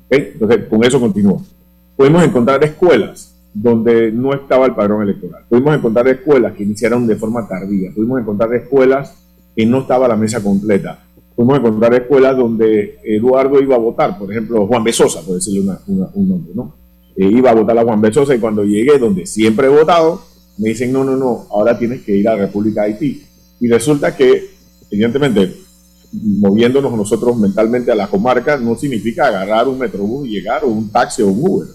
Entonces, 0.10 0.66
con 0.70 0.84
eso 0.84 1.00
continúo. 1.00 1.42
Podemos 1.96 2.24
encontrar 2.24 2.64
escuelas 2.64 3.36
donde 3.54 4.12
no 4.12 4.34
estaba 4.34 4.66
el 4.66 4.76
padrón 4.76 5.04
electoral. 5.04 5.44
Pudimos 5.50 5.76
encontrar 5.76 6.08
escuelas 6.08 6.54
que 6.54 6.64
iniciaron 6.64 7.08
de 7.08 7.16
forma 7.16 7.48
tardía. 7.48 7.92
Pudimos 7.94 8.22
encontrar 8.22 8.54
escuelas 8.54 9.16
que 9.56 9.66
no 9.66 9.80
estaba 9.80 10.08
la 10.08 10.16
mesa 10.16 10.42
completa. 10.42 11.04
Pudimos 11.36 11.60
encontrar 11.60 11.94
escuelas 11.94 12.38
donde 12.38 13.00
Eduardo 13.04 13.60
iba 13.62 13.76
a 13.76 13.80
votar, 13.80 14.18
por 14.18 14.32
ejemplo, 14.32 14.66
Juan 14.68 14.84
Besosa, 14.84 15.22
por 15.22 15.36
decirle 15.36 15.72
un 15.88 16.30
nombre, 16.30 16.52
¿no? 16.54 16.77
Iba 17.18 17.52
a 17.52 17.56
votar 17.56 17.78
a 17.78 17.84
Juan 17.84 18.00
Besosa 18.00 18.36
y 18.36 18.40
cuando 18.40 18.64
llegué, 18.64 19.00
donde 19.00 19.26
siempre 19.26 19.68
he 19.68 19.70
votado, 19.70 20.22
me 20.58 20.70
dicen, 20.70 20.94
no, 20.94 21.04
no, 21.04 21.16
no, 21.16 21.48
ahora 21.50 21.78
tienes 21.78 22.02
que 22.04 22.16
ir 22.16 22.28
a 22.30 22.36
la 22.36 22.46
República 22.46 22.84
de 22.84 22.88
Haití. 22.88 23.24
Y 23.60 23.68
resulta 23.68 24.16
que 24.16 24.58
evidentemente, 24.92 25.54
moviéndonos 26.14 26.94
nosotros 26.94 27.38
mentalmente 27.38 27.92
a 27.92 27.96
la 27.96 28.08
comarca 28.08 28.58
no 28.58 28.76
significa 28.76 29.28
agarrar 29.28 29.68
un 29.68 29.80
metrobús 29.80 30.28
y 30.28 30.32
llegar, 30.32 30.64
o 30.64 30.68
un 30.68 30.90
taxi 30.90 31.22
o 31.22 31.28
un 31.28 31.40
Uber. 31.42 31.68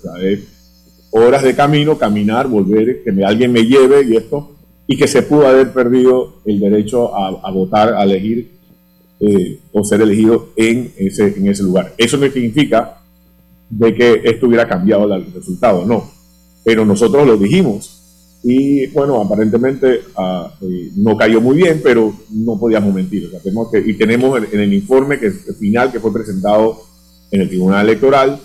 horas 1.11 1.43
de 1.43 1.55
camino, 1.55 1.99
caminar, 1.99 2.49
volver, 2.49 3.03
que 3.03 3.25
alguien 3.25 3.53
me 3.53 3.65
lleve 3.65 4.05
y 4.05 4.17
esto, 4.17 4.57
y 4.87 4.97
que 4.97 5.07
se 5.07 5.23
pudo 5.23 5.47
haber 5.47 5.73
perdido 5.73 6.41
el 6.45 6.59
derecho 6.61 7.15
a, 7.15 7.51
votar, 7.51 7.95
a 7.95 8.05
elegir 8.05 8.51
eh, 9.21 9.61
o 9.73 9.85
ser 9.85 10.01
elegido 10.01 10.51
en 10.57 10.93
ese, 10.97 11.35
en 11.37 11.49
ese 11.49 11.63
lugar. 11.63 11.95
Eso 11.99 12.17
no 12.17 12.29
significa 12.31 13.02
de 13.73 13.95
que 13.95 14.21
esto 14.25 14.47
hubiera 14.47 14.69
cambiado 14.69 15.13
el 15.15 15.33
resultado, 15.33 15.87
no. 15.87 16.11
Pero 16.63 16.85
nosotros 16.85 17.27
lo 17.27 17.37
dijimos 17.37 18.03
y 18.43 18.89
bueno, 18.89 19.21
aparentemente 19.21 20.01
eh, 20.01 20.91
no 20.97 21.17
cayó 21.17 21.41
muy 21.41 21.57
bien, 21.57 21.81
pero 21.83 22.13
no 22.31 22.59
podíamos 22.59 22.93
mentir. 22.93 23.31
tenemos 23.43 23.71
que, 23.71 23.79
y 23.79 23.95
tenemos 23.95 24.43
en, 24.53 24.61
el 24.61 24.75
informe 24.75 25.19
que, 25.19 25.31
final 25.31 25.91
que 25.91 26.01
fue 26.01 26.13
presentado 26.13 26.83
en 27.31 27.41
el 27.41 27.49
Tribunal 27.49 27.89
Electoral, 27.89 28.41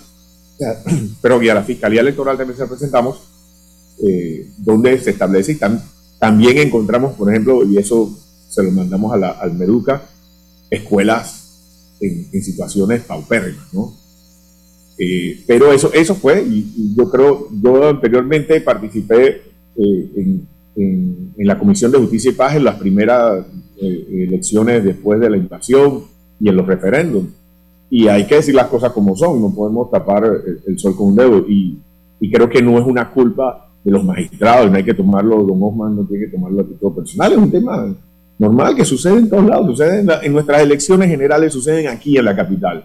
pero 1.20 1.38
que 1.38 1.50
a 1.50 1.54
la 1.54 1.62
Fiscalía 1.62 2.00
Electoral 2.00 2.38
también 2.38 2.56
se 2.56 2.66
presentamos, 2.66 3.18
eh, 4.06 4.48
donde 4.58 4.98
se 4.98 5.10
establece 5.10 5.52
y 5.52 5.58
también 6.18 6.58
encontramos, 6.58 7.14
por 7.14 7.28
ejemplo, 7.30 7.64
y 7.64 7.76
eso 7.76 8.16
se 8.48 8.62
lo 8.62 8.70
mandamos 8.70 9.12
a 9.12 9.16
la, 9.18 9.30
al 9.30 9.54
Meduca, 9.54 10.02
escuelas 10.70 11.96
en, 12.00 12.28
en 12.32 12.42
situaciones 12.42 13.02
paupérrimas, 13.02 13.66
¿no? 13.74 14.07
Eh, 14.98 15.44
pero 15.46 15.72
eso, 15.72 15.92
eso 15.92 16.14
fue, 16.16 16.42
y, 16.42 16.94
yo 16.96 17.08
creo, 17.08 17.48
yo 17.62 17.88
anteriormente 17.88 18.60
participé 18.60 19.42
eh, 19.76 20.10
en, 20.16 20.48
en, 20.74 21.46
la 21.46 21.56
Comisión 21.56 21.92
de 21.92 21.98
Justicia 21.98 22.32
y 22.32 22.34
Paz 22.34 22.56
en 22.56 22.64
las 22.64 22.74
primeras 22.74 23.46
eh, 23.80 24.26
elecciones 24.28 24.82
después 24.82 25.20
de 25.20 25.30
la 25.30 25.36
invasión 25.36 26.02
y 26.40 26.48
en 26.48 26.56
los 26.56 26.66
referéndums. 26.66 27.30
Y 27.90 28.08
hay 28.08 28.26
que 28.26 28.34
decir 28.34 28.56
las 28.56 28.66
cosas 28.66 28.92
como 28.92 29.16
son, 29.16 29.40
no 29.40 29.54
podemos 29.54 29.88
tapar 29.90 30.24
el, 30.66 30.78
sol 30.78 30.96
con 30.96 31.08
un 31.08 31.16
dedo. 31.16 31.38
Y, 31.48 31.78
y, 32.20 32.30
creo 32.30 32.48
que 32.48 32.60
no 32.60 32.76
es 32.78 32.84
una 32.84 33.08
culpa 33.10 33.70
de 33.84 33.92
los 33.92 34.04
magistrados, 34.04 34.68
no 34.68 34.76
hay 34.76 34.84
que 34.84 34.94
tomarlo, 34.94 35.44
don 35.44 35.62
Osman 35.62 35.94
no 35.94 36.04
tiene 36.06 36.26
que 36.26 36.32
tomarlo 36.32 36.62
a 36.62 36.64
título 36.64 36.96
personal, 36.96 37.32
es 37.32 37.38
un 37.38 37.50
tema 37.50 37.96
normal 38.36 38.74
que 38.74 38.84
sucede 38.84 39.18
en 39.18 39.30
todos 39.30 39.46
lados, 39.46 39.66
sucede 39.68 40.00
en, 40.00 40.10
en 40.22 40.32
nuestras 40.32 40.60
elecciones 40.60 41.08
generales, 41.08 41.52
suceden 41.52 41.86
aquí 41.86 42.18
en 42.18 42.24
la 42.24 42.34
capital 42.36 42.84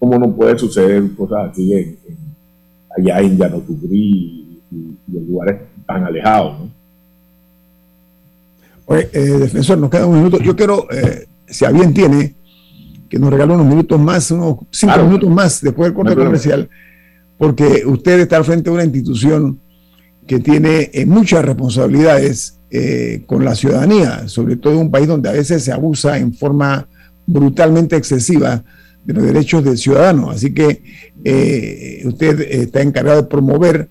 ¿Cómo 0.00 0.18
no 0.18 0.34
puede 0.34 0.58
suceder 0.58 1.14
cosas 1.14 1.50
así 1.50 1.74
en, 1.74 1.98
allá 2.96 3.20
en 3.20 3.36
Yanotubrí 3.36 4.58
y, 4.72 4.96
en 5.14 5.26
lugares 5.28 5.60
tan 5.86 6.04
alejados? 6.04 6.58
¿no? 6.58 6.70
Oye, 8.86 9.10
eh, 9.12 9.20
defensor, 9.20 9.76
nos 9.76 9.90
queda 9.90 10.06
un 10.06 10.16
minuto. 10.16 10.38
Yo 10.38 10.56
quiero, 10.56 10.90
eh, 10.90 11.26
si 11.46 11.66
a 11.66 11.70
bien 11.70 11.92
tiene, 11.92 12.34
que 13.10 13.18
nos 13.18 13.30
regale 13.30 13.52
unos 13.52 13.66
minutos 13.66 14.00
más, 14.00 14.30
unos 14.30 14.56
cinco 14.70 15.04
minutos 15.04 15.28
más 15.28 15.60
después 15.60 15.88
del 15.88 15.94
corte 15.94 16.16
comercial, 16.16 16.68
porque 17.36 17.82
usted 17.84 18.20
está 18.20 18.38
al 18.38 18.44
frente 18.46 18.70
de 18.70 18.74
una 18.74 18.84
institución 18.84 19.60
que 20.26 20.38
tiene 20.38 20.90
eh, 20.94 21.04
muchas 21.04 21.44
responsabilidades 21.44 22.56
con 23.26 23.44
la 23.44 23.56
ciudadanía, 23.56 24.28
sobre 24.28 24.54
todo 24.54 24.74
en 24.74 24.78
un 24.78 24.90
país 24.92 25.08
donde 25.08 25.28
a 25.28 25.32
veces 25.32 25.64
se 25.64 25.72
abusa 25.72 26.18
en 26.18 26.32
forma 26.32 26.86
brutalmente 27.26 27.96
excesiva 27.96 28.62
de 29.04 29.14
los 29.14 29.24
derechos 29.24 29.64
del 29.64 29.78
ciudadano. 29.78 30.30
Así 30.30 30.52
que 30.52 30.82
eh, 31.24 32.02
usted 32.04 32.40
está 32.40 32.82
encargado 32.82 33.22
de 33.22 33.28
promover 33.28 33.88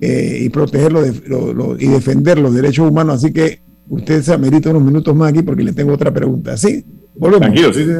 eh, 0.00 0.40
y 0.42 0.48
protegerlo 0.48 1.04
y 1.78 1.86
defender 1.86 2.38
los 2.38 2.54
derechos 2.54 2.90
humanos. 2.90 3.16
Así 3.16 3.32
que 3.32 3.60
usted 3.88 4.22
se 4.22 4.32
amerita 4.32 4.70
unos 4.70 4.84
minutos 4.84 5.14
más 5.14 5.30
aquí 5.30 5.42
porque 5.42 5.64
le 5.64 5.72
tengo 5.72 5.92
otra 5.92 6.12
pregunta. 6.12 6.56
¿Sí? 6.56 6.84
Volvemos. 7.14 7.52
Tranquilo, 7.52 7.72
sí, 7.72 7.84
sí. 7.84 7.92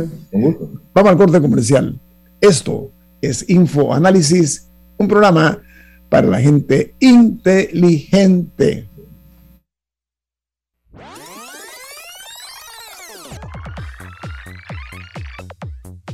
Vamos 0.95 1.11
al 1.11 1.17
corte 1.17 1.41
comercial. 1.41 2.01
Esto 2.41 2.91
es 3.21 3.49
Info 3.49 3.95
Análisis, 3.95 4.69
un 4.99 5.09
programa 5.09 5.61
para 6.09 6.27
la 6.27 6.41
gente 6.41 6.95
inteligente. 7.01 8.89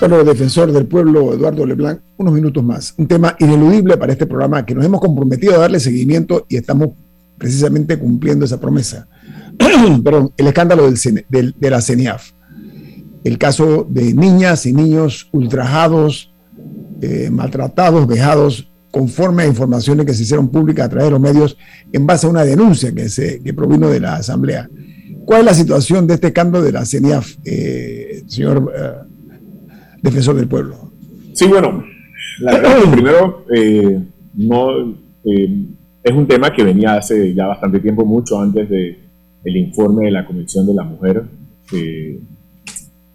Bueno, 0.00 0.24
defensor 0.24 0.72
del 0.72 0.86
pueblo, 0.86 1.34
Eduardo 1.34 1.66
Leblanc, 1.66 2.00
unos 2.16 2.32
minutos 2.32 2.64
más. 2.64 2.94
Un 2.96 3.06
tema 3.06 3.36
ineludible 3.38 3.98
para 3.98 4.12
este 4.12 4.24
programa 4.24 4.64
que 4.64 4.74
nos 4.74 4.82
hemos 4.82 4.98
comprometido 4.98 5.56
a 5.56 5.58
darle 5.58 5.78
seguimiento 5.78 6.46
y 6.48 6.56
estamos 6.56 6.92
precisamente 7.36 7.98
cumpliendo 7.98 8.46
esa 8.46 8.58
promesa. 8.58 9.08
Perdón, 10.02 10.32
el 10.38 10.46
escándalo 10.46 10.90
del, 10.90 11.54
de 11.54 11.70
la 11.70 11.82
CENIAF. 11.82 12.30
El 13.24 13.36
caso 13.36 13.86
de 13.90 14.14
niñas 14.14 14.64
y 14.64 14.72
niños 14.72 15.28
ultrajados, 15.32 16.32
eh, 17.02 17.28
maltratados, 17.30 18.06
vejados, 18.06 18.72
conforme 18.90 19.42
a 19.42 19.46
informaciones 19.46 20.06
que 20.06 20.14
se 20.14 20.22
hicieron 20.22 20.48
públicas 20.48 20.86
a 20.86 20.88
través 20.88 21.08
de 21.08 21.10
los 21.10 21.20
medios 21.20 21.58
en 21.92 22.06
base 22.06 22.26
a 22.26 22.30
una 22.30 22.44
denuncia 22.44 22.90
que, 22.94 23.10
se, 23.10 23.42
que 23.42 23.52
provino 23.52 23.90
de 23.90 24.00
la 24.00 24.16
Asamblea. 24.16 24.66
¿Cuál 25.26 25.40
es 25.40 25.46
la 25.46 25.54
situación 25.54 26.06
de 26.06 26.14
este 26.14 26.28
escándalo 26.28 26.64
de 26.64 26.72
la 26.72 26.86
CENIAF, 26.86 27.36
eh, 27.44 28.24
señor 28.26 28.72
eh, 28.74 29.10
defensor 30.02 30.36
del 30.36 30.48
pueblo? 30.48 30.90
Sí, 31.34 31.46
bueno, 31.46 31.84
la 32.40 32.52
verdad, 32.52 32.76
primero, 32.92 33.44
eh, 33.54 34.02
no, 34.34 34.90
eh, 35.24 35.66
es 36.02 36.12
un 36.12 36.26
tema 36.26 36.52
que 36.52 36.64
venía 36.64 36.94
hace 36.94 37.34
ya 37.34 37.46
bastante 37.46 37.80
tiempo, 37.80 38.04
mucho 38.04 38.40
antes 38.40 38.68
de 38.68 38.98
el 39.44 39.56
informe 39.56 40.06
de 40.06 40.10
la 40.10 40.26
Comisión 40.26 40.66
de 40.66 40.74
la 40.74 40.84
Mujer 40.84 41.22
eh, 41.72 42.20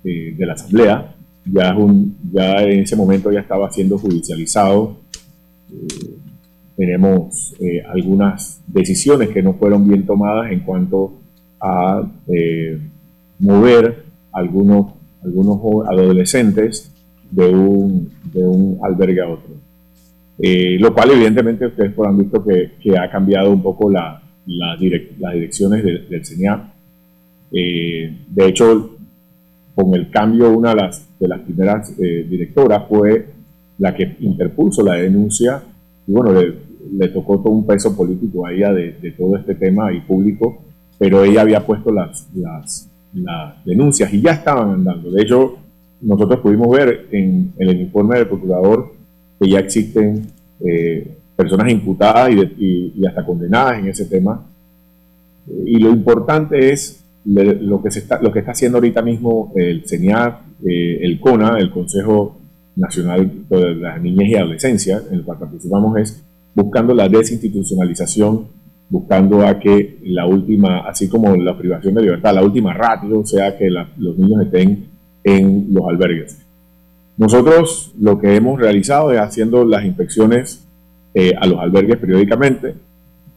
de 0.03 0.45
la 0.45 0.53
Asamblea. 0.53 1.15
Ya, 1.45 1.75
un, 1.75 2.17
ya 2.31 2.63
en 2.63 2.79
ese 2.79 2.95
momento 2.95 3.31
ya 3.31 3.41
estaba 3.41 3.71
siendo 3.71 3.97
judicializado 3.97 4.97
tenemos 6.75 7.55
algunas 7.87 8.61
decisiones 8.67 9.29
que 9.29 9.41
no 9.41 9.53
fueron 9.53 9.87
bien 9.87 10.05
tomadas 10.05 10.51
en 10.51 10.59
cuanto 10.59 11.13
a 11.59 12.03
mover 13.39 14.03
algunos, 14.31 14.93
algunos 15.25 15.59
adolescentes 15.88 16.91
de 17.31 17.49
un, 17.49 18.09
de 18.31 18.43
un 18.43 18.79
albergue 18.83 19.21
a 19.21 19.29
otro. 19.29 19.55
Eh, 20.38 20.77
lo 20.79 20.93
cual 20.93 21.11
evidentemente 21.11 21.65
ustedes 21.65 21.93
han 21.97 22.17
visto 22.17 22.43
que, 22.43 22.73
que, 22.81 22.97
ha 22.97 23.09
cambiado 23.09 23.51
un 23.51 23.63
poco 23.63 23.89
la, 23.89 24.21
la 24.45 24.77
las 25.19 25.33
direcciones 25.33 25.83
del, 25.83 26.09
del 26.09 26.21
de 27.51 28.47
hecho, 28.47 28.97
con 29.73 29.93
el 29.93 30.09
cambio, 30.09 30.51
una 30.51 30.69
de 30.69 30.75
las, 30.75 31.07
de 31.19 31.27
las 31.27 31.39
primeras 31.41 31.97
directoras 31.97 32.83
fue 32.89 33.27
la 33.77 33.95
que 33.95 34.15
interpuso 34.19 34.83
la 34.83 34.95
denuncia 34.95 35.61
y 36.07 36.11
bueno, 36.11 36.31
le, 36.31 37.07
tocó 37.09 37.39
todo 37.39 37.53
un 37.53 37.65
peso 37.65 37.95
político 37.95 38.45
a 38.45 38.53
ella 38.53 38.71
de, 38.71 39.13
todo 39.17 39.35
este 39.38 39.55
tema 39.55 39.91
y 39.91 40.01
público, 40.01 40.63
pero 40.97 41.23
ella 41.23 41.41
había 41.41 41.65
puesto 41.65 41.91
las, 41.91 42.27
las, 42.35 42.89
denuncias 43.63 44.13
y 44.13 44.21
ya 44.21 44.32
estaban 44.32 44.71
andando. 44.71 45.12
De 45.12 45.21
hecho, 45.21 45.58
nosotros 46.01 46.39
pudimos 46.39 46.69
ver 46.69 47.08
en, 47.12 47.54
el 47.58 47.82
informe 47.82 48.17
del 48.17 48.28
procurador 48.28 48.93
que 49.39 49.49
ya 49.49 49.60
existen 49.60 50.28
eh, 50.65 51.15
personas 51.36 51.71
imputadas 51.71 52.32
y, 52.32 53.06
hasta 53.06 53.25
condenadas 53.25 53.80
en 53.80 53.89
ese 53.89 54.06
tema. 54.06 54.45
Y 55.65 55.78
lo 55.80 55.89
importante 55.89 56.71
es 56.71 57.04
lo 57.25 57.82
que, 57.82 57.91
se 57.91 57.99
está, 57.99 58.21
lo 58.21 58.32
que 58.32 58.39
está 58.39 58.51
haciendo 58.51 58.78
ahorita 58.78 59.01
mismo 59.01 59.51
el 59.56 59.88
CENIAR, 59.88 60.41
eh, 60.65 60.99
el 61.01 61.19
CONA, 61.19 61.58
el 61.58 61.71
Consejo 61.71 62.38
Nacional 62.75 63.32
de 63.49 63.75
la 63.75 63.97
Niñez 63.97 64.30
y 64.30 64.36
Adolescencia, 64.36 65.01
en 65.10 65.15
el 65.15 65.23
cual 65.23 65.39
participamos, 65.39 65.97
es 65.97 66.23
buscando 66.54 66.93
la 66.93 67.10
desinstitucionalización, 67.10 68.47
buscando 68.89 69.45
a 69.45 69.59
que 69.59 69.99
la 70.03 70.25
última, 70.25 70.87
así 70.87 71.09
como 71.09 71.35
la 71.35 71.57
privación 71.57 71.95
de 71.95 72.03
libertad, 72.03 72.35
la 72.35 72.43
última 72.43 72.73
ratio 72.73 73.25
sea 73.25 73.57
que 73.57 73.69
los 73.69 74.17
niños 74.17 74.45
estén 74.45 74.85
en 75.23 75.67
los 75.73 75.87
albergues. 75.87 76.45
Nosotros 77.17 77.93
lo 77.99 78.19
que 78.19 78.35
hemos 78.35 78.59
realizado 78.59 79.11
es 79.11 79.19
haciendo 79.19 79.65
las 79.65 79.85
inspecciones 79.85 80.67
eh, 81.13 81.33
a 81.39 81.47
los 81.47 81.59
albergues 81.59 81.97
periódicamente. 81.97 82.75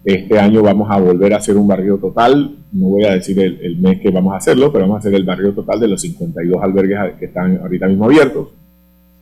Este 0.05 0.39
año 0.39 0.63
vamos 0.63 0.89
a 0.91 0.99
volver 0.99 1.35
a 1.35 1.39
hacer 1.39 1.57
un 1.57 1.69
barrio 1.69 1.99
total. 1.99 2.57
No 2.73 2.89
voy 2.89 3.05
a 3.05 3.15
decir 3.15 3.39
el, 3.41 3.59
el, 3.63 3.79
mes 3.79 4.01
que 4.01 4.11
vamos 4.11 4.35
a 4.35 4.39
hacerlo, 4.39 4.73
pero 4.73 4.85
vamos 4.85 4.97
a 4.97 4.99
hacer 5.01 5.15
el 5.15 5.25
barrio 5.25 5.53
total 5.53 5.81
de 5.81 5.89
los 5.89 6.01
52 6.01 6.63
albergues 6.63 6.99
que 7.19 7.27
están 7.27 7.59
ahorita 7.59 7.87
mismo 7.87 8.07
abiertos 8.07 8.49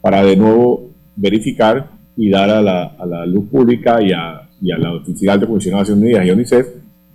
para 0.07 0.23
de 0.23 0.37
nuevo 0.37 0.91
verificar 1.17 1.91
y 2.17 2.31
dar 2.31 2.49
a 2.49 2.63
la, 2.63 3.27
luz 3.27 3.49
pública 3.51 4.01
y 4.01 4.13
a, 4.13 4.46
la 4.79 4.95
Oficina 4.95 5.37
de 5.37 5.47
Función 5.47 5.75
de 5.75 5.81
Naciones 5.81 6.03
Unidas 6.03 6.27
y 6.27 6.31
UNICEF 6.31 6.69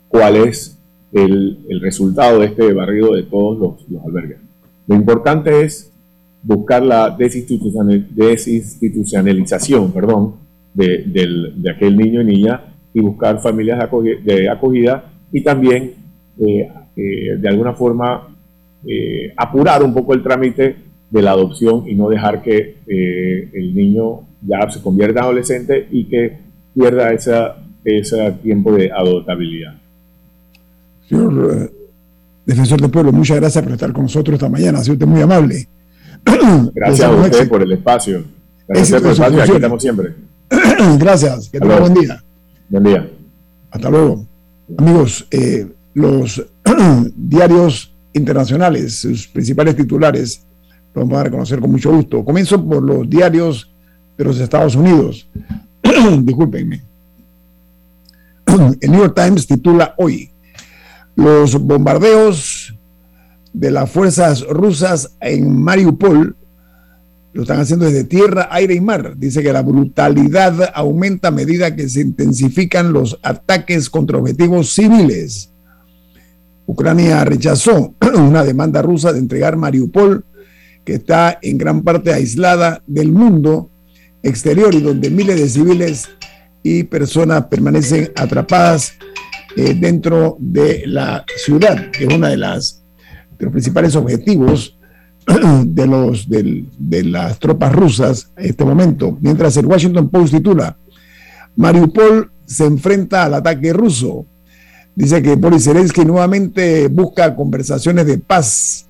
cuál 0.08 0.36
es 0.38 0.78
el, 1.12 1.58
resultado 1.82 2.40
de 2.40 2.46
este 2.48 2.74
barrido 2.74 3.14
de 3.14 3.22
todos 3.24 3.58
los, 3.58 3.74
albergues. 4.06 4.38
Lo 4.88 4.96
importante 4.96 5.62
es 5.62 5.92
buscar 6.44 6.82
la 6.84 7.10
desinstitucionalización 7.10 9.92
perdón, 9.92 10.36
de, 10.74 11.74
aquel 11.76 11.98
niño 11.98 12.22
y 12.22 12.26
niña 12.26 12.62
y 12.94 13.02
buscar 13.02 13.42
familias 13.42 13.90
de 14.24 14.50
acogida, 14.50 15.12
y 15.32 15.44
también 15.44 15.94
eh, 16.40 16.70
eh, 16.96 17.36
de 17.38 17.50
alguna 17.50 17.74
forma 17.74 18.32
eh, 18.86 19.32
apurar 19.38 19.84
un 19.84 19.94
poco 19.94 20.14
el 20.14 20.24
trámite 20.24 20.76
de 21.10 21.22
la 21.22 21.32
adopción 21.32 21.88
y 21.88 21.94
no 21.94 22.10
dejar 22.10 22.42
que 22.42 22.78
eh, 22.88 23.50
el 23.54 23.76
niño 23.76 24.22
ya 24.42 24.70
se 24.72 24.82
convierta 24.82 25.20
en 25.20 25.26
adolescente 25.26 25.88
y 25.92 26.06
que 26.06 26.38
pierda 26.74 27.12
esa, 27.14 27.56
ese 27.84 28.32
tiempo 28.44 28.74
de 28.74 28.92
adoptabilidad. 28.92 29.74
Señor 31.08 31.52
eh, 31.56 31.72
Defensor 32.46 32.82
del 32.82 32.92
Pueblo, 32.92 33.12
muchas 33.12 33.38
gracias 33.38 33.64
por 33.64 33.74
estar 33.74 33.92
con 33.92 34.04
nosotros 34.04 34.36
esta 34.36 34.50
mañana. 34.50 34.80
Ha 34.80 34.84
sido 34.84 34.94
usted 34.94 35.08
muy 35.08 35.22
amable. 35.22 35.68
Gracias 36.74 37.08
a 37.08 37.12
usted 37.12 37.50
por 37.50 37.62
el 37.62 37.72
espacio. 37.72 38.24
Gracias 38.68 39.02
por 39.02 39.08
el 39.08 39.14
espacio. 39.14 39.44
Aquí 39.44 39.52
estamos 39.54 39.82
siempre. 39.82 40.16
gracias. 41.00 41.50
Que 41.50 41.60
tenga 41.60 41.80
buen 41.80 41.94
día. 41.94 42.24
Buen 42.70 42.84
día. 42.84 43.10
Hasta 43.70 43.90
luego. 43.90 44.26
Amigos, 44.78 45.28
eh, 45.32 45.68
los 45.94 46.46
diarios 47.16 47.94
internacionales, 48.14 48.96
sus 49.00 49.28
principales 49.28 49.76
titulares, 49.76 50.46
lo 50.94 51.02
vamos 51.02 51.20
a 51.20 51.24
reconocer 51.24 51.60
con 51.60 51.72
mucho 51.72 51.92
gusto. 51.92 52.24
Comienzo 52.26 52.64
por 52.64 52.84
los 52.84 53.10
diarios 53.10 53.72
de 54.18 54.24
los 54.24 54.40
Estados 54.40 54.76
Unidos. 54.76 55.28
Discúlpenme. 56.22 56.84
El 58.82 58.92
New 58.92 59.00
York 59.00 59.16
Times 59.16 59.48
titula 59.48 59.96
hoy, 59.98 60.30
los 61.16 61.60
bombardeos 61.62 62.76
de 63.54 63.72
las 63.72 63.90
fuerzas 63.90 64.46
rusas 64.48 65.16
en 65.22 65.62
Mariupol 65.62 66.36
lo 67.34 67.44
están 67.44 67.62
haciendo 67.62 67.86
desde 67.86 68.04
tierra, 68.04 68.50
aire 68.52 68.74
y 68.74 68.82
mar. 68.82 69.16
Dice 69.18 69.42
que 69.42 69.54
la 69.54 69.62
brutalidad 69.62 70.72
aumenta 70.74 71.30
a 71.30 71.32
medida 71.32 71.76
que 71.76 71.88
se 71.88 72.02
intensifican 72.02 72.92
los 72.92 73.18
ataques 73.24 73.90
contra 73.90 74.18
objetivos 74.18 74.74
civiles. 74.74 75.50
Ucrania 76.66 77.24
rechazó 77.24 77.96
una 78.18 78.44
demanda 78.44 78.82
rusa 78.82 79.14
de 79.14 79.20
entregar 79.20 79.56
Mariupol 79.56 80.26
que 80.84 80.96
está 80.96 81.40
en 81.42 81.58
gran 81.58 81.84
parte 81.84 82.12
aislada 82.12 82.82
del 82.86 83.12
mundo 83.12 83.70
exterior 84.24 84.74
y 84.74 84.82
donde 84.82 85.10
miles 85.10 85.40
de 85.40 85.50
civiles 85.50 86.10
y 86.64 86.84
personas 86.84 87.46
permanecen 87.46 88.12
atrapadas 88.16 88.94
eh, 89.56 89.74
dentro 89.74 90.38
de 90.40 90.84
la 90.86 91.26
ciudad, 91.38 91.92
que 91.92 92.06
es 92.06 92.14
uno 92.14 92.28
de, 92.28 92.38
las, 92.38 92.84
de 93.38 93.46
los 93.46 93.52
principales 93.52 93.96
objetivos 93.96 94.78
de, 95.66 95.88
los, 95.88 96.30
de, 96.30 97.04
las 97.04 97.40
tropas 97.40 97.74
rusas 97.74 98.32
en 98.38 98.46
este 98.46 98.64
momento. 98.64 99.18
Mientras 99.22 99.58
el 99.58 99.66
Washington 99.66 100.10
Post 100.10 100.34
titula, 100.34 100.78
Mariupol 101.56 102.32
se 102.46 102.66
enfrenta 102.66 103.26
al 103.26 103.36
ataque 103.36 103.74
ruso. 103.74 104.26
Dice 104.96 105.22
que 105.22 105.36
Boris 105.36 105.66
Zelensky 105.66 106.06
nuevamente 106.06 106.88
busca 106.88 107.36
conversaciones 107.36 108.06
de 108.06 108.18
paz 108.18 108.88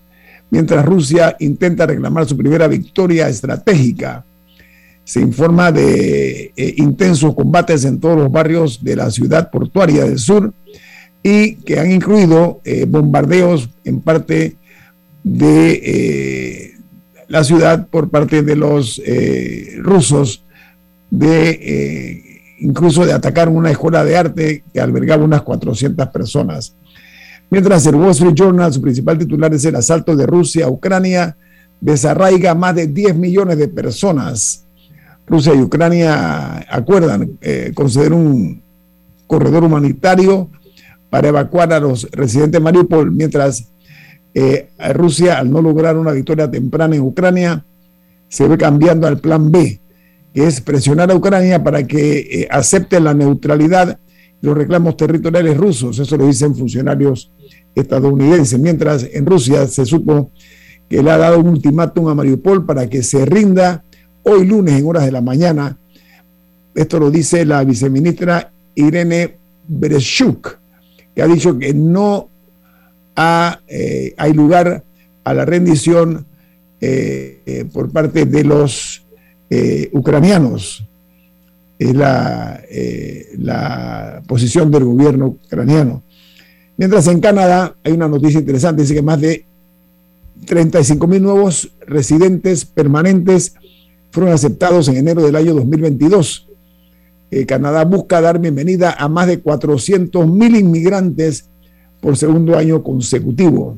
mientras 0.52 0.86
Rusia 0.86 1.36
intenta 1.39 1.88
reclamar 1.88 2.28
su 2.28 2.38
primera 2.38 2.67
victoria 2.67 3.28
estratégica. 3.30 4.24
Se 5.04 5.20
informa 5.20 5.72
de 5.72 6.54
eh, 6.56 6.74
intensos 6.78 7.36
combates 7.36 7.86
en 7.86 8.00
todos 8.00 8.18
los 8.18 8.32
barrios 8.32 8.84
de 8.84 8.96
la 8.96 9.12
ciudad 9.12 9.50
portuaria 9.50 10.06
del 10.06 10.20
sur 10.20 10.54
y 11.24 11.56
que 11.56 11.80
han 11.80 11.92
incluido 11.92 12.62
eh, 12.64 12.86
bombardeos 12.88 13.70
en 13.84 14.02
parte 14.02 14.58
de 15.24 15.82
eh, 15.84 16.72
la 17.28 17.44
ciudad 17.44 17.88
por 17.88 18.10
parte 18.10 18.42
de 18.42 18.56
los 18.56 19.02
rusos, 19.80 20.44
de 21.10 22.56
incluso 22.60 23.06
de 23.06 23.14
atacar 23.14 23.50
una 23.50 23.72
escuela 23.72 24.04
de 24.04 24.18
arte 24.18 24.64
que 24.74 24.82
albergaba 24.82 25.24
unas 25.24 25.42
400 25.42 26.08
personas. 26.10 26.76
Mientras 27.52 27.86
el 27.86 27.96
Wall 27.96 28.12
Street 28.12 28.34
Journal, 28.34 28.72
su 28.72 28.82
principal 28.82 29.18
titular 29.18 29.54
es 29.54 29.66
el 29.66 29.76
asalto 29.76 30.16
de 30.16 30.26
Rusia 30.26 30.66
a 30.66 30.70
Ucrania, 30.70 31.36
desarraiga 31.82 32.56
más 32.56 32.76
de 32.76 32.88
10 32.88 33.16
millones 33.18 33.58
de 33.58 33.68
personas. 33.68 34.64
Rusia 35.27 35.53
y 35.55 35.62
Ucrania 35.62 36.65
acuerdan 36.69 37.38
eh, 37.41 37.71
conceder 37.73 38.13
un 38.13 38.62
corredor 39.27 39.63
humanitario 39.63 40.49
para 41.10 41.29
evacuar 41.29 41.71
a 41.73 41.79
los 41.79 42.10
residentes 42.12 42.60
de 42.60 42.63
Mariupol, 42.63 43.12
mientras 43.12 43.71
eh, 44.34 44.69
Rusia, 44.93 45.39
al 45.39 45.51
no 45.51 45.62
lograr 45.62 45.97
una 45.97 46.12
victoria 46.12 46.49
temprana 46.49 46.95
en 46.95 47.01
Ucrania, 47.01 47.65
se 48.29 48.47
ve 48.47 48.57
cambiando 48.57 49.07
al 49.07 49.19
plan 49.19 49.51
B, 49.51 49.79
que 50.34 50.47
es 50.47 50.62
presionar 50.62 51.12
a 51.12 51.15
Ucrania 51.15 51.62
para 51.63 51.86
que 51.86 52.19
eh, 52.19 52.47
acepte 52.49 52.99
la 52.99 53.13
neutralidad 53.13 53.99
y 54.41 54.45
los 54.45 54.57
reclamos 54.57 54.95
territoriales 54.95 55.57
rusos. 55.57 55.99
Eso 55.99 56.17
lo 56.17 56.28
dicen 56.28 56.55
funcionarios 56.55 57.32
estadounidense, 57.76 58.57
mientras 58.57 59.05
en 59.11 59.26
Rusia 59.26 59.67
se 59.67 59.86
supo 59.86 60.32
que 60.89 61.03
le 61.03 61.11
ha 61.11 61.17
dado 61.17 61.39
un 61.39 61.47
ultimátum 61.47 62.07
a 62.07 62.15
Mariupol 62.15 62.65
para 62.65 62.88
que 62.88 63.03
se 63.03 63.26
rinda 63.26 63.84
hoy 64.24 64.45
lunes 64.45 64.80
en 64.80 64.86
horas 64.86 65.05
de 65.05 65.11
la 65.11 65.22
mañana. 65.22 65.78
Esto 66.74 66.99
lo 66.99 67.11
dice 67.11 67.45
la 67.45 67.63
viceministra 67.63 68.51
Irene 68.76 69.38
Bereshuk, 69.67 70.57
que 71.15 71.22
ha 71.22 71.28
dicho 71.28 71.57
que 71.57 71.74
no 71.74 72.30
eh, 73.67 74.13
hay 74.17 74.34
lugar 74.34 74.84
a 75.24 75.34
la 75.34 75.45
rendición 75.45 76.26
eh, 76.80 77.41
eh, 77.45 77.65
por 77.72 77.91
parte 77.91 78.26
de 78.26 78.43
los 78.43 79.03
ucranianos. 79.91 80.86
Es 81.78 81.93
la, 81.93 82.61
la 83.38 84.22
posición 84.26 84.72
del 84.72 84.86
gobierno 84.86 85.36
ucraniano. 85.45 86.03
Mientras 86.78 87.07
en 87.07 87.19
Canadá 87.19 87.76
hay 87.84 87.91
una 87.91 88.07
noticia 88.07 88.39
interesante, 88.39 88.84
dice 88.84 88.93
que 88.93 89.01
más 89.01 89.19
de 89.19 89.43
35 90.45 91.05
mil 91.05 91.22
nuevos 91.22 91.69
residentes 91.86 92.63
permanentes 92.63 93.55
fueron 94.12 94.34
aceptados 94.34 94.88
en 94.89 94.97
enero 94.97 95.24
del 95.24 95.36
año 95.36 95.55
2022. 95.55 96.47
eh, 97.32 97.45
Canadá 97.45 97.86
busca 97.86 98.22
dar 98.22 98.39
bienvenida 98.39 98.95
a 98.97 99.07
más 99.07 99.28
de 99.28 99.39
400 99.39 100.28
mil 100.28 100.55
inmigrantes 100.55 101.45
por 102.01 102.18
segundo 102.18 102.57
año 102.57 102.84
consecutivo. 102.84 103.78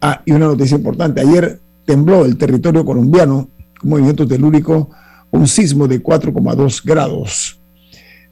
Ah, 0.00 0.22
y 0.24 0.32
una 0.32 0.46
noticia 0.46 0.76
importante, 0.76 1.20
ayer 1.20 1.60
tembló 1.84 2.24
el 2.24 2.36
territorio 2.36 2.84
colombiano, 2.84 3.48
un 3.82 3.90
movimiento 3.90 4.26
telúrico, 4.26 4.90
un 5.30 5.46
sismo 5.46 5.88
de 5.88 6.02
4,2 6.02 6.82
grados. 6.84 7.60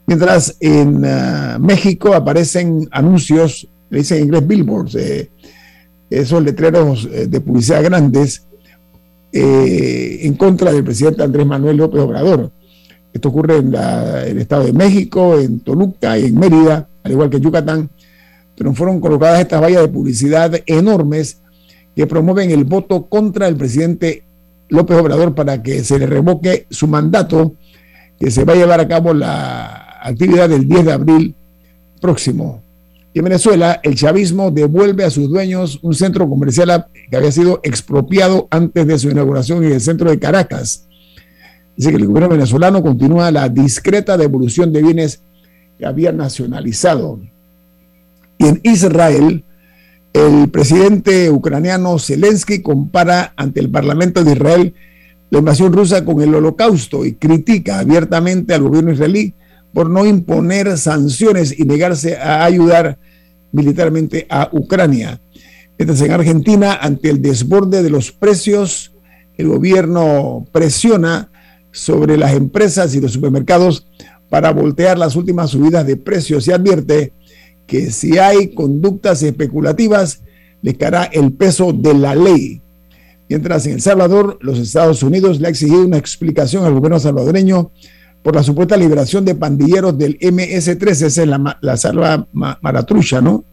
Mientras 0.07 0.57
en 0.61 1.05
ah, 1.05 1.59
México 1.61 2.15
aparecen 2.15 2.89
anuncios, 2.91 3.69
le 3.91 3.99
dicen 3.99 4.19
en 4.19 4.25
inglés 4.25 4.47
billboards, 4.47 4.97
esos 6.11 6.43
letreros 6.43 7.09
eh, 7.11 7.27
de 7.27 7.41
publicidad 7.41 7.83
grandes, 7.83 8.47
eh, 9.33 10.21
en 10.23 10.35
contra 10.35 10.73
del 10.73 10.85
presidente 10.85 11.23
Andrés 11.23 11.47
Manuel 11.47 11.77
López 11.77 12.01
Obrador. 12.01 12.53
Esto 13.13 13.29
ocurre 13.29 13.57
en, 13.57 13.75
el 13.75 14.39
Estado 14.39 14.65
de 14.65 14.73
México, 14.73 15.39
en 15.39 15.61
Toluca 15.61 16.19
y 16.19 16.27
en 16.27 16.39
Mérida, 16.39 16.89
al 17.03 17.13
igual 17.13 17.31
que 17.31 17.37
en 17.39 17.43
Yucatán, 17.43 17.91
pero 18.57 18.73
fueron 18.75 19.01
colocadas 19.01 19.41
estas 19.41 19.61
vallas 19.61 19.83
de 19.83 19.89
publicidad 19.89 20.53
enormes 20.67 21.41
que 21.95 22.07
promueven 22.07 22.51
el 22.51 22.65
voto 22.65 23.07
contra 23.07 23.49
el 23.49 23.57
presidente 23.57 24.25
López 24.69 24.99
Obrador 24.99 25.35
para 25.35 25.63
que 25.63 25.85
se 25.85 25.99
le 25.99 26.07
revoque 26.07 26.67
su 26.71 26.89
mandato, 26.89 27.55
que 28.19 28.31
se 28.31 28.45
va 28.45 28.55
a 28.55 28.57
llevar 28.57 28.81
a 28.81 28.89
cabo 28.89 29.15
la 29.15 30.01
actividad 30.03 30.49
del 30.49 30.67
10 30.69 30.85
de 30.85 30.93
abril 30.93 31.35
próximo. 32.01 32.63
Y 33.13 33.21
en 33.21 33.25
Venezuela, 33.25 33.81
el 33.85 33.95
chavismo 33.95 34.51
devuelve 34.51 35.05
a 35.05 35.11
sus 35.11 35.29
dueños 35.29 35.79
un 35.83 35.95
centro 35.95 36.29
comercial 36.29 36.87
que 37.09 37.17
había 37.17 37.31
sido 37.31 37.61
expropiado 37.63 38.49
antes 38.51 38.87
de 38.87 38.99
su 38.99 39.09
inauguración 39.09 39.63
en 39.63 39.73
el 39.73 39.81
centro 39.81 40.11
de 40.11 40.19
Caracas. 40.19 40.87
Dice 41.77 41.91
que 41.91 41.97
el 41.97 42.07
gobierno 42.07 42.29
venezolano 42.29 42.83
continúa 42.83 43.31
la 43.31 43.49
discreta 43.49 44.17
devolución 44.17 44.73
de 44.73 44.83
bienes 44.83 45.23
que 45.79 45.87
había 45.87 46.11
nacionalizado. 46.11 47.21
Y 48.39 48.47
en 48.47 48.61
Israel, 48.65 49.45
el 50.15 50.49
presidente 50.49 51.29
ucraniano 51.29 51.99
Zelensky 51.99 52.63
compara 52.63 53.35
ante 53.37 53.59
el 53.61 53.69
Parlamento 53.69 54.23
de 54.23 54.33
Israel 54.33 54.75
la 55.29 55.41
invasión 55.41 55.73
rusa 55.73 56.05
con 56.05 56.23
el 56.23 56.33
holocausto 56.33 57.05
y 57.05 57.15
critica 57.15 57.81
abiertamente 57.81 58.55
al 58.55 58.63
gobierno 58.63 58.93
israelí 58.93 59.35
por 59.73 59.91
no 59.91 60.07
imponer 60.07 60.79
sanciones 60.79 61.59
y 61.59 61.65
negarse 61.65 62.17
a 62.17 62.45
ayudar 62.45 62.97
militarmente 63.51 64.27
a 64.31 64.49
Ucrania. 64.53 65.21
Mientras 65.77 66.01
en 66.01 66.13
Argentina, 66.13 66.79
ante 66.81 67.11
el 67.11 67.21
desborde 67.21 67.83
de 67.83 67.91
los 67.91 68.13
precios, 68.13 68.93
el 69.37 69.49
gobierno 69.49 70.47
presiona 70.53 71.29
sobre 71.73 72.17
las 72.17 72.35
empresas 72.35 72.95
y 72.95 73.01
los 73.01 73.13
supermercados 73.13 73.89
para 74.31 74.53
voltear 74.53 74.97
las 74.97 75.17
últimas 75.17 75.51
subidas 75.51 75.85
de 75.85 75.97
precios 75.97 76.47
y 76.47 76.53
advierte 76.53 77.13
que 77.67 77.91
si 77.91 78.19
hay 78.19 78.55
conductas 78.55 79.23
especulativas, 79.23 80.21
le 80.63 80.75
caerá 80.75 81.05
el 81.05 81.33
peso 81.33 81.73
de 81.73 81.95
la 81.95 82.15
ley. 82.15 82.61
Mientras 83.29 83.67
en 83.67 83.75
El 83.75 83.81
Salvador, 83.81 84.39
los 84.41 84.59
Estados 84.59 85.03
Unidos 85.03 85.41
le 85.41 85.47
ha 85.47 85.51
exigido 85.51 85.85
una 85.85 85.99
explicación 85.99 86.65
al 86.65 86.75
gobierno 86.75 87.01
salvadoreño 87.01 87.71
por 88.23 88.35
la 88.35 88.43
supuesta 88.43 88.77
liberación 88.77 89.25
de 89.25 89.35
pandilleros 89.35 89.99
del 89.99 90.19
MS-13, 90.19 90.91
esa 90.91 91.23
es 91.23 91.29
la, 91.29 91.59
la 91.61 91.77
salva 91.77 92.27
maratrucha, 92.33 93.21
¿no? 93.21 93.45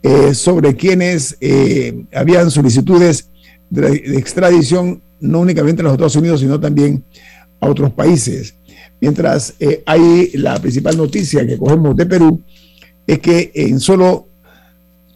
Eh, 0.00 0.32
sobre 0.32 0.76
quienes 0.76 1.36
eh, 1.40 2.04
habían 2.14 2.52
solicitudes 2.52 3.30
de, 3.68 4.16
extradición, 4.16 5.02
no 5.18 5.40
únicamente 5.40 5.82
a 5.82 5.84
los 5.84 5.94
Estados 5.94 6.14
Unidos, 6.14 6.38
sino 6.38 6.60
también 6.60 7.02
a 7.60 7.66
otros 7.68 7.92
países. 7.92 8.54
Mientras 9.00 9.54
eh, 9.58 9.82
hay 9.86 10.30
la 10.34 10.60
principal 10.60 10.96
noticia 10.96 11.44
que 11.44 11.58
cogemos 11.58 11.96
de 11.96 12.06
Perú, 12.06 12.40
es 13.08 13.18
que 13.20 13.50
en 13.54 13.80
solo 13.80 14.28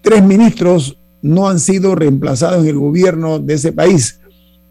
tres 0.00 0.24
ministros 0.24 0.96
no 1.20 1.48
han 1.48 1.60
sido 1.60 1.94
reemplazados 1.94 2.62
en 2.62 2.70
el 2.70 2.78
gobierno 2.78 3.38
de 3.38 3.54
ese 3.54 3.70
país. 3.70 4.18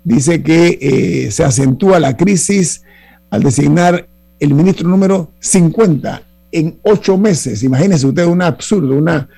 Dice 0.04 0.42
que 0.42 0.80
eh, 0.82 1.32
se 1.32 1.44
acentúa 1.44 2.00
la 2.00 2.18
crisis 2.18 2.82
al 3.30 3.44
designar 3.44 4.10
el 4.40 4.56
ministro 4.56 4.90
número 4.90 5.32
50 5.40 6.24
en 6.52 6.80
ocho 6.82 7.16
meses. 7.18 7.64
Imagínense 7.64 8.08
ustedes 8.08 8.28
un 8.28 8.42
absurdo, 8.42 8.98
una, 8.98 9.30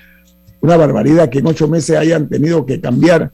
una 0.62 0.78
barbaridad 0.78 1.30
que 1.30 1.40
en 1.40 1.48
ocho 1.48 1.68
meses 1.68 1.98
hayan 1.98 2.30
tenido 2.30 2.66
que 2.66 2.80
cambiar 2.80 3.34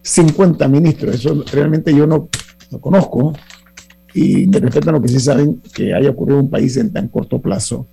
50 0.00 0.66
ministros. 0.68 1.16
Eso 1.16 1.44
realmente 1.52 1.94
yo 1.94 2.06
no, 2.06 2.30
no 2.70 2.80
conozco 2.80 3.34
y 4.14 4.46
me 4.46 4.60
respetan 4.60 4.94
lo 4.94 5.02
que 5.02 5.08
sí 5.08 5.20
saben 5.20 5.60
que 5.74 5.92
haya 5.92 6.08
ocurrido 6.08 6.38
en 6.38 6.46
un 6.46 6.50
país 6.50 6.74
en 6.78 6.90
tan 6.90 7.08
corto 7.08 7.38
plazo. 7.38 7.86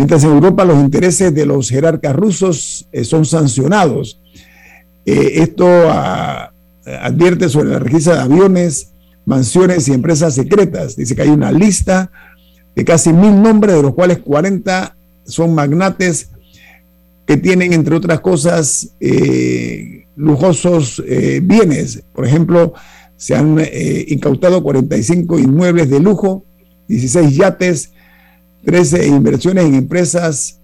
Mientras 0.00 0.24
en 0.24 0.30
Europa 0.30 0.64
los 0.64 0.78
intereses 0.78 1.34
de 1.34 1.44
los 1.44 1.68
jerarcas 1.68 2.16
rusos 2.16 2.88
eh, 2.90 3.04
son 3.04 3.26
sancionados. 3.26 4.18
Eh, 5.04 5.42
esto 5.42 5.66
ah, 5.90 6.54
advierte 7.02 7.50
sobre 7.50 7.68
la 7.68 7.80
registra 7.80 8.14
de 8.14 8.20
aviones, 8.22 8.92
mansiones 9.26 9.86
y 9.88 9.92
empresas 9.92 10.34
secretas. 10.34 10.96
Dice 10.96 11.14
que 11.14 11.20
hay 11.20 11.28
una 11.28 11.52
lista 11.52 12.10
de 12.74 12.82
casi 12.82 13.12
mil 13.12 13.42
nombres, 13.42 13.76
de 13.76 13.82
los 13.82 13.92
cuales 13.92 14.20
40 14.20 14.96
son 15.26 15.54
magnates 15.54 16.30
que 17.26 17.36
tienen, 17.36 17.74
entre 17.74 17.94
otras 17.94 18.20
cosas, 18.20 18.92
eh, 19.00 20.06
lujosos 20.16 21.04
bienes. 21.42 22.04
Por 22.14 22.26
ejemplo, 22.26 22.72
se 23.18 23.36
han 23.36 23.62
incautado 24.06 24.62
45 24.62 25.38
inmuebles 25.38 25.90
de 25.90 26.00
lujo, 26.00 26.42
16 26.88 27.36
yates, 27.36 27.92
13 28.64 29.06
inversiones 29.06 29.64
en 29.64 29.74
empresas 29.74 30.60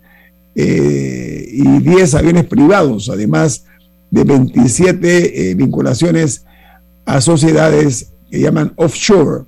eh, 0.55 1.49
y 1.51 1.78
10 1.78 2.14
aviones 2.14 2.44
privados, 2.44 3.09
además 3.09 3.64
de 4.11 4.24
27 4.24 5.51
eh, 5.51 5.55
vinculaciones 5.55 6.44
a 7.05 7.20
sociedades 7.20 8.11
que 8.30 8.40
llaman 8.40 8.72
offshore. 8.76 9.44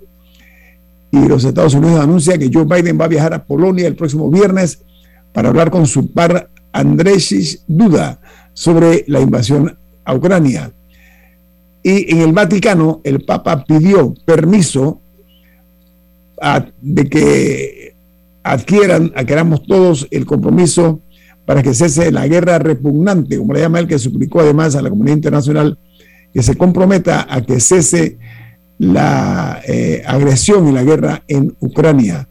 Y 1.11 1.27
los 1.27 1.45
Estados 1.45 1.75
Unidos 1.75 2.01
anuncian 2.01 2.39
que 2.39 2.51
Joe 2.53 2.65
Biden 2.65 3.01
va 3.01 3.07
a 3.07 3.09
viajar 3.09 3.33
a 3.33 3.45
Polonia 3.45 3.87
el 3.87 3.97
próximo 3.97 4.31
viernes 4.31 4.81
para 5.33 5.49
hablar 5.49 5.71
con 5.71 5.87
su 5.87 6.13
par 6.13 6.51
Andrzej 6.73 7.61
Duda 7.67 8.21
sobre 8.53 9.05
la 9.07 9.21
invasión 9.21 9.77
a 10.05 10.15
Ucrania. 10.15 10.71
Y 11.83 12.13
en 12.13 12.21
el 12.21 12.33
Vaticano, 12.33 13.01
el 13.05 13.25
Papa 13.25 13.65
pidió 13.65 14.13
permiso 14.25 15.01
de 16.81 17.09
que 17.09 17.95
adquieran, 18.53 19.13
adquiramos 19.15 19.63
todos 19.65 20.07
el 20.11 20.27
compromiso 20.27 21.03
para 21.45 21.63
que 21.63 21.75
cese 21.75 22.13
la 22.13 22.27
guerra 22.27 22.59
repugnante, 22.59 23.39
como 23.39 23.55
le 23.55 23.61
llama 23.61 23.79
él, 23.79 23.87
que 23.87 23.99
suplicó 23.99 24.41
además 24.41 24.75
a 24.75 24.83
la 24.83 24.91
comunidad 24.91 25.17
internacional 25.17 25.79
que 26.33 26.43
se 26.43 26.57
comprometa 26.57 27.27
a 27.29 27.43
que 27.43 27.61
cese 27.61 28.19
la 28.79 29.61
eh, 29.67 30.03
agresión 30.07 30.69
y 30.69 30.73
la 30.73 30.85
guerra 30.85 31.25
en 31.27 31.55
Ucrania. 31.61 32.29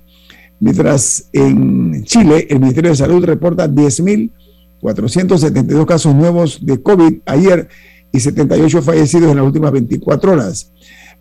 Mientras 0.60 1.30
en 1.34 2.04
Chile 2.04 2.48
el 2.50 2.60
Ministerio 2.60 2.90
de 2.92 2.96
Salud 2.96 3.24
reporta 3.24 3.68
10.472 3.68 5.86
casos 5.86 6.16
nuevos 6.16 6.66
de 6.66 6.82
COVID 6.82 7.20
ayer 7.26 7.68
y 8.12 8.20
78 8.20 8.82
fallecidos 8.82 9.30
en 9.32 9.38
las 9.38 9.46
últimas 9.46 9.72
24 9.72 10.32
horas. 10.32 10.72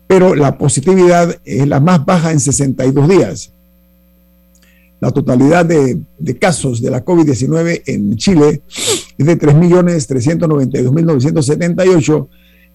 Pero 0.07 0.33
la 0.35 0.57
positividad 0.57 1.35
es 1.43 1.67
la 1.67 1.79
más 1.79 2.03
baja 2.05 2.31
en 2.31 2.39
62 2.39 3.09
días. 3.09 3.53
La 4.99 5.11
totalidad 5.11 5.63
de, 5.65 6.01
casos 6.39 6.81
de 6.81 6.89
la 6.89 7.05
COVID-19 7.05 7.83
en 7.85 8.15
Chile 8.15 8.63
es 9.17 9.25
de 9.25 9.37
3.392.978 9.37 12.27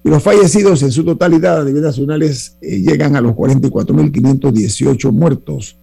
y 0.04 0.08
los 0.08 0.22
fallecidos 0.22 0.82
en 0.82 0.92
su 0.92 1.04
totalidad 1.04 1.60
a 1.60 1.64
nivel 1.64 1.82
nacionales 1.82 2.56
eh, 2.60 2.78
llegan 2.78 3.16
a 3.16 3.20
los 3.20 3.32
44.518 3.32 5.10
muertos. 5.12 5.76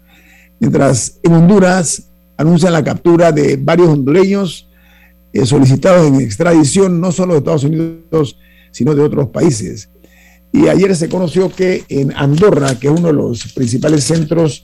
Mientras 0.59 1.19
en 1.23 1.33
Honduras 1.33 2.09
anuncian 2.37 2.73
la 2.73 2.83
captura 2.83 3.31
de 3.31 3.57
varios 3.57 3.89
hondureños 3.89 4.67
eh, 5.33 5.45
solicitados 5.45 6.07
en 6.07 6.15
extradición 6.21 6.99
no 6.99 7.11
solo 7.11 7.33
de 7.33 7.39
Estados 7.39 7.65
Unidos, 7.65 8.39
sino 8.71 8.95
de 8.95 9.03
otros 9.03 9.27
países. 9.27 9.89
Y 10.51 10.67
ayer 10.67 10.95
se 10.95 11.09
conoció 11.09 11.49
que 11.49 11.83
en 11.89 12.11
Andorra, 12.15 12.79
que 12.79 12.87
es 12.87 12.93
uno 12.97 13.07
de 13.07 13.13
los 13.13 13.53
principales 13.53 14.05
centros 14.05 14.63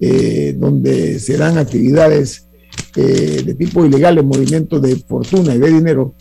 eh, 0.00 0.54
donde 0.58 1.18
se 1.18 1.36
dan 1.36 1.58
actividades 1.58 2.46
eh, 2.96 3.42
de 3.44 3.54
tipo 3.54 3.84
ilegal, 3.84 4.18
en 4.18 4.26
movimientos 4.26 4.82
de 4.82 4.96
fortuna 4.96 5.54
y 5.54 5.58
de 5.58 5.70
dinero. 5.70 6.14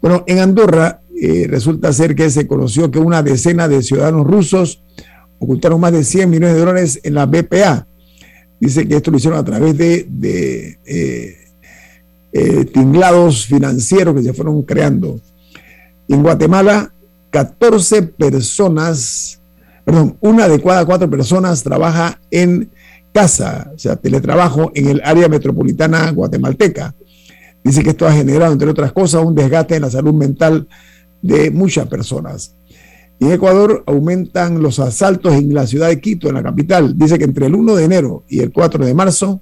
Bueno, 0.00 0.24
en 0.26 0.38
Andorra 0.38 1.00
eh, 1.20 1.46
resulta 1.48 1.92
ser 1.92 2.14
que 2.14 2.30
se 2.30 2.46
conoció 2.46 2.90
que 2.92 3.00
una 3.00 3.24
decena 3.24 3.66
de 3.66 3.82
ciudadanos 3.82 4.24
rusos 4.24 4.84
ocultaron 5.40 5.80
más 5.80 5.92
de 5.92 6.04
100 6.04 6.30
millones 6.30 6.54
de 6.54 6.60
dólares 6.60 7.00
en 7.02 7.14
la 7.14 7.26
BPA. 7.26 7.88
Dice 8.60 8.86
que 8.86 8.96
esto 8.96 9.10
lo 9.10 9.16
hicieron 9.16 9.38
a 9.38 9.44
través 9.44 9.76
de, 9.76 10.78
eh, 10.86 11.36
eh, 12.32 12.64
tinglados 12.66 13.46
financieros 13.46 14.14
que 14.14 14.22
se 14.22 14.32
fueron 14.32 14.62
creando. 14.62 15.20
En 16.08 16.22
Guatemala, 16.22 16.92
14 17.30 18.02
personas, 18.02 19.40
perdón, 19.84 20.16
una 20.20 20.48
de 20.48 20.62
cada 20.62 20.84
cuatro 20.84 21.10
personas 21.10 21.64
trabaja 21.64 22.20
en 22.30 22.70
casa, 23.18 23.72
o 23.74 23.78
sea, 23.78 23.96
teletrabajo 23.96 24.70
en 24.76 24.86
el 24.86 25.02
área 25.04 25.28
metropolitana 25.28 26.08
guatemalteca. 26.12 26.94
Dice 27.64 27.82
que 27.82 27.90
esto 27.90 28.06
ha 28.06 28.12
generado, 28.12 28.52
entre 28.52 28.70
otras 28.70 28.92
cosas, 28.92 29.24
un 29.24 29.34
desgaste 29.34 29.74
en 29.74 29.82
la 29.82 29.90
salud 29.90 30.14
mental 30.14 30.68
de 31.20 31.50
muchas 31.50 31.88
personas. 31.88 32.54
En 33.18 33.32
Ecuador 33.32 33.82
aumentan 33.88 34.62
los 34.62 34.78
asaltos 34.78 35.34
en 35.34 35.52
la 35.52 35.66
ciudad 35.66 35.88
de 35.88 36.00
Quito, 36.00 36.28
en 36.28 36.34
la 36.34 36.44
capital. 36.44 36.96
Dice 36.96 37.18
que 37.18 37.24
entre 37.24 37.46
el 37.46 37.56
1 37.56 37.74
de 37.74 37.84
enero 37.84 38.22
y 38.28 38.38
el 38.38 38.52
4 38.52 38.86
de 38.86 38.94
marzo 38.94 39.40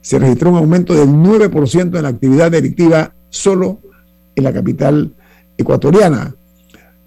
se 0.00 0.18
registró 0.18 0.50
un 0.50 0.56
aumento 0.56 0.92
del 0.92 1.10
9% 1.10 1.96
en 1.96 2.02
la 2.02 2.08
actividad 2.08 2.50
delictiva 2.50 3.14
solo 3.30 3.78
en 4.34 4.42
la 4.42 4.52
capital 4.52 5.14
ecuatoriana. 5.56 6.34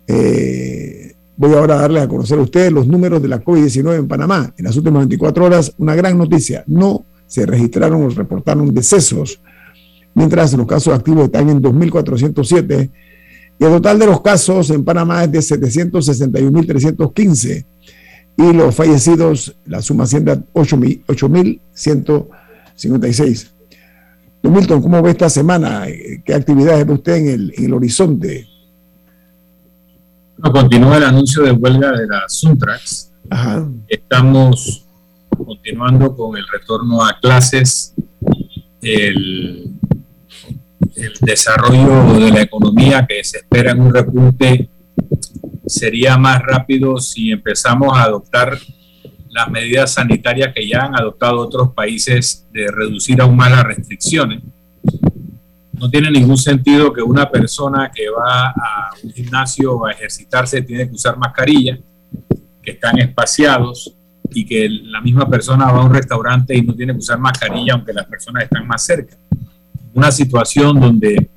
Eh, 0.07 1.06
voy 1.37 1.53
ahora 1.53 1.75
a 1.75 1.81
darles 1.81 2.03
a 2.03 2.07
conocer 2.07 2.39
a 2.39 2.41
ustedes 2.41 2.71
los 2.71 2.87
números 2.87 3.21
de 3.21 3.27
la 3.27 3.43
COVID-19 3.43 3.99
en 3.99 4.07
Panamá. 4.07 4.53
En 4.57 4.65
las 4.65 4.75
últimas 4.75 5.01
24 5.01 5.45
horas, 5.45 5.73
una 5.77 5.93
gran 5.95 6.17
noticia. 6.17 6.63
No 6.67 7.05
se 7.27 7.45
registraron 7.45 8.03
o 8.03 8.09
reportaron 8.09 8.73
decesos, 8.73 9.39
mientras 10.13 10.53
los 10.53 10.65
casos 10.65 10.93
activos 10.93 11.25
están 11.25 11.49
en 11.49 11.61
2.407 11.61 12.89
y 13.59 13.63
el 13.63 13.71
total 13.71 13.97
de 13.99 14.05
los 14.05 14.21
casos 14.21 14.69
en 14.69 14.85
Panamá 14.85 15.23
es 15.23 15.31
de 15.31 15.39
761.315 15.39 17.65
y 18.37 18.53
los 18.53 18.75
fallecidos, 18.75 19.57
la 19.65 19.81
suma 19.81 20.03
asciende 20.03 20.33
a 20.33 20.35
8.156. 20.53 23.47
Don 24.43 24.53
Milton, 24.53 24.83
¿cómo 24.83 25.01
ve 25.01 25.09
esta 25.11 25.29
semana? 25.29 25.87
¿Qué 26.23 26.33
actividades 26.35 26.85
ve 26.85 26.93
usted 26.93 27.15
en 27.15 27.27
el, 27.27 27.51
en 27.57 27.65
el 27.65 27.73
horizonte? 27.73 28.45
Continúa 30.41 30.97
el 30.97 31.03
anuncio 31.03 31.43
de 31.43 31.51
huelga 31.51 31.91
de 31.91 32.07
las 32.07 32.33
Suntrax. 32.37 33.11
Estamos 33.87 34.85
continuando 35.35 36.15
con 36.15 36.37
el 36.37 36.45
retorno 36.47 37.05
a 37.05 37.19
clases, 37.19 37.93
el 38.81 39.77
el 40.97 41.13
desarrollo 41.21 42.19
de 42.19 42.31
la 42.31 42.41
economía 42.41 43.05
que 43.07 43.23
se 43.23 43.37
espera 43.37 43.71
en 43.71 43.81
un 43.81 43.93
repunte 43.93 44.69
sería 45.65 46.17
más 46.17 46.41
rápido 46.41 46.97
si 46.97 47.31
empezamos 47.31 47.95
a 47.95 48.03
adoptar 48.03 48.57
las 49.29 49.49
medidas 49.49 49.93
sanitarias 49.93 50.53
que 50.53 50.67
ya 50.67 50.85
han 50.85 50.95
adoptado 50.95 51.37
otros 51.39 51.73
países 51.73 52.47
de 52.51 52.67
reducir 52.71 53.21
aún 53.21 53.35
más 53.35 53.51
las 53.51 53.63
restricciones. 53.63 54.41
No 55.79 55.89
tiene 55.89 56.09
ningún 56.09 56.37
sentido 56.37 56.91
que 56.91 57.01
una 57.01 57.29
persona 57.29 57.91
que 57.93 58.09
va 58.09 58.49
a 58.49 58.89
un 59.03 59.11
gimnasio 59.11 59.85
a 59.85 59.91
ejercitarse 59.91 60.61
tiene 60.63 60.87
que 60.87 60.95
usar 60.95 61.17
mascarilla, 61.17 61.77
que 62.61 62.71
están 62.71 62.97
espaciados 62.99 63.93
y 64.31 64.45
que 64.45 64.67
la 64.69 65.01
misma 65.01 65.29
persona 65.29 65.71
va 65.71 65.81
a 65.81 65.85
un 65.85 65.93
restaurante 65.93 66.57
y 66.57 66.61
no 66.61 66.73
tiene 66.73 66.93
que 66.93 66.99
usar 66.99 67.19
mascarilla 67.19 67.73
aunque 67.73 67.93
las 67.93 68.05
personas 68.07 68.43
están 68.43 68.67
más 68.67 68.83
cerca. 68.83 69.15
Una 69.93 70.11
situación 70.11 70.79
donde 70.79 71.29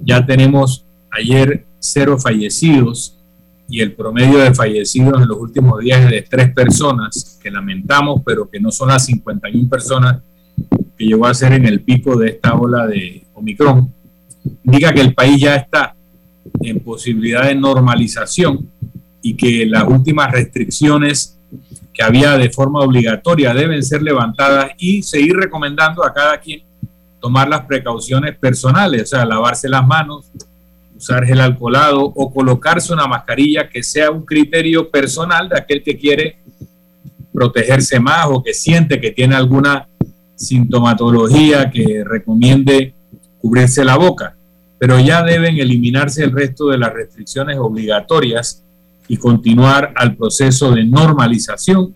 ya 0.00 0.24
tenemos 0.24 0.84
ayer 1.10 1.64
cero 1.78 2.18
fallecidos 2.18 3.18
y 3.68 3.80
el 3.80 3.94
promedio 3.94 4.38
de 4.38 4.54
fallecidos 4.54 5.20
en 5.20 5.28
los 5.28 5.38
últimos 5.38 5.80
días 5.80 6.00
es 6.04 6.10
de 6.10 6.22
tres 6.22 6.52
personas, 6.52 7.38
que 7.42 7.50
lamentamos, 7.50 8.22
pero 8.24 8.48
que 8.48 8.60
no 8.60 8.70
son 8.70 8.88
las 8.88 9.04
51 9.06 9.68
personas 9.68 10.22
que 10.96 11.04
llegó 11.04 11.26
a 11.26 11.34
ser 11.34 11.52
en 11.52 11.66
el 11.66 11.82
pico 11.82 12.16
de 12.16 12.30
esta 12.30 12.54
ola 12.54 12.86
de 12.86 13.24
Omicron, 13.38 13.92
indica 14.64 14.92
que 14.92 15.00
el 15.00 15.14
país 15.14 15.40
ya 15.40 15.56
está 15.56 15.94
en 16.60 16.80
posibilidad 16.80 17.44
de 17.44 17.54
normalización 17.54 18.68
y 19.22 19.34
que 19.34 19.66
las 19.66 19.84
últimas 19.84 20.30
restricciones 20.30 21.38
que 21.92 22.02
había 22.02 22.36
de 22.38 22.50
forma 22.50 22.80
obligatoria 22.80 23.52
deben 23.52 23.82
ser 23.82 24.02
levantadas 24.02 24.70
y 24.78 25.02
seguir 25.02 25.36
recomendando 25.36 26.04
a 26.04 26.12
cada 26.12 26.38
quien 26.38 26.62
tomar 27.20 27.48
las 27.48 27.62
precauciones 27.62 28.36
personales, 28.38 29.02
o 29.02 29.06
sea, 29.06 29.24
lavarse 29.24 29.68
las 29.68 29.84
manos, 29.86 30.30
usar 30.96 31.24
gel 31.24 31.40
alcoholado 31.40 32.00
o 32.02 32.32
colocarse 32.32 32.92
una 32.92 33.06
mascarilla 33.06 33.68
que 33.68 33.82
sea 33.82 34.10
un 34.10 34.24
criterio 34.24 34.88
personal 34.88 35.48
de 35.48 35.58
aquel 35.58 35.82
que 35.82 35.96
quiere 35.96 36.38
protegerse 37.32 38.00
más 38.00 38.26
o 38.28 38.42
que 38.42 38.54
siente 38.54 39.00
que 39.00 39.10
tiene 39.10 39.34
alguna 39.34 39.88
sintomatología 40.34 41.70
que 41.70 42.04
recomiende 42.04 42.94
cubrirse 43.48 43.82
la 43.82 43.96
boca. 43.96 44.36
Pero 44.78 45.00
ya 45.00 45.22
deben 45.22 45.56
eliminarse 45.56 46.22
el 46.22 46.32
resto 46.32 46.68
de 46.68 46.76
las 46.76 46.92
restricciones 46.92 47.56
obligatorias 47.58 48.62
y 49.08 49.16
continuar 49.16 49.92
al 49.96 50.16
proceso 50.16 50.70
de 50.72 50.84
normalización 50.84 51.94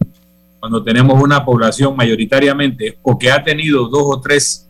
cuando 0.58 0.82
tenemos 0.82 1.22
una 1.22 1.44
población 1.44 1.94
mayoritariamente 1.94 2.96
o 3.02 3.18
que 3.18 3.30
ha 3.30 3.44
tenido 3.44 3.88
dos 3.88 4.04
o 4.04 4.20
tres 4.20 4.66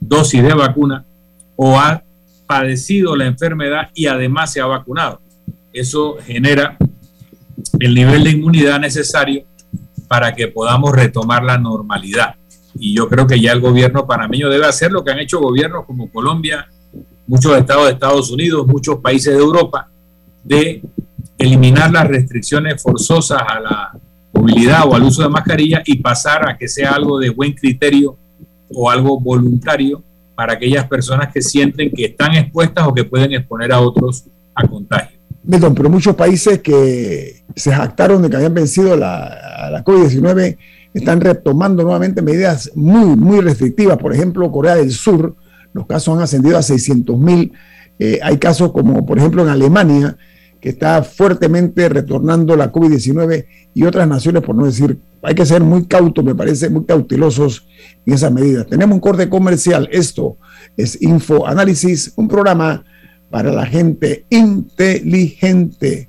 dosis 0.00 0.42
de 0.42 0.54
vacuna 0.54 1.04
o 1.56 1.78
ha 1.78 2.02
padecido 2.46 3.16
la 3.16 3.26
enfermedad 3.26 3.90
y 3.94 4.06
además 4.06 4.52
se 4.52 4.62
ha 4.62 4.66
vacunado. 4.66 5.20
Eso 5.72 6.16
genera 6.24 6.78
el 7.78 7.94
nivel 7.94 8.24
de 8.24 8.30
inmunidad 8.30 8.80
necesario 8.80 9.44
para 10.08 10.34
que 10.34 10.48
podamos 10.48 10.92
retomar 10.92 11.44
la 11.44 11.58
normalidad. 11.58 12.36
Y 12.78 12.94
yo 12.94 13.08
creo 13.08 13.26
que 13.26 13.40
ya 13.40 13.52
el 13.52 13.60
gobierno 13.60 14.06
panameño 14.06 14.48
debe 14.48 14.66
hacer 14.66 14.90
lo 14.90 15.04
que 15.04 15.12
han 15.12 15.18
hecho 15.18 15.40
gobiernos 15.40 15.84
como 15.84 16.10
Colombia, 16.10 16.68
muchos 17.26 17.56
estados 17.56 17.86
de 17.86 17.92
Estados 17.92 18.30
Unidos, 18.30 18.66
muchos 18.66 18.98
países 18.98 19.34
de 19.34 19.40
Europa, 19.40 19.88
de 20.42 20.82
eliminar 21.38 21.90
las 21.90 22.06
restricciones 22.06 22.82
forzosas 22.82 23.40
a 23.46 23.60
la 23.60 23.92
movilidad 24.32 24.82
o 24.86 24.94
al 24.94 25.02
uso 25.04 25.22
de 25.22 25.28
mascarilla 25.28 25.82
y 25.86 25.96
pasar 25.96 26.48
a 26.48 26.56
que 26.56 26.68
sea 26.68 26.92
algo 26.92 27.18
de 27.18 27.30
buen 27.30 27.52
criterio 27.52 28.16
o 28.68 28.90
algo 28.90 29.18
voluntario 29.20 30.02
para 30.34 30.54
aquellas 30.54 30.86
personas 30.88 31.32
que 31.32 31.40
sienten 31.40 31.90
que 31.90 32.06
están 32.06 32.34
expuestas 32.34 32.86
o 32.86 32.94
que 32.94 33.04
pueden 33.04 33.32
exponer 33.32 33.72
a 33.72 33.80
otros 33.80 34.24
a 34.54 34.66
contagio. 34.66 35.18
Milton, 35.44 35.74
pero 35.74 35.90
muchos 35.90 36.16
países 36.16 36.60
que 36.60 37.44
se 37.54 37.72
jactaron 37.72 38.22
de 38.22 38.30
que 38.30 38.36
habían 38.36 38.54
vencido 38.54 38.96
la, 38.96 39.68
la 39.70 39.84
COVID-19 39.84 40.56
están 40.94 41.20
retomando 41.20 41.82
nuevamente 41.82 42.22
medidas 42.22 42.70
muy, 42.74 43.16
muy 43.16 43.40
restrictivas. 43.40 43.98
Por 43.98 44.14
ejemplo, 44.14 44.50
Corea 44.50 44.76
del 44.76 44.92
Sur, 44.92 45.34
los 45.72 45.86
casos 45.86 46.16
han 46.16 46.22
ascendido 46.22 46.56
a 46.56 46.62
600 46.62 47.18
mil. 47.18 47.52
Eh, 47.98 48.20
hay 48.22 48.38
casos 48.38 48.72
como, 48.72 49.04
por 49.04 49.18
ejemplo, 49.18 49.42
en 49.42 49.48
Alemania, 49.48 50.16
que 50.60 50.70
está 50.70 51.02
fuertemente 51.02 51.88
retornando 51.88 52.56
la 52.56 52.72
COVID-19 52.72 53.44
y 53.74 53.84
otras 53.84 54.08
naciones, 54.08 54.42
por 54.42 54.54
no 54.54 54.64
decir, 54.64 54.98
hay 55.22 55.34
que 55.34 55.44
ser 55.44 55.62
muy 55.62 55.84
cautos, 55.84 56.24
me 56.24 56.34
parece, 56.34 56.70
muy 56.70 56.84
cautelosos 56.84 57.66
en 58.06 58.14
esa 58.14 58.30
medida. 58.30 58.64
Tenemos 58.64 58.94
un 58.94 59.00
corte 59.00 59.28
comercial, 59.28 59.88
esto 59.92 60.38
es 60.76 61.02
Info 61.02 61.46
Análisis, 61.46 62.12
un 62.16 62.28
programa 62.28 62.84
para 63.30 63.52
la 63.52 63.66
gente 63.66 64.24
inteligente. 64.30 66.08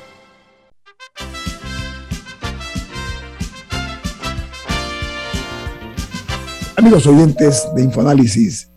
Amigos 6.81 7.05
oyentes 7.05 7.67
de 7.75 7.83
InfoAnálisis, 7.83 8.71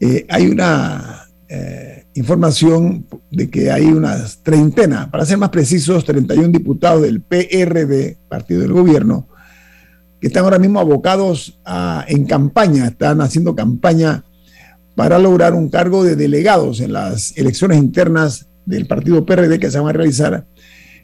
eh, 0.00 0.24
hay 0.30 0.46
una 0.46 1.28
eh, 1.50 2.06
información 2.14 3.06
de 3.30 3.50
que 3.50 3.70
hay 3.70 3.84
unas 3.84 4.42
treintena, 4.42 5.10
para 5.10 5.26
ser 5.26 5.36
más 5.36 5.50
precisos, 5.50 6.02
31 6.06 6.48
diputados 6.48 7.02
del 7.02 7.20
PRD, 7.20 8.16
partido 8.30 8.62
del 8.62 8.72
gobierno, 8.72 9.28
que 10.18 10.28
están 10.28 10.44
ahora 10.44 10.58
mismo 10.58 10.80
abocados 10.80 11.60
en 12.08 12.24
campaña, 12.24 12.86
están 12.86 13.20
haciendo 13.20 13.54
campaña 13.54 14.24
para 14.94 15.18
lograr 15.18 15.52
un 15.52 15.68
cargo 15.68 16.04
de 16.04 16.16
delegados 16.16 16.80
en 16.80 16.94
las 16.94 17.36
elecciones 17.36 17.76
internas 17.76 18.46
del 18.64 18.86
partido 18.86 19.26
PRD 19.26 19.60
que 19.60 19.70
se 19.70 19.78
van 19.78 19.90
a 19.90 19.92
realizar 19.92 20.46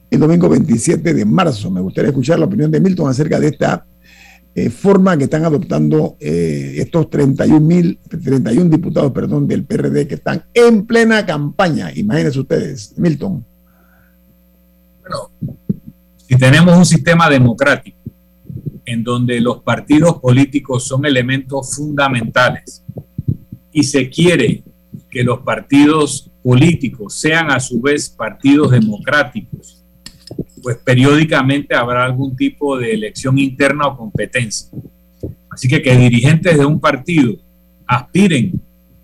el 0.09 0.19
domingo 0.19 0.49
27 0.49 1.13
de 1.13 1.25
marzo. 1.25 1.69
Me 1.69 1.79
gustaría 1.79 2.09
escuchar 2.09 2.39
la 2.39 2.45
opinión 2.45 2.71
de 2.71 2.79
Milton 2.79 3.07
acerca 3.07 3.39
de 3.39 3.49
esta 3.49 3.85
eh, 4.55 4.69
forma 4.69 5.17
que 5.17 5.25
están 5.25 5.45
adoptando 5.45 6.17
eh, 6.19 6.75
estos 6.77 7.09
31, 7.09 7.59
mil, 7.59 7.99
31 8.09 8.69
diputados 8.69 9.11
perdón, 9.11 9.47
del 9.47 9.63
PRD 9.63 10.07
que 10.07 10.15
están 10.15 10.43
en 10.53 10.85
plena 10.85 11.25
campaña. 11.25 11.91
Imagínense 11.93 12.39
ustedes, 12.39 12.93
Milton. 12.97 13.45
Bueno, 15.01 15.31
si 16.27 16.35
tenemos 16.35 16.77
un 16.77 16.85
sistema 16.85 17.29
democrático 17.29 17.97
en 18.85 19.03
donde 19.03 19.39
los 19.39 19.61
partidos 19.61 20.19
políticos 20.19 20.87
son 20.87 21.05
elementos 21.05 21.75
fundamentales 21.75 22.83
y 23.71 23.83
se 23.83 24.09
quiere 24.09 24.63
que 25.09 25.23
los 25.23 25.39
partidos 25.39 26.29
políticos 26.41 27.19
sean 27.19 27.51
a 27.51 27.59
su 27.59 27.81
vez 27.81 28.09
partidos 28.09 28.71
democráticos, 28.71 29.78
pues 30.69 30.77
periódicamente 30.85 31.75
habrá 31.75 32.05
algún 32.05 32.35
tipo 32.35 32.77
de 32.77 32.93
elección 32.93 33.39
interna 33.39 33.87
o 33.87 33.97
competencia. 33.97 34.69
Así 35.49 35.67
que 35.67 35.81
que 35.81 35.97
dirigentes 35.97 36.59
de 36.59 36.63
un 36.63 36.79
partido 36.79 37.37
aspiren 37.87 38.61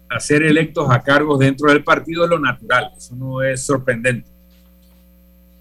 a 0.08 0.20
ser 0.20 0.44
electos 0.44 0.88
a 0.92 1.02
cargos 1.02 1.40
dentro 1.40 1.72
del 1.72 1.84
partido 1.84 2.24
es 2.24 2.30
lo 2.30 2.38
natural, 2.38 2.92
eso 2.96 3.16
no 3.16 3.42
es 3.42 3.66
sorprendente. 3.66 4.30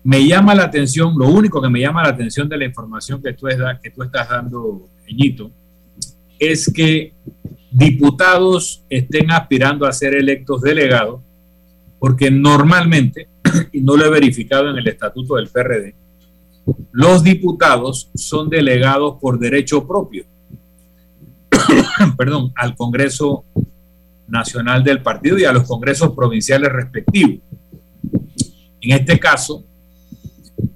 Me 0.03 0.27
llama 0.27 0.55
la 0.55 0.65
atención, 0.65 1.15
lo 1.19 1.27
único 1.27 1.63
que 1.63 1.71
me 1.71 1.81
llama 1.81 2.03
la 2.03 2.11
atención 2.11 2.51
de 2.51 2.59
la 2.59 2.67
información 2.67 3.23
que 3.23 3.33
tú, 3.33 3.49
estás 3.49 4.29
dando, 4.29 4.87
Peñito, 5.07 5.51
es 6.39 6.71
que 6.71 7.15
diputados 7.71 8.85
estén 8.91 9.31
aspirando 9.31 9.87
a 9.87 9.93
ser 9.95 10.15
electos 10.15 10.61
delegados, 10.61 11.23
porque 11.99 12.31
normalmente, 12.31 13.27
y 13.73 13.81
no 13.81 13.97
lo 13.97 14.07
he 14.07 14.11
verificado 14.11 14.71
en 14.71 14.79
el 14.79 14.89
estatuto 14.89 15.37
del 15.37 15.49
PRD, 15.49 15.95
los 16.93 17.23
diputados 17.23 18.11
son 18.15 18.49
delegados 18.49 19.17
por 19.21 19.39
derecho 19.39 19.87
propio, 19.87 20.25
perdón, 22.17 22.53
al 22.57 22.77
Congreso 22.77 23.45
Nacional 24.29 24.83
del 24.83 25.03
Partido 25.03 25.39
y 25.39 25.45
a 25.45 25.53
los 25.53 25.65
congresos 25.65 26.15
provinciales 26.15 26.73
respectivos. 26.73 27.41
En 28.81 28.93
este 28.93 29.19
caso, 29.19 29.65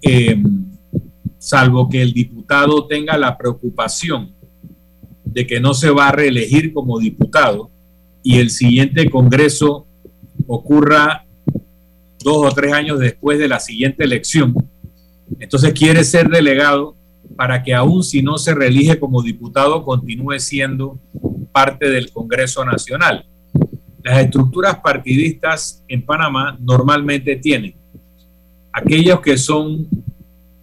em, 0.02 0.66
salvo 1.38 1.88
que 1.88 2.02
el 2.02 2.12
diputado 2.12 2.86
tenga 2.86 3.16
la 3.16 3.36
preocupación 3.36 4.32
de 5.24 5.46
que 5.46 5.60
no 5.60 5.74
se 5.74 5.90
va 5.90 6.08
a 6.08 6.12
reelegir 6.12 6.72
como 6.72 6.98
diputado 6.98 7.70
y 8.22 8.38
el 8.38 8.50
siguiente 8.50 9.08
Congreso 9.10 9.86
ocurra 10.46 11.26
dos 12.22 12.52
o 12.52 12.54
tres 12.54 12.72
años 12.72 12.98
después 12.98 13.38
de 13.38 13.48
la 13.48 13.60
siguiente 13.60 14.04
elección, 14.04 14.54
entonces 15.38 15.72
quiere 15.72 16.04
ser 16.04 16.28
delegado 16.28 16.94
para 17.36 17.62
que 17.62 17.74
aún 17.74 18.02
si 18.02 18.22
no 18.22 18.38
se 18.38 18.54
reelige 18.54 18.98
como 18.98 19.22
diputado 19.22 19.84
continúe 19.84 20.38
siendo 20.38 20.98
parte 21.52 21.88
del 21.88 22.10
Congreso 22.10 22.64
Nacional. 22.64 23.24
Las 24.02 24.20
estructuras 24.20 24.78
partidistas 24.78 25.84
en 25.88 26.04
Panamá 26.04 26.56
normalmente 26.60 27.36
tienen 27.36 27.74
aquellos 28.72 29.20
que 29.20 29.36
son 29.36 29.88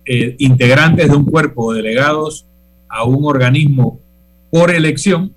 eh, 0.05 0.35
integrantes 0.39 1.09
de 1.09 1.15
un 1.15 1.25
cuerpo 1.25 1.73
delegados 1.73 2.45
a 2.87 3.03
un 3.03 3.25
organismo 3.25 3.99
por 4.51 4.71
elección 4.71 5.33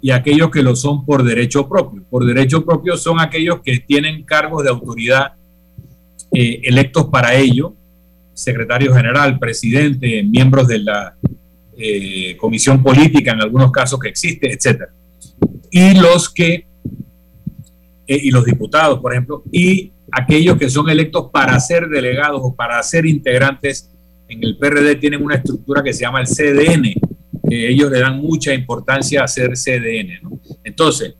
y 0.00 0.10
aquellos 0.10 0.50
que 0.50 0.62
lo 0.62 0.76
son 0.76 1.04
por 1.04 1.24
derecho 1.24 1.68
propio. 1.68 2.04
Por 2.08 2.24
derecho 2.24 2.64
propio 2.64 2.96
son 2.96 3.20
aquellos 3.20 3.60
que 3.60 3.78
tienen 3.80 4.24
cargos 4.24 4.62
de 4.62 4.70
autoridad 4.70 5.32
eh, 6.32 6.60
electos 6.64 7.06
para 7.06 7.34
ello, 7.34 7.74
secretario 8.34 8.94
general, 8.94 9.38
presidente, 9.38 10.22
miembros 10.22 10.68
de 10.68 10.78
la 10.80 11.16
eh, 11.76 12.36
comisión 12.36 12.82
política, 12.82 13.32
en 13.32 13.40
algunos 13.40 13.72
casos 13.72 13.98
que 13.98 14.08
existe, 14.08 14.52
etc. 14.52 14.84
Y 15.70 15.94
los 15.94 16.28
que, 16.28 16.66
eh, 18.06 18.20
y 18.22 18.30
los 18.30 18.44
diputados, 18.44 19.00
por 19.00 19.12
ejemplo, 19.12 19.42
y 19.50 19.92
aquellos 20.12 20.56
que 20.56 20.68
son 20.68 20.88
electos 20.90 21.30
para 21.32 21.58
ser 21.60 21.88
delegados 21.88 22.40
o 22.42 22.54
para 22.54 22.82
ser 22.82 23.06
integrantes 23.06 23.90
en 24.28 24.44
el 24.44 24.58
PRD 24.58 24.96
tienen 24.96 25.22
una 25.22 25.36
estructura 25.36 25.82
que 25.82 25.92
se 25.92 26.02
llama 26.02 26.20
el 26.20 26.26
CDN, 26.26 26.94
ellos 27.50 27.90
le 27.90 28.00
dan 28.00 28.18
mucha 28.18 28.52
importancia 28.52 29.22
a 29.22 29.24
hacer 29.24 29.52
CDN. 29.56 30.20
Entonces, 30.64 31.14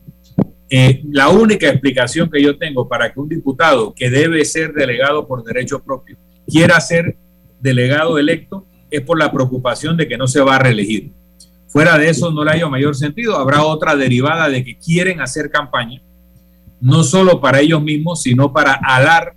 eh, 0.70 1.02
la 1.10 1.30
única 1.30 1.68
explicación 1.68 2.30
que 2.30 2.42
yo 2.42 2.58
tengo 2.58 2.88
para 2.88 3.12
que 3.12 3.20
un 3.20 3.28
diputado 3.28 3.94
que 3.94 4.10
debe 4.10 4.44
ser 4.44 4.72
delegado 4.74 5.26
por 5.26 5.42
derecho 5.42 5.82
propio 5.82 6.16
quiera 6.46 6.80
ser 6.80 7.16
delegado 7.60 8.18
electo 8.18 8.66
es 8.90 9.00
por 9.00 9.18
la 9.18 9.32
preocupación 9.32 9.96
de 9.96 10.08
que 10.08 10.18
no 10.18 10.26
se 10.26 10.40
va 10.40 10.56
a 10.56 10.58
reelegir. 10.58 11.10
Fuera 11.68 11.98
de 11.98 12.08
eso 12.08 12.30
no 12.30 12.44
le 12.44 12.52
haya 12.52 12.68
mayor 12.68 12.96
sentido. 12.96 13.36
Habrá 13.36 13.62
otra 13.62 13.94
derivada 13.94 14.48
de 14.48 14.64
que 14.64 14.78
quieren 14.78 15.20
hacer 15.20 15.50
campaña, 15.50 16.00
no 16.80 17.02
solo 17.02 17.40
para 17.40 17.60
ellos 17.60 17.82
mismos, 17.82 18.22
sino 18.22 18.52
para 18.52 18.72
alar 18.72 19.34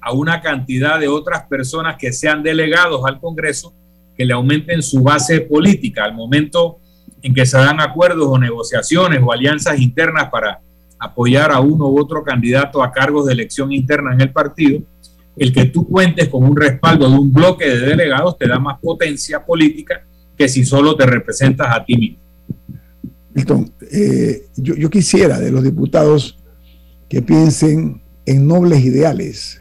a 0.00 0.12
una 0.12 0.40
cantidad 0.40 0.98
de 0.98 1.08
otras 1.08 1.44
personas 1.44 1.96
que 1.98 2.12
sean 2.12 2.42
delegados 2.42 3.02
al 3.06 3.20
Congreso 3.20 3.72
que 4.16 4.24
le 4.24 4.34
aumenten 4.34 4.82
su 4.82 5.02
base 5.02 5.40
política 5.40 6.04
al 6.04 6.14
momento 6.14 6.78
en 7.22 7.34
que 7.34 7.46
se 7.46 7.56
dan 7.56 7.80
acuerdos 7.80 8.28
o 8.28 8.38
negociaciones 8.38 9.20
o 9.22 9.32
alianzas 9.32 9.80
internas 9.80 10.28
para 10.30 10.60
apoyar 11.00 11.50
a 11.50 11.60
uno 11.60 11.88
u 11.88 11.98
otro 11.98 12.22
candidato 12.22 12.82
a 12.82 12.92
cargos 12.92 13.26
de 13.26 13.32
elección 13.32 13.72
interna 13.72 14.12
en 14.14 14.20
el 14.20 14.30
partido, 14.30 14.82
el 15.36 15.52
que 15.52 15.64
tú 15.64 15.88
cuentes 15.88 16.28
con 16.28 16.44
un 16.44 16.54
respaldo 16.54 17.08
de 17.08 17.18
un 17.18 17.32
bloque 17.32 17.66
de 17.66 17.80
delegados 17.80 18.36
te 18.36 18.46
da 18.46 18.58
más 18.58 18.78
potencia 18.78 19.44
política 19.44 20.04
que 20.36 20.48
si 20.48 20.64
solo 20.64 20.94
te 20.96 21.06
representas 21.06 21.68
a 21.70 21.84
ti 21.84 21.96
mismo. 21.96 22.18
Milton, 23.32 23.72
eh, 23.90 24.46
yo, 24.56 24.74
yo, 24.74 24.90
quisiera 24.90 25.38
de 25.38 25.50
los 25.50 25.62
diputados 25.62 26.38
que 27.08 27.22
piensen 27.22 28.02
en 28.26 28.46
nobles 28.46 28.84
ideales, 28.84 29.60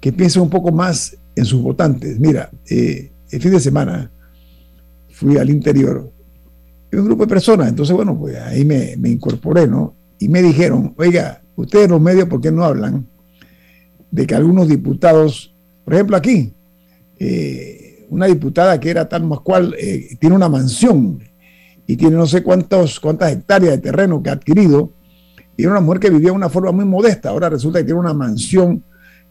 que 0.00 0.12
piensen 0.12 0.42
un 0.42 0.50
poco 0.50 0.72
más 0.72 1.16
en 1.34 1.44
sus 1.44 1.62
votantes. 1.62 2.18
Mira, 2.18 2.50
eh, 2.68 3.10
el 3.30 3.40
fin 3.40 3.52
de 3.52 3.60
semana 3.60 4.10
fui 5.10 5.36
al 5.36 5.50
interior 5.50 6.12
y 6.90 6.96
un 6.96 7.04
grupo 7.04 7.24
de 7.24 7.28
personas, 7.28 7.68
entonces 7.68 7.94
bueno, 7.94 8.18
pues 8.18 8.36
ahí 8.36 8.64
me, 8.64 8.94
incorporé, 9.08 9.66
¿no? 9.66 9.94
Y 10.18 10.28
me 10.28 10.42
dijeron, 10.42 10.94
oiga, 10.96 11.42
ustedes 11.56 11.88
los 11.88 12.00
medios, 12.00 12.28
¿por 12.28 12.40
qué 12.40 12.50
no 12.50 12.64
hablan 12.64 13.06
de 14.10 14.26
que 14.26 14.34
algunos 14.34 14.68
diputados, 14.68 15.54
por 15.84 15.94
ejemplo 15.94 16.16
aquí, 16.16 16.52
eh, 17.18 18.06
una 18.10 18.26
diputada 18.26 18.80
que 18.80 18.90
era 18.90 19.08
tal 19.08 19.24
más 19.24 19.40
cual, 19.40 19.74
eh, 19.78 20.16
tiene 20.18 20.34
una 20.34 20.48
mansión 20.48 21.20
y 21.86 21.96
tiene 21.96 22.16
no 22.16 22.26
sé 22.26 22.42
cuántos, 22.42 23.00
cuántas 23.00 23.32
hectáreas 23.32 23.72
de 23.72 23.78
terreno 23.78 24.22
que 24.22 24.30
ha 24.30 24.34
adquirido, 24.34 24.92
y 25.56 25.62
era 25.62 25.72
una 25.72 25.80
mujer 25.80 26.00
que 26.00 26.10
vivía 26.10 26.30
de 26.30 26.36
una 26.36 26.48
forma 26.48 26.72
muy 26.72 26.84
modesta, 26.84 27.30
ahora 27.30 27.48
resulta 27.48 27.80
que 27.80 27.84
tiene 27.86 28.00
una 28.00 28.14
mansión 28.14 28.82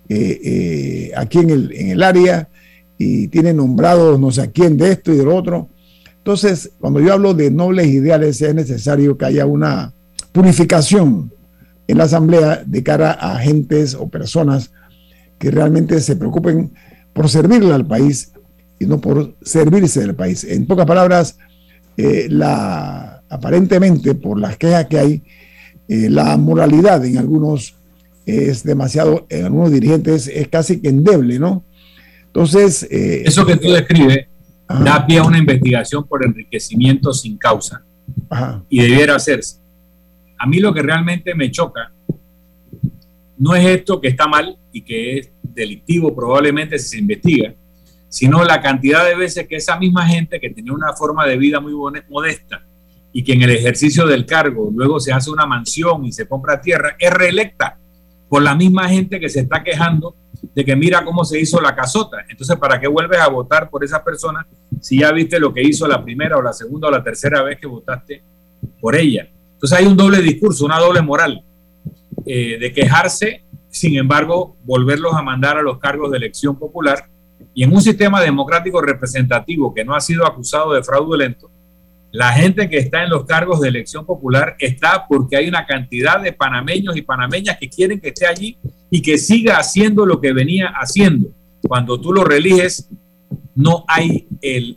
eh, 0.09 1.11
aquí 1.15 1.39
en 1.39 1.49
el, 1.49 1.71
en 1.73 1.89
el 1.89 2.03
área, 2.03 2.47
y 2.97 3.27
tiene 3.27 3.53
nombrado 3.53 4.17
no 4.17 4.31
sé 4.31 4.41
a 4.41 4.47
quién 4.47 4.77
de 4.77 4.91
esto 4.91 5.13
y 5.13 5.17
de 5.17 5.23
lo 5.23 5.35
otro. 5.35 5.69
Entonces, 6.17 6.71
cuando 6.79 6.99
yo 6.99 7.13
hablo 7.13 7.33
de 7.33 7.51
nobles 7.51 7.87
ideales, 7.87 8.41
es 8.41 8.55
necesario 8.55 9.17
que 9.17 9.25
haya 9.25 9.45
una 9.45 9.93
purificación 10.37 11.31
en 11.87 11.97
la 11.97 12.03
Asamblea 12.03 12.61
de 12.63 12.83
cara 12.83 13.11
a 13.11 13.37
agentes 13.37 13.95
o 13.95 14.07
personas 14.07 14.69
que 15.39 15.49
realmente 15.49 15.99
se 15.99 16.15
preocupen 16.15 16.73
por 17.11 17.27
servirle 17.27 17.73
al 17.73 17.87
país 17.87 18.33
y 18.77 18.85
no 18.85 19.01
por 19.01 19.33
servirse 19.41 20.01
del 20.01 20.13
país. 20.13 20.43
En 20.43 20.67
pocas 20.67 20.85
palabras, 20.85 21.39
eh, 21.97 22.27
la, 22.29 23.23
aparentemente, 23.27 24.13
por 24.13 24.39
las 24.39 24.57
quejas 24.57 24.85
que 24.85 24.99
hay, 24.99 25.23
eh, 25.87 26.07
la 26.11 26.37
moralidad 26.37 27.03
en 27.03 27.17
algunos 27.17 27.73
es 28.27 28.63
demasiado, 28.63 29.25
en 29.29 29.45
algunos 29.45 29.71
dirigentes 29.71 30.27
es 30.27 30.49
casi 30.49 30.79
que 30.79 30.89
endeble, 30.89 31.39
¿no? 31.39 31.63
Entonces... 32.27 32.83
Eh, 32.91 33.23
Eso 33.25 33.43
que 33.43 33.55
tú 33.55 33.71
describes 33.71 34.27
da 34.67 35.03
pie 35.03 35.17
a 35.17 35.23
una 35.23 35.39
investigación 35.39 36.05
por 36.05 36.23
enriquecimiento 36.23 37.11
sin 37.11 37.37
causa. 37.37 37.83
Y 38.69 38.81
debiera 38.83 39.15
hacerse. 39.15 39.65
A 40.37 40.45
mí 40.45 40.59
lo 40.59 40.73
que 40.73 40.81
realmente 40.81 41.33
me 41.35 41.51
choca 41.51 41.91
no 43.37 43.55
es 43.55 43.65
esto 43.65 44.01
que 44.01 44.07
está 44.07 44.27
mal 44.27 44.57
y 44.71 44.81
que 44.81 45.17
es 45.17 45.31
delictivo 45.41 46.15
probablemente 46.15 46.77
si 46.79 46.89
se 46.89 46.97
investiga, 46.97 47.53
sino 48.09 48.43
la 48.43 48.61
cantidad 48.61 49.05
de 49.05 49.15
veces 49.15 49.47
que 49.47 49.55
esa 49.55 49.77
misma 49.77 50.07
gente 50.07 50.39
que 50.39 50.49
tenía 50.49 50.73
una 50.73 50.93
forma 50.93 51.25
de 51.25 51.37
vida 51.37 51.59
muy 51.59 51.73
modesta 52.09 52.63
y 53.13 53.23
que 53.23 53.33
en 53.33 53.41
el 53.43 53.51
ejercicio 53.51 54.05
del 54.05 54.25
cargo 54.25 54.69
luego 54.73 54.99
se 54.99 55.11
hace 55.11 55.29
una 55.31 55.45
mansión 55.45 56.05
y 56.05 56.11
se 56.11 56.27
compra 56.27 56.61
tierra, 56.61 56.95
es 56.99 57.11
reelecta 57.11 57.77
por 58.29 58.41
la 58.41 58.55
misma 58.55 58.89
gente 58.89 59.19
que 59.19 59.29
se 59.29 59.41
está 59.41 59.63
quejando 59.63 60.15
de 60.53 60.65
que 60.65 60.75
mira 60.75 61.03
cómo 61.03 61.23
se 61.23 61.39
hizo 61.39 61.59
la 61.61 61.75
casota. 61.75 62.17
Entonces, 62.29 62.57
¿para 62.57 62.79
qué 62.79 62.87
vuelves 62.87 63.19
a 63.19 63.29
votar 63.29 63.69
por 63.69 63.83
esa 63.83 64.03
persona 64.03 64.45
si 64.81 64.99
ya 64.99 65.11
viste 65.11 65.39
lo 65.39 65.53
que 65.53 65.63
hizo 65.63 65.87
la 65.87 66.03
primera 66.03 66.37
o 66.37 66.41
la 66.41 66.53
segunda 66.53 66.89
o 66.89 66.91
la 66.91 67.03
tercera 67.03 67.41
vez 67.41 67.59
que 67.59 67.67
votaste 67.67 68.21
por 68.79 68.95
ella? 68.95 69.27
Entonces 69.57 69.79
hay 69.79 69.87
un 69.87 69.97
doble 69.97 70.21
discurso, 70.21 70.65
una 70.65 70.77
doble 70.77 71.01
moral 71.01 71.41
eh, 72.27 72.59
de 72.59 72.71
quejarse, 72.71 73.41
sin 73.71 73.97
embargo, 73.97 74.55
volverlos 74.65 75.15
a 75.15 75.23
mandar 75.23 75.57
a 75.57 75.63
los 75.63 75.79
cargos 75.79 76.11
de 76.11 76.17
elección 76.17 76.59
popular 76.59 77.09
y 77.55 77.63
en 77.63 77.73
un 77.73 77.81
sistema 77.81 78.21
democrático 78.21 78.79
representativo 78.81 79.73
que 79.73 79.83
no 79.83 79.95
ha 79.95 79.99
sido 79.99 80.27
acusado 80.27 80.73
de 80.73 80.83
fraudulento, 80.83 81.49
la 82.11 82.31
gente 82.33 82.69
que 82.69 82.77
está 82.77 83.03
en 83.03 83.09
los 83.09 83.25
cargos 83.25 83.59
de 83.61 83.69
elección 83.69 84.05
popular 84.05 84.55
está 84.59 85.07
porque 85.09 85.37
hay 85.37 85.47
una 85.47 85.65
cantidad 85.65 86.21
de 86.21 86.33
panameños 86.33 86.95
y 86.95 87.01
panameñas 87.01 87.57
que 87.57 87.67
quieren 87.67 87.99
que 87.99 88.09
esté 88.09 88.27
allí 88.27 88.57
y 88.91 89.01
que 89.01 89.17
siga 89.17 89.57
haciendo 89.57 90.05
lo 90.05 90.21
que 90.21 90.33
venía 90.33 90.67
haciendo. 90.67 91.29
Cuando 91.67 91.99
tú 91.99 92.13
lo 92.13 92.23
religes, 92.23 92.89
no 93.55 93.85
hay 93.87 94.27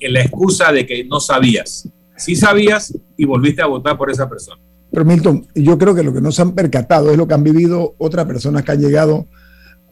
la 0.00 0.22
excusa 0.22 0.72
de 0.72 0.86
que 0.86 1.04
no 1.04 1.20
sabías. 1.20 1.86
Sí 2.16 2.34
sabías 2.34 2.96
y 3.18 3.26
volviste 3.26 3.60
a 3.60 3.66
votar 3.66 3.98
por 3.98 4.10
esa 4.10 4.26
persona. 4.26 4.60
Pero 4.90 5.04
Milton, 5.04 5.46
yo 5.54 5.78
creo 5.78 5.94
que 5.94 6.02
lo 6.02 6.12
que 6.12 6.20
no 6.20 6.32
se 6.32 6.42
han 6.42 6.52
percatado 6.52 7.10
es 7.10 7.16
lo 7.16 7.28
que 7.28 7.34
han 7.34 7.44
vivido 7.44 7.94
otras 7.98 8.26
personas 8.26 8.64
que 8.64 8.72
han 8.72 8.80
llegado 8.80 9.26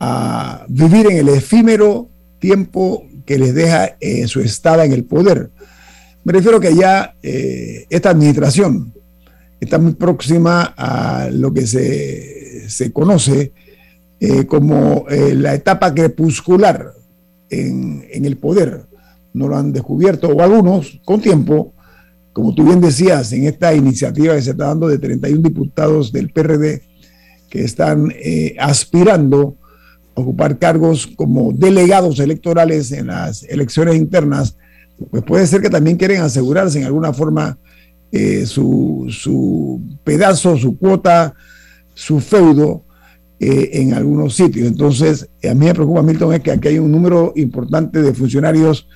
a 0.00 0.64
vivir 0.68 1.06
en 1.10 1.18
el 1.18 1.28
efímero 1.28 2.08
tiempo 2.38 3.04
que 3.24 3.38
les 3.38 3.54
deja 3.54 3.96
eh, 4.00 4.26
su 4.26 4.40
estada 4.40 4.84
en 4.84 4.92
el 4.92 5.04
poder. 5.04 5.50
Me 6.24 6.32
refiero 6.32 6.60
que 6.60 6.74
ya 6.74 7.14
eh, 7.22 7.86
esta 7.90 8.10
administración 8.10 8.92
está 9.60 9.78
muy 9.78 9.94
próxima 9.94 10.74
a 10.76 11.28
lo 11.30 11.52
que 11.52 11.66
se, 11.66 12.92
conoce 12.92 13.52
eh, 14.20 14.46
como 14.46 15.06
la 15.08 15.54
etapa 15.54 15.92
crepuscular 15.94 16.92
en, 17.50 18.04
en, 18.10 18.24
el 18.24 18.36
poder. 18.36 18.86
No 19.32 19.48
lo 19.48 19.56
han 19.56 19.72
descubierto, 19.72 20.28
o 20.28 20.42
algunos 20.42 21.00
con 21.04 21.20
tiempo, 21.20 21.74
como 22.38 22.54
tú 22.54 22.64
bien 22.64 22.80
decías, 22.80 23.32
en 23.32 23.44
esta 23.44 23.74
iniciativa 23.74 24.34
que 24.34 24.42
se 24.42 24.50
está 24.50 24.66
dando 24.66 24.88
de 24.88 24.98
31 24.98 25.42
diputados 25.42 26.12
del 26.12 26.30
PRD 26.30 26.82
que 27.50 27.64
están 27.64 28.12
aspirando 28.58 29.56
a 30.14 30.20
ocupar 30.20 30.58
cargos 30.58 31.06
como 31.06 31.52
delegados 31.52 32.20
electorales 32.20 32.92
en 32.92 33.08
las 33.08 33.42
elecciones 33.42 33.96
internas 33.96 34.56
pues 35.10 35.22
puede 35.22 35.46
ser 35.46 35.60
que 35.60 35.70
también 35.70 35.96
quieren 35.96 36.22
asegurarse 36.22 36.78
en 36.78 36.86
alguna 36.86 37.12
forma 37.12 37.58
eh, 38.10 38.46
su, 38.46 39.80
pedazo, 40.02 40.56
su 40.56 40.76
cuota, 40.76 41.34
su 41.94 42.20
feudo 42.20 42.84
eh, 43.38 43.70
en 43.74 43.94
algunos 43.94 44.34
sitios. 44.34 44.66
Entonces, 44.66 45.28
a 45.48 45.54
mí 45.54 45.66
me 45.66 45.74
preocupa, 45.74 46.02
Milton, 46.02 46.34
es 46.34 46.40
que 46.40 46.50
aquí 46.50 46.68
hay 46.68 46.78
un 46.78 46.90
número 46.90 47.32
importante 47.36 48.02
de 48.02 48.12
funcionarios 48.12 48.88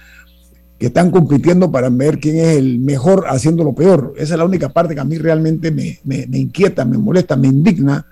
que 0.83 0.89
están 0.89 1.13
compitiendo 1.13 1.71
para 1.71 1.89
ver 1.91 2.19
quién 2.19 2.41
es 2.41 2.57
el 2.57 2.81
mejor 2.81 3.27
haciendo 3.29 3.63
lo 3.63 3.73
peor. 3.73 4.15
Esa 4.17 4.35
es 4.35 4.39
la 4.39 4.45
única 4.45 4.69
parte 4.71 4.97
que 4.97 5.01
a 5.01 5.05
mí 5.05 5.17
realmente 5.17 5.71
me, 5.71 6.01
inquieta, 6.37 6.85
me 6.85 6.99
molesta, 6.99 7.37
me 7.37 7.47
indigna 7.47 8.05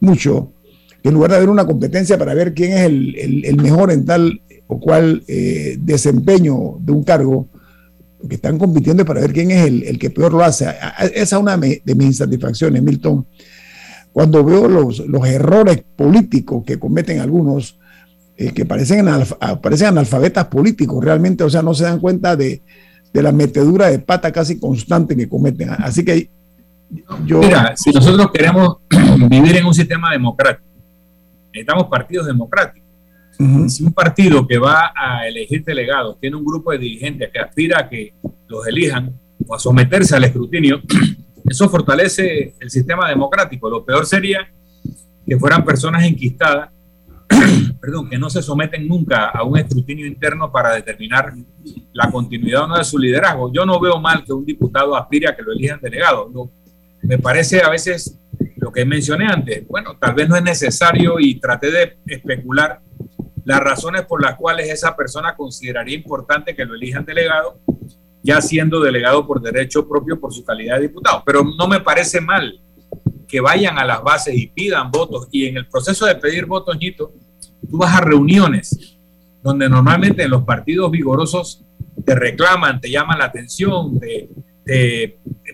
mucho. 0.00 0.52
Que 1.02 1.08
en 1.08 1.14
lugar 1.14 1.30
de 1.30 1.38
haber 1.38 1.48
una 1.48 1.64
competencia 1.64 2.18
para 2.18 2.34
ver 2.34 2.52
quién 2.52 2.72
es 2.72 2.80
el, 2.80 3.42
el 3.42 3.56
mejor 3.56 3.90
en 3.90 4.04
tal 4.04 4.42
o 4.66 4.78
cual 4.78 5.24
eh, 5.28 5.78
desempeño 5.80 6.76
de 6.80 6.92
un 6.92 7.04
cargo, 7.04 7.48
que 8.28 8.34
están 8.34 8.58
compitiendo 8.58 9.06
para 9.06 9.22
ver 9.22 9.32
quién 9.32 9.50
es 9.50 9.66
el, 9.66 9.98
que 9.98 10.10
peor 10.10 10.34
lo 10.34 10.44
hace. 10.44 10.66
Esa 11.14 11.36
es 11.36 11.42
una 11.42 11.56
de 11.56 11.94
mis 11.94 12.06
insatisfacciones, 12.06 12.82
Milton. 12.82 13.26
Cuando 14.12 14.44
veo 14.44 14.68
los, 14.68 15.00
errores 15.26 15.82
políticos 15.96 16.64
que 16.66 16.78
cometen 16.78 17.18
algunos, 17.18 17.79
eh, 18.40 18.52
que 18.52 18.64
parecen, 18.64 19.06
parecen 19.62 19.88
analfabetas 19.88 20.46
políticos 20.46 21.04
realmente, 21.04 21.44
o 21.44 21.50
sea, 21.50 21.62
no 21.62 21.74
se 21.74 21.84
dan 21.84 22.00
cuenta 22.00 22.36
de, 22.36 22.62
la 23.12 23.32
metedura 23.32 23.88
de 23.88 23.98
pata 23.98 24.32
casi 24.32 24.58
constante 24.58 25.16
que 25.16 25.28
cometen. 25.28 25.70
Así 25.70 26.04
que 26.04 26.30
yo... 27.24 27.40
Mira, 27.40 27.74
si 27.76 27.90
nosotros 27.90 28.30
queremos 28.32 28.78
vivir 29.28 29.56
en 29.56 29.66
un 29.66 29.74
sistema 29.74 30.12
democrático, 30.12 30.68
necesitamos 31.52 31.86
partidos 31.88 32.26
democráticos 32.26 32.80
si 33.68 33.84
un 33.84 33.92
partido 33.92 34.46
que 34.46 34.58
va 34.58 34.92
a 34.94 35.26
elegir 35.26 35.64
delegados 35.64 36.18
tiene 36.20 36.36
un 36.36 36.44
grupo 36.44 36.72
de 36.72 36.78
dirigentes 36.78 37.30
que 37.32 37.38
aspira 37.38 37.80
a 37.80 37.88
que 37.88 38.12
los 38.48 38.66
elijan 38.66 39.18
o 39.46 39.54
a 39.54 39.58
someterse 39.58 40.14
al 40.14 40.24
escrutinio, 40.24 40.82
eso 41.48 41.68
fortalece 41.70 42.54
el 42.60 42.70
sistema 42.70 43.08
democrático. 43.08 43.70
Lo 43.70 43.84
peor 43.84 44.04
sería 44.04 44.46
que 45.26 45.38
fueran 45.38 45.64
personas 45.64 46.04
enquistadas, 46.04 46.70
perdón, 47.80 48.08
que 48.08 48.18
no 48.18 48.30
se 48.30 48.42
someten 48.42 48.86
nunca 48.86 49.26
a 49.30 49.42
un 49.44 49.58
escrutinio 49.58 50.06
interno 50.06 50.50
para 50.50 50.74
determinar 50.74 51.32
la 51.92 52.10
continuidad 52.10 52.64
o 52.64 52.66
no 52.66 52.78
de 52.78 52.84
su 52.84 52.98
liderazgo. 52.98 53.52
Yo 53.52 53.64
no 53.64 53.80
veo 53.80 54.00
mal 54.00 54.24
que 54.24 54.32
un 54.32 54.44
diputado 54.44 54.96
aspire 54.96 55.28
a 55.28 55.36
que 55.36 55.42
lo 55.42 55.52
elijan 55.52 55.80
delegado. 55.80 56.30
me 57.02 57.18
parece 57.18 57.62
a 57.62 57.70
veces 57.70 58.18
lo 58.56 58.72
que 58.72 58.84
mencioné 58.84 59.26
antes. 59.26 59.66
Bueno, 59.66 59.96
tal 59.98 60.14
vez 60.14 60.28
no 60.28 60.36
es 60.36 60.42
necesario 60.42 61.18
y 61.18 61.40
traté 61.40 61.70
de 61.70 61.98
especular 62.06 62.80
las 63.44 63.60
razones 63.60 64.02
por 64.02 64.22
las 64.22 64.36
cuales 64.36 64.68
esa 64.68 64.94
persona 64.94 65.34
consideraría 65.34 65.96
importante 65.96 66.54
que 66.54 66.64
lo 66.64 66.74
elijan 66.74 67.04
delegado, 67.04 67.58
ya 68.22 68.40
siendo 68.40 68.80
delegado 68.80 69.26
por 69.26 69.40
derecho 69.40 69.88
propio 69.88 70.20
por 70.20 70.32
su 70.32 70.44
calidad 70.44 70.76
de 70.76 70.82
diputado. 70.82 71.22
Pero 71.24 71.42
no 71.42 71.66
me 71.66 71.80
parece 71.80 72.20
mal 72.20 72.60
que 73.26 73.40
vayan 73.40 73.78
a 73.78 73.84
las 73.84 74.02
bases 74.02 74.34
y 74.36 74.48
pidan 74.48 74.90
votos. 74.90 75.28
Y 75.30 75.46
en 75.46 75.56
el 75.56 75.66
proceso 75.68 76.04
de 76.04 76.16
pedir 76.16 76.46
votos, 76.46 76.76
Ñito, 76.76 77.12
tú 77.68 77.78
vas 77.78 77.96
a 77.96 78.00
reuniones 78.00 78.98
donde 79.42 79.68
normalmente 79.68 80.22
en 80.22 80.30
los 80.30 80.44
partidos 80.44 80.90
vigorosos 80.90 81.62
te 82.04 82.14
reclaman, 82.14 82.80
te 82.80 82.90
llaman 82.90 83.18
la 83.18 83.26
atención, 83.26 83.98
te, 83.98 84.28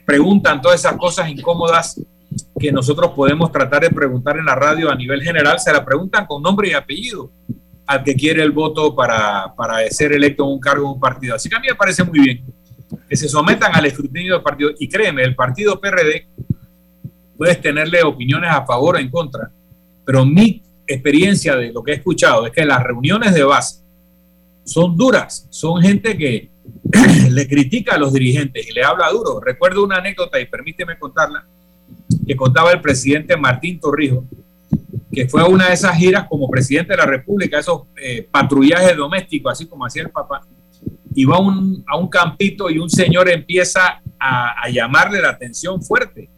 preguntan 0.05 0.61
todas 0.61 0.81
esas 0.81 0.97
cosas 0.97 1.29
incómodas 1.31 2.01
que 2.59 2.71
nosotros 2.71 3.13
podemos 3.13 3.51
tratar 3.51 3.83
de 3.83 3.91
preguntar 3.91 4.37
en 4.37 4.45
la 4.45 4.55
radio 4.55 4.91
a 4.91 4.95
nivel 4.95 5.23
general, 5.23 5.59
se 5.59 5.73
la 5.73 5.85
preguntan 5.85 6.27
con 6.27 6.43
nombre 6.43 6.69
y 6.69 6.73
apellido 6.75 7.31
al 7.87 8.03
que 8.03 8.15
quiere 8.15 8.43
el 8.43 8.51
voto 8.51 8.95
para, 8.95 9.55
para 9.57 9.89
ser 9.91 10.13
electo 10.13 10.45
en 10.45 10.51
un 10.51 10.61
cargo 10.61 10.85
en 10.87 10.95
un 10.95 11.01
partido. 11.01 11.35
Así 11.35 11.49
que 11.49 11.57
a 11.57 11.61
mí 11.61 11.69
me 11.69 11.77
parece 11.77 12.05
muy 12.05 12.21
bien 12.21 12.45
que 13.09 13.17
se 13.17 13.29
sometan 13.29 13.75
al 13.75 13.87
escrutinio 13.87 14.35
del 14.35 14.43
partido. 14.43 14.71
Y 14.79 14.89
créeme, 14.89 15.23
el 15.23 15.35
partido 15.35 15.81
PRD 15.81 16.27
puedes 17.37 17.61
tenerle 17.61 18.03
opiniones 18.03 18.51
a 18.51 18.65
favor 18.65 18.97
o 18.97 18.99
en 18.99 19.11
contra, 19.11 19.51
pero 20.05 20.25
mi 20.25 20.63
experiencia 20.87 21.57
de 21.57 21.73
lo 21.73 21.83
que 21.83 21.93
he 21.93 21.95
escuchado 21.97 22.47
es 22.47 22.53
que 22.53 22.65
las 22.65 22.83
reuniones 22.83 23.35
de 23.35 23.45
base 23.45 23.81
son 24.65 24.97
duras, 24.97 25.47
son 25.51 25.83
gente 25.83 26.17
que 26.17 26.51
le 27.31 27.49
critica 27.49 27.95
a 27.95 27.99
los 27.99 28.13
dirigentes 28.13 28.69
y 28.69 28.73
le 28.73 28.83
habla 28.83 29.11
duro. 29.11 29.41
Recuerdo 29.41 29.85
una 29.85 29.97
anécdota 29.97 30.41
y 30.41 30.47
permíteme 30.47 30.99
contarla, 30.99 31.45
que 32.27 32.37
contaba 32.37 32.73
el 32.73 32.81
presidente 32.81 33.37
Martín 33.37 33.79
Torrijos, 33.81 34.25
que 35.13 35.29
fue 35.29 35.43
una 35.45 35.69
de 35.69 35.75
esas 35.75 35.97
giras 35.97 36.27
como 36.29 36.49
presidente 36.49 36.93
de 36.93 36.99
la 36.99 37.07
República, 37.07 37.59
esos 37.59 37.83
eh, 37.97 38.27
patrullajes 38.31 38.97
domésticos, 38.97 39.53
así 39.53 39.67
como 39.67 39.87
hacía 39.87 40.03
el 40.03 40.11
papá, 40.11 40.43
y 41.15 41.25
va 41.25 41.39
un, 41.39 41.83
a 41.87 41.97
un 41.97 42.09
campito 42.09 42.69
y 42.69 42.79
un 42.79 42.91
señor 42.91 43.31
empieza 43.31 44.03
a, 44.19 44.69
llamarle 44.69 45.21
la 45.21 45.31
atención 45.31 45.83
fuerte. 45.83 46.29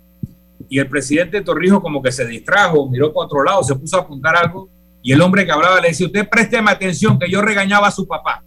Y 0.69 0.79
el 0.79 0.89
presidente 0.89 1.41
Torrijos 1.41 1.81
como 1.81 2.03
que 2.03 2.13
se 2.13 2.27
distrajo, 2.27 2.89
miró 2.91 3.13
para 3.13 3.27
otro 3.27 3.43
lado, 3.43 3.63
se 3.63 3.75
puso 3.75 3.97
a 3.97 4.01
apuntar 4.01 4.37
algo, 4.37 4.69
y 5.03 5.13
el 5.13 5.21
hombre 5.21 5.47
que 5.47 5.53
hablaba 5.53 5.81
le 5.81 5.89
decía, 5.89 6.07
usted 6.07 6.29
présteme 6.29 6.71
atención, 6.71 7.19
que 7.19 7.31
yo 7.31 7.41
regañaba 7.41 7.89
a 7.89 7.91
su 7.91 8.07
papá. 8.07 8.43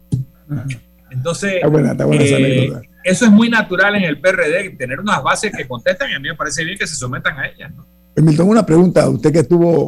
Entonces, 1.09 1.61
eh, 1.63 2.71
eso 3.03 3.25
es 3.25 3.31
muy 3.31 3.49
natural 3.49 3.95
en 3.95 4.03
el 4.03 4.19
PRD, 4.19 4.75
tener 4.77 4.99
unas 4.99 5.23
bases 5.23 5.51
que 5.55 5.67
contestan, 5.67 6.11
y 6.11 6.13
a 6.13 6.19
mí 6.19 6.29
me 6.29 6.35
parece 6.35 6.63
bien 6.63 6.77
que 6.77 6.87
se 6.87 6.95
sometan 6.95 7.37
a 7.39 7.47
ellas. 7.47 7.71
¿no? 7.75 7.85
Milton, 8.21 8.49
una 8.49 8.65
pregunta. 8.65 9.09
Usted 9.09 9.31
que 9.31 9.39
estuvo, 9.39 9.85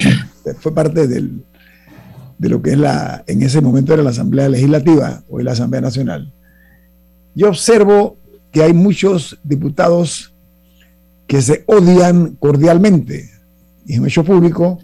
fue 0.60 0.74
parte 0.74 1.08
del, 1.08 1.44
de 2.38 2.50
lo 2.50 2.62
que 2.62 2.72
es 2.72 2.78
la, 2.78 3.24
en 3.28 3.42
ese 3.44 3.62
momento 3.62 3.94
era 3.94 4.04
la 4.04 4.10
Asamblea 4.10 4.50
Legislativa, 4.50 5.24
o 5.30 5.40
la 5.40 5.52
Asamblea 5.52 5.82
Nacional. 5.82 6.34
Yo 7.36 7.50
observo 7.50 8.18
que 8.52 8.64
hay 8.64 8.74
muchos 8.74 9.40
diputados 9.44 10.33
que 11.28 11.42
se 11.42 11.64
odian 11.68 12.36
cordialmente, 12.36 13.30
y 13.86 13.94
es 13.94 14.00
un 14.00 14.08
hecho 14.08 14.24
público 14.24 14.80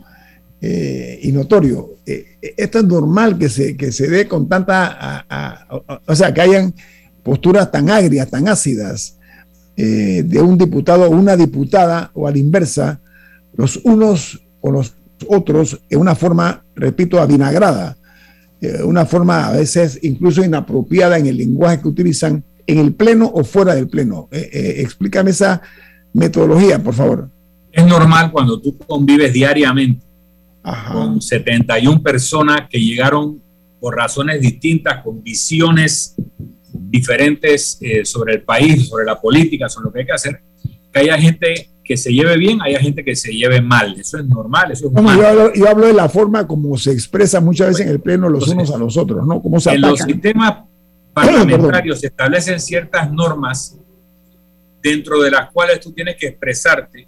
eh, 0.61 1.19
y 1.21 1.31
notorio. 1.31 1.95
Eh, 2.05 2.37
esto 2.57 2.79
es 2.79 2.85
normal 2.85 3.37
que 3.37 3.49
se, 3.49 3.75
que 3.77 3.91
se 3.91 4.07
dé 4.07 4.27
con 4.27 4.47
tanta, 4.47 5.25
o 6.05 6.15
sea, 6.15 6.33
que 6.33 6.41
hayan 6.41 6.73
posturas 7.23 7.71
tan 7.71 7.89
agrias, 7.89 8.29
tan 8.29 8.47
ácidas 8.47 9.17
eh, 9.77 10.23
de 10.25 10.41
un 10.41 10.57
diputado 10.57 11.05
o 11.05 11.09
una 11.09 11.37
diputada, 11.37 12.11
o 12.13 12.27
a 12.27 12.31
la 12.31 12.37
inversa, 12.37 12.99
los 13.55 13.77
unos 13.83 14.41
o 14.61 14.71
los 14.71 14.95
otros 15.27 15.79
en 15.89 15.99
una 15.99 16.15
forma, 16.15 16.63
repito, 16.75 17.19
avinagrada, 17.19 17.97
eh, 18.61 18.83
una 18.83 19.05
forma 19.05 19.47
a 19.47 19.51
veces 19.53 19.99
incluso 20.01 20.43
inapropiada 20.43 21.17
en 21.17 21.27
el 21.27 21.37
lenguaje 21.37 21.81
que 21.81 21.87
utilizan 21.87 22.43
en 22.67 22.77
el 22.77 22.93
pleno 22.93 23.31
o 23.33 23.43
fuera 23.43 23.73
del 23.73 23.87
pleno. 23.87 24.27
Eh, 24.31 24.49
eh, 24.51 24.75
explícame 24.79 25.31
esa 25.31 25.61
metodología, 26.13 26.81
por 26.81 26.93
favor. 26.93 27.29
Es 27.71 27.85
normal 27.85 28.31
cuando 28.31 28.59
tú 28.59 28.77
convives 28.77 29.31
diariamente 29.33 30.05
con 30.91 31.21
71 31.21 32.01
personas 32.01 32.67
que 32.69 32.79
llegaron 32.79 33.41
por 33.79 33.95
razones 33.95 34.41
distintas, 34.41 35.03
con 35.03 35.23
visiones 35.23 36.15
diferentes 36.73 37.77
eh, 37.81 38.05
sobre 38.05 38.35
el 38.35 38.41
país, 38.43 38.87
sobre 38.87 39.05
la 39.05 39.19
política, 39.19 39.69
sobre 39.69 39.85
lo 39.85 39.93
que 39.93 39.99
hay 39.99 40.05
que 40.05 40.11
hacer, 40.11 40.41
que 40.91 40.99
haya 40.99 41.17
gente 41.17 41.69
que 41.83 41.97
se 41.97 42.13
lleve 42.13 42.37
bien, 42.37 42.61
haya 42.61 42.79
gente 42.79 43.03
que 43.03 43.15
se 43.15 43.31
lleve 43.31 43.61
mal. 43.61 43.99
Eso 43.99 44.19
es 44.19 44.25
normal, 44.25 44.71
eso 44.71 44.87
es 44.87 45.55
Yo, 45.55 45.67
hablo, 45.67 45.87
de 45.87 45.93
la 45.93 46.07
forma 46.07 46.45
como 46.45 46.77
se 46.77 46.91
expresa 46.91 47.41
muchas 47.41 47.69
veces 47.69 47.87
en 47.87 47.91
el 47.93 47.99
pleno 47.99 48.29
los 48.29 48.47
unos 48.47 48.71
a 48.71 48.77
los 48.77 48.95
otros, 48.95 49.25
¿no? 49.25 49.41
Cómo 49.41 49.59
se 49.59 49.71
en 49.71 49.81
los 49.81 49.99
sistemas 49.99 50.65
parlamentarios 51.13 51.99
se 51.99 52.07
establecen 52.07 52.59
ciertas 52.59 53.11
normas 53.11 53.78
dentro 54.81 55.21
de 55.21 55.31
las 55.31 55.51
cuales 55.51 55.79
tú 55.79 55.91
tienes 55.91 56.15
que 56.15 56.27
expresarte 56.27 57.07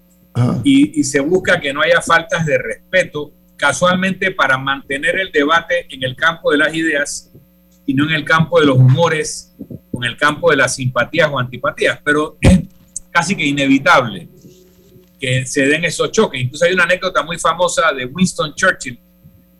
y, 0.63 0.99
y, 0.99 1.03
se 1.03 1.19
busca 1.19 1.59
que 1.59 1.74
no 1.74 1.82
haya 1.82 2.01
faltas 2.01 2.45
de 2.45 2.57
respeto, 2.57 3.34
casualmente 3.57 4.32
para 4.32 4.57
mantener 4.57 5.19
el 5.19 5.32
debate 5.32 5.86
en 5.89 6.03
el 6.03 6.15
campo 6.15 6.51
de 6.51 6.57
las 6.57 6.74
ideas 6.74 7.32
y 7.86 7.93
no 7.93 8.05
en 8.05 8.15
el 8.15 8.24
campo 8.24 8.59
de 8.59 8.65
los 8.65 8.78
humores 8.78 9.53
o 9.91 10.03
en 10.03 10.09
el 10.09 10.17
campo 10.17 10.49
de 10.49 10.57
las 10.57 10.76
simpatías 10.76 11.30
o 11.32 11.38
antipatías, 11.38 11.99
pero 12.03 12.38
es 12.39 12.61
casi 13.11 13.36
que 13.36 13.45
inevitable 13.45 14.30
que 15.19 15.45
se 15.45 15.67
den 15.67 15.86
esos 15.86 16.11
choques. 16.11 16.41
Incluso 16.41 16.65
hay 16.65 16.74
una 16.74 16.84
anécdota 16.84 17.22
muy 17.22 17.38
famosa 17.38 17.93
de 17.93 18.05
Winston 18.05 18.55
Churchill 18.55 18.99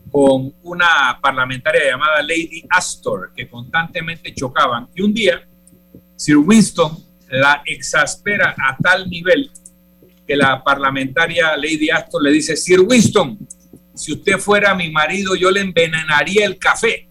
con 0.10 0.54
una 0.64 1.20
parlamentaria 1.22 1.92
llamada 1.92 2.22
Lady 2.22 2.66
Astor, 2.70 3.32
que 3.36 3.48
constantemente 3.48 4.34
chocaban. 4.34 4.90
Y 4.96 5.02
un 5.04 5.14
día, 5.14 5.48
Sir 6.16 6.38
Winston 6.38 6.98
la 7.32 7.64
exaspera 7.66 8.56
a 8.58 8.78
tal 8.78 9.10
nivel 9.10 9.50
que 10.28 10.36
la 10.36 10.64
parlamentaria 10.64 11.56
Lady 11.58 11.90
Astor 11.90 12.24
le 12.24 12.32
dice, 12.32 12.56
Sir 12.56 12.82
Winston, 12.82 13.38
si 13.96 14.14
usted 14.14 14.38
fuera 14.38 14.76
mi 14.76 14.92
marido, 14.92 15.36
yo 15.36 15.50
le 15.52 15.62
envenenaría 15.62 16.46
el 16.46 16.58
café. 16.58 17.08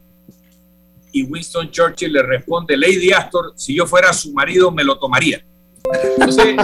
Y 1.12 1.25
Winston 1.25 1.71
Churchill 1.71 2.12
le 2.12 2.23
responde, 2.23 2.77
Lady 2.77 3.12
Astor, 3.12 3.53
si 3.57 3.75
yo 3.75 3.87
fuera 3.87 4.12
su 4.12 4.33
marido, 4.33 4.71
me 4.71 4.85
lo 4.85 4.99
tomaría. 4.99 5.45
Entonces, 6.16 6.57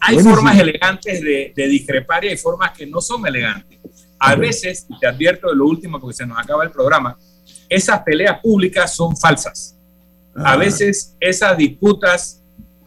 hay 0.00 0.18
formas 0.18 0.58
elegantes 0.58 1.22
de, 1.22 1.52
discrepar 1.68 2.24
y 2.24 2.28
hay 2.28 2.36
formas 2.36 2.76
que 2.76 2.86
no 2.86 3.00
son 3.00 3.26
elegantes. 3.26 3.78
A 4.18 4.34
veces, 4.34 4.86
te 5.00 5.06
advierto 5.06 5.48
de 5.48 5.56
lo 5.56 5.66
último 5.66 6.00
porque 6.00 6.16
se 6.16 6.26
nos 6.26 6.38
acaba 6.38 6.64
el 6.64 6.70
programa, 6.70 7.16
esas 7.68 8.02
peleas 8.02 8.40
públicas 8.40 8.94
son 8.94 9.16
falsas. 9.16 9.76
A 10.34 10.52
ah. 10.52 10.56
veces 10.56 11.16
esas 11.18 11.56
disputas 11.56 12.42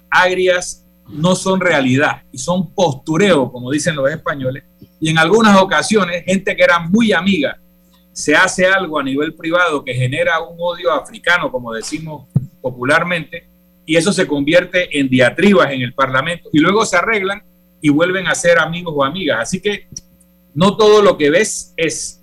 agrias 0.09 0.85
no 1.07 1.35
son 1.35 1.59
realidad 1.59 2.23
y 2.31 2.37
son 2.37 2.73
postureo, 2.73 3.51
como 3.51 3.71
dicen 3.71 3.95
los 3.95 4.09
españoles. 4.09 4.63
Y 4.99 5.09
en 5.09 5.17
algunas 5.17 5.57
ocasiones, 5.57 6.23
gente 6.25 6.55
que 6.55 6.63
era 6.63 6.79
muy 6.79 7.11
amiga, 7.13 7.57
se 8.11 8.35
hace 8.35 8.67
algo 8.67 8.99
a 8.99 9.03
nivel 9.03 9.33
privado 9.33 9.83
que 9.83 9.93
genera 9.93 10.41
un 10.41 10.57
odio 10.59 10.91
africano, 10.91 11.51
como 11.51 11.73
decimos 11.73 12.27
popularmente, 12.61 13.47
y 13.85 13.95
eso 13.95 14.11
se 14.11 14.27
convierte 14.27 14.99
en 14.99 15.09
diatribas 15.09 15.71
en 15.71 15.81
el 15.81 15.93
Parlamento 15.93 16.49
y 16.53 16.59
luego 16.59 16.85
se 16.85 16.97
arreglan 16.97 17.41
y 17.81 17.89
vuelven 17.89 18.27
a 18.27 18.35
ser 18.35 18.59
amigos 18.59 18.93
o 18.95 19.03
amigas. 19.03 19.39
Así 19.41 19.61
que 19.61 19.87
no 20.53 20.75
todo 20.75 21.01
lo 21.01 21.17
que 21.17 21.29
ves 21.29 21.73
es, 21.77 22.21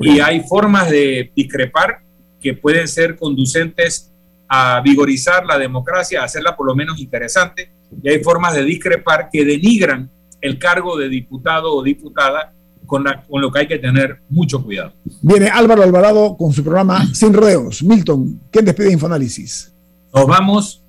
y 0.00 0.20
hay 0.20 0.40
formas 0.40 0.90
de 0.90 1.30
discrepar 1.36 2.00
que 2.40 2.54
pueden 2.54 2.88
ser 2.88 3.16
conducentes 3.16 4.10
a 4.48 4.80
vigorizar 4.80 5.44
la 5.44 5.58
democracia, 5.58 6.22
a 6.22 6.24
hacerla 6.24 6.56
por 6.56 6.66
lo 6.66 6.74
menos 6.74 6.98
interesante, 6.98 7.70
y 8.02 8.08
hay 8.08 8.22
formas 8.22 8.54
de 8.54 8.64
discrepar 8.64 9.28
que 9.30 9.44
denigran 9.44 10.10
el 10.40 10.58
cargo 10.58 10.96
de 10.96 11.08
diputado 11.08 11.74
o 11.74 11.82
diputada, 11.82 12.52
con, 12.86 13.04
con 13.28 13.42
lo 13.42 13.52
que 13.52 13.60
hay 13.60 13.68
que 13.68 13.78
tener 13.78 14.20
mucho 14.30 14.62
cuidado. 14.62 14.92
Viene 15.20 15.48
Álvaro 15.48 15.82
Alvarado 15.82 16.36
con 16.36 16.52
su 16.54 16.62
programa 16.62 17.06
Sin 17.12 17.34
Rodeos. 17.34 17.82
Milton, 17.82 18.40
¿quién 18.50 18.64
despide 18.64 18.92
Infoanálisis? 18.92 19.74
Nos 20.14 20.26
vamos, 20.26 20.82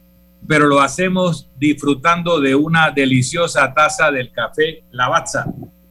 pero 0.47 0.67
lo 0.67 0.79
hacemos 0.79 1.49
disfrutando 1.57 2.39
de 2.39 2.55
una 2.55 2.91
deliciosa 2.91 3.73
taza 3.73 4.11
del 4.11 4.31
café 4.31 4.83
Lavazza, 4.91 5.45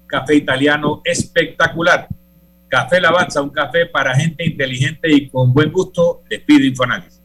café 0.07 0.37
italiano 0.37 1.03
espectacular. 1.05 2.09
Café 2.69 3.01
Lavazza, 3.01 3.43
un 3.43 3.51
café 3.51 3.87
para 3.87 4.15
gente 4.15 4.47
inteligente 4.47 5.13
y 5.13 5.29
con 5.29 5.53
buen 5.53 5.71
gusto, 5.71 6.23
despide 6.29 6.67
Infoanálisis. 6.69 7.18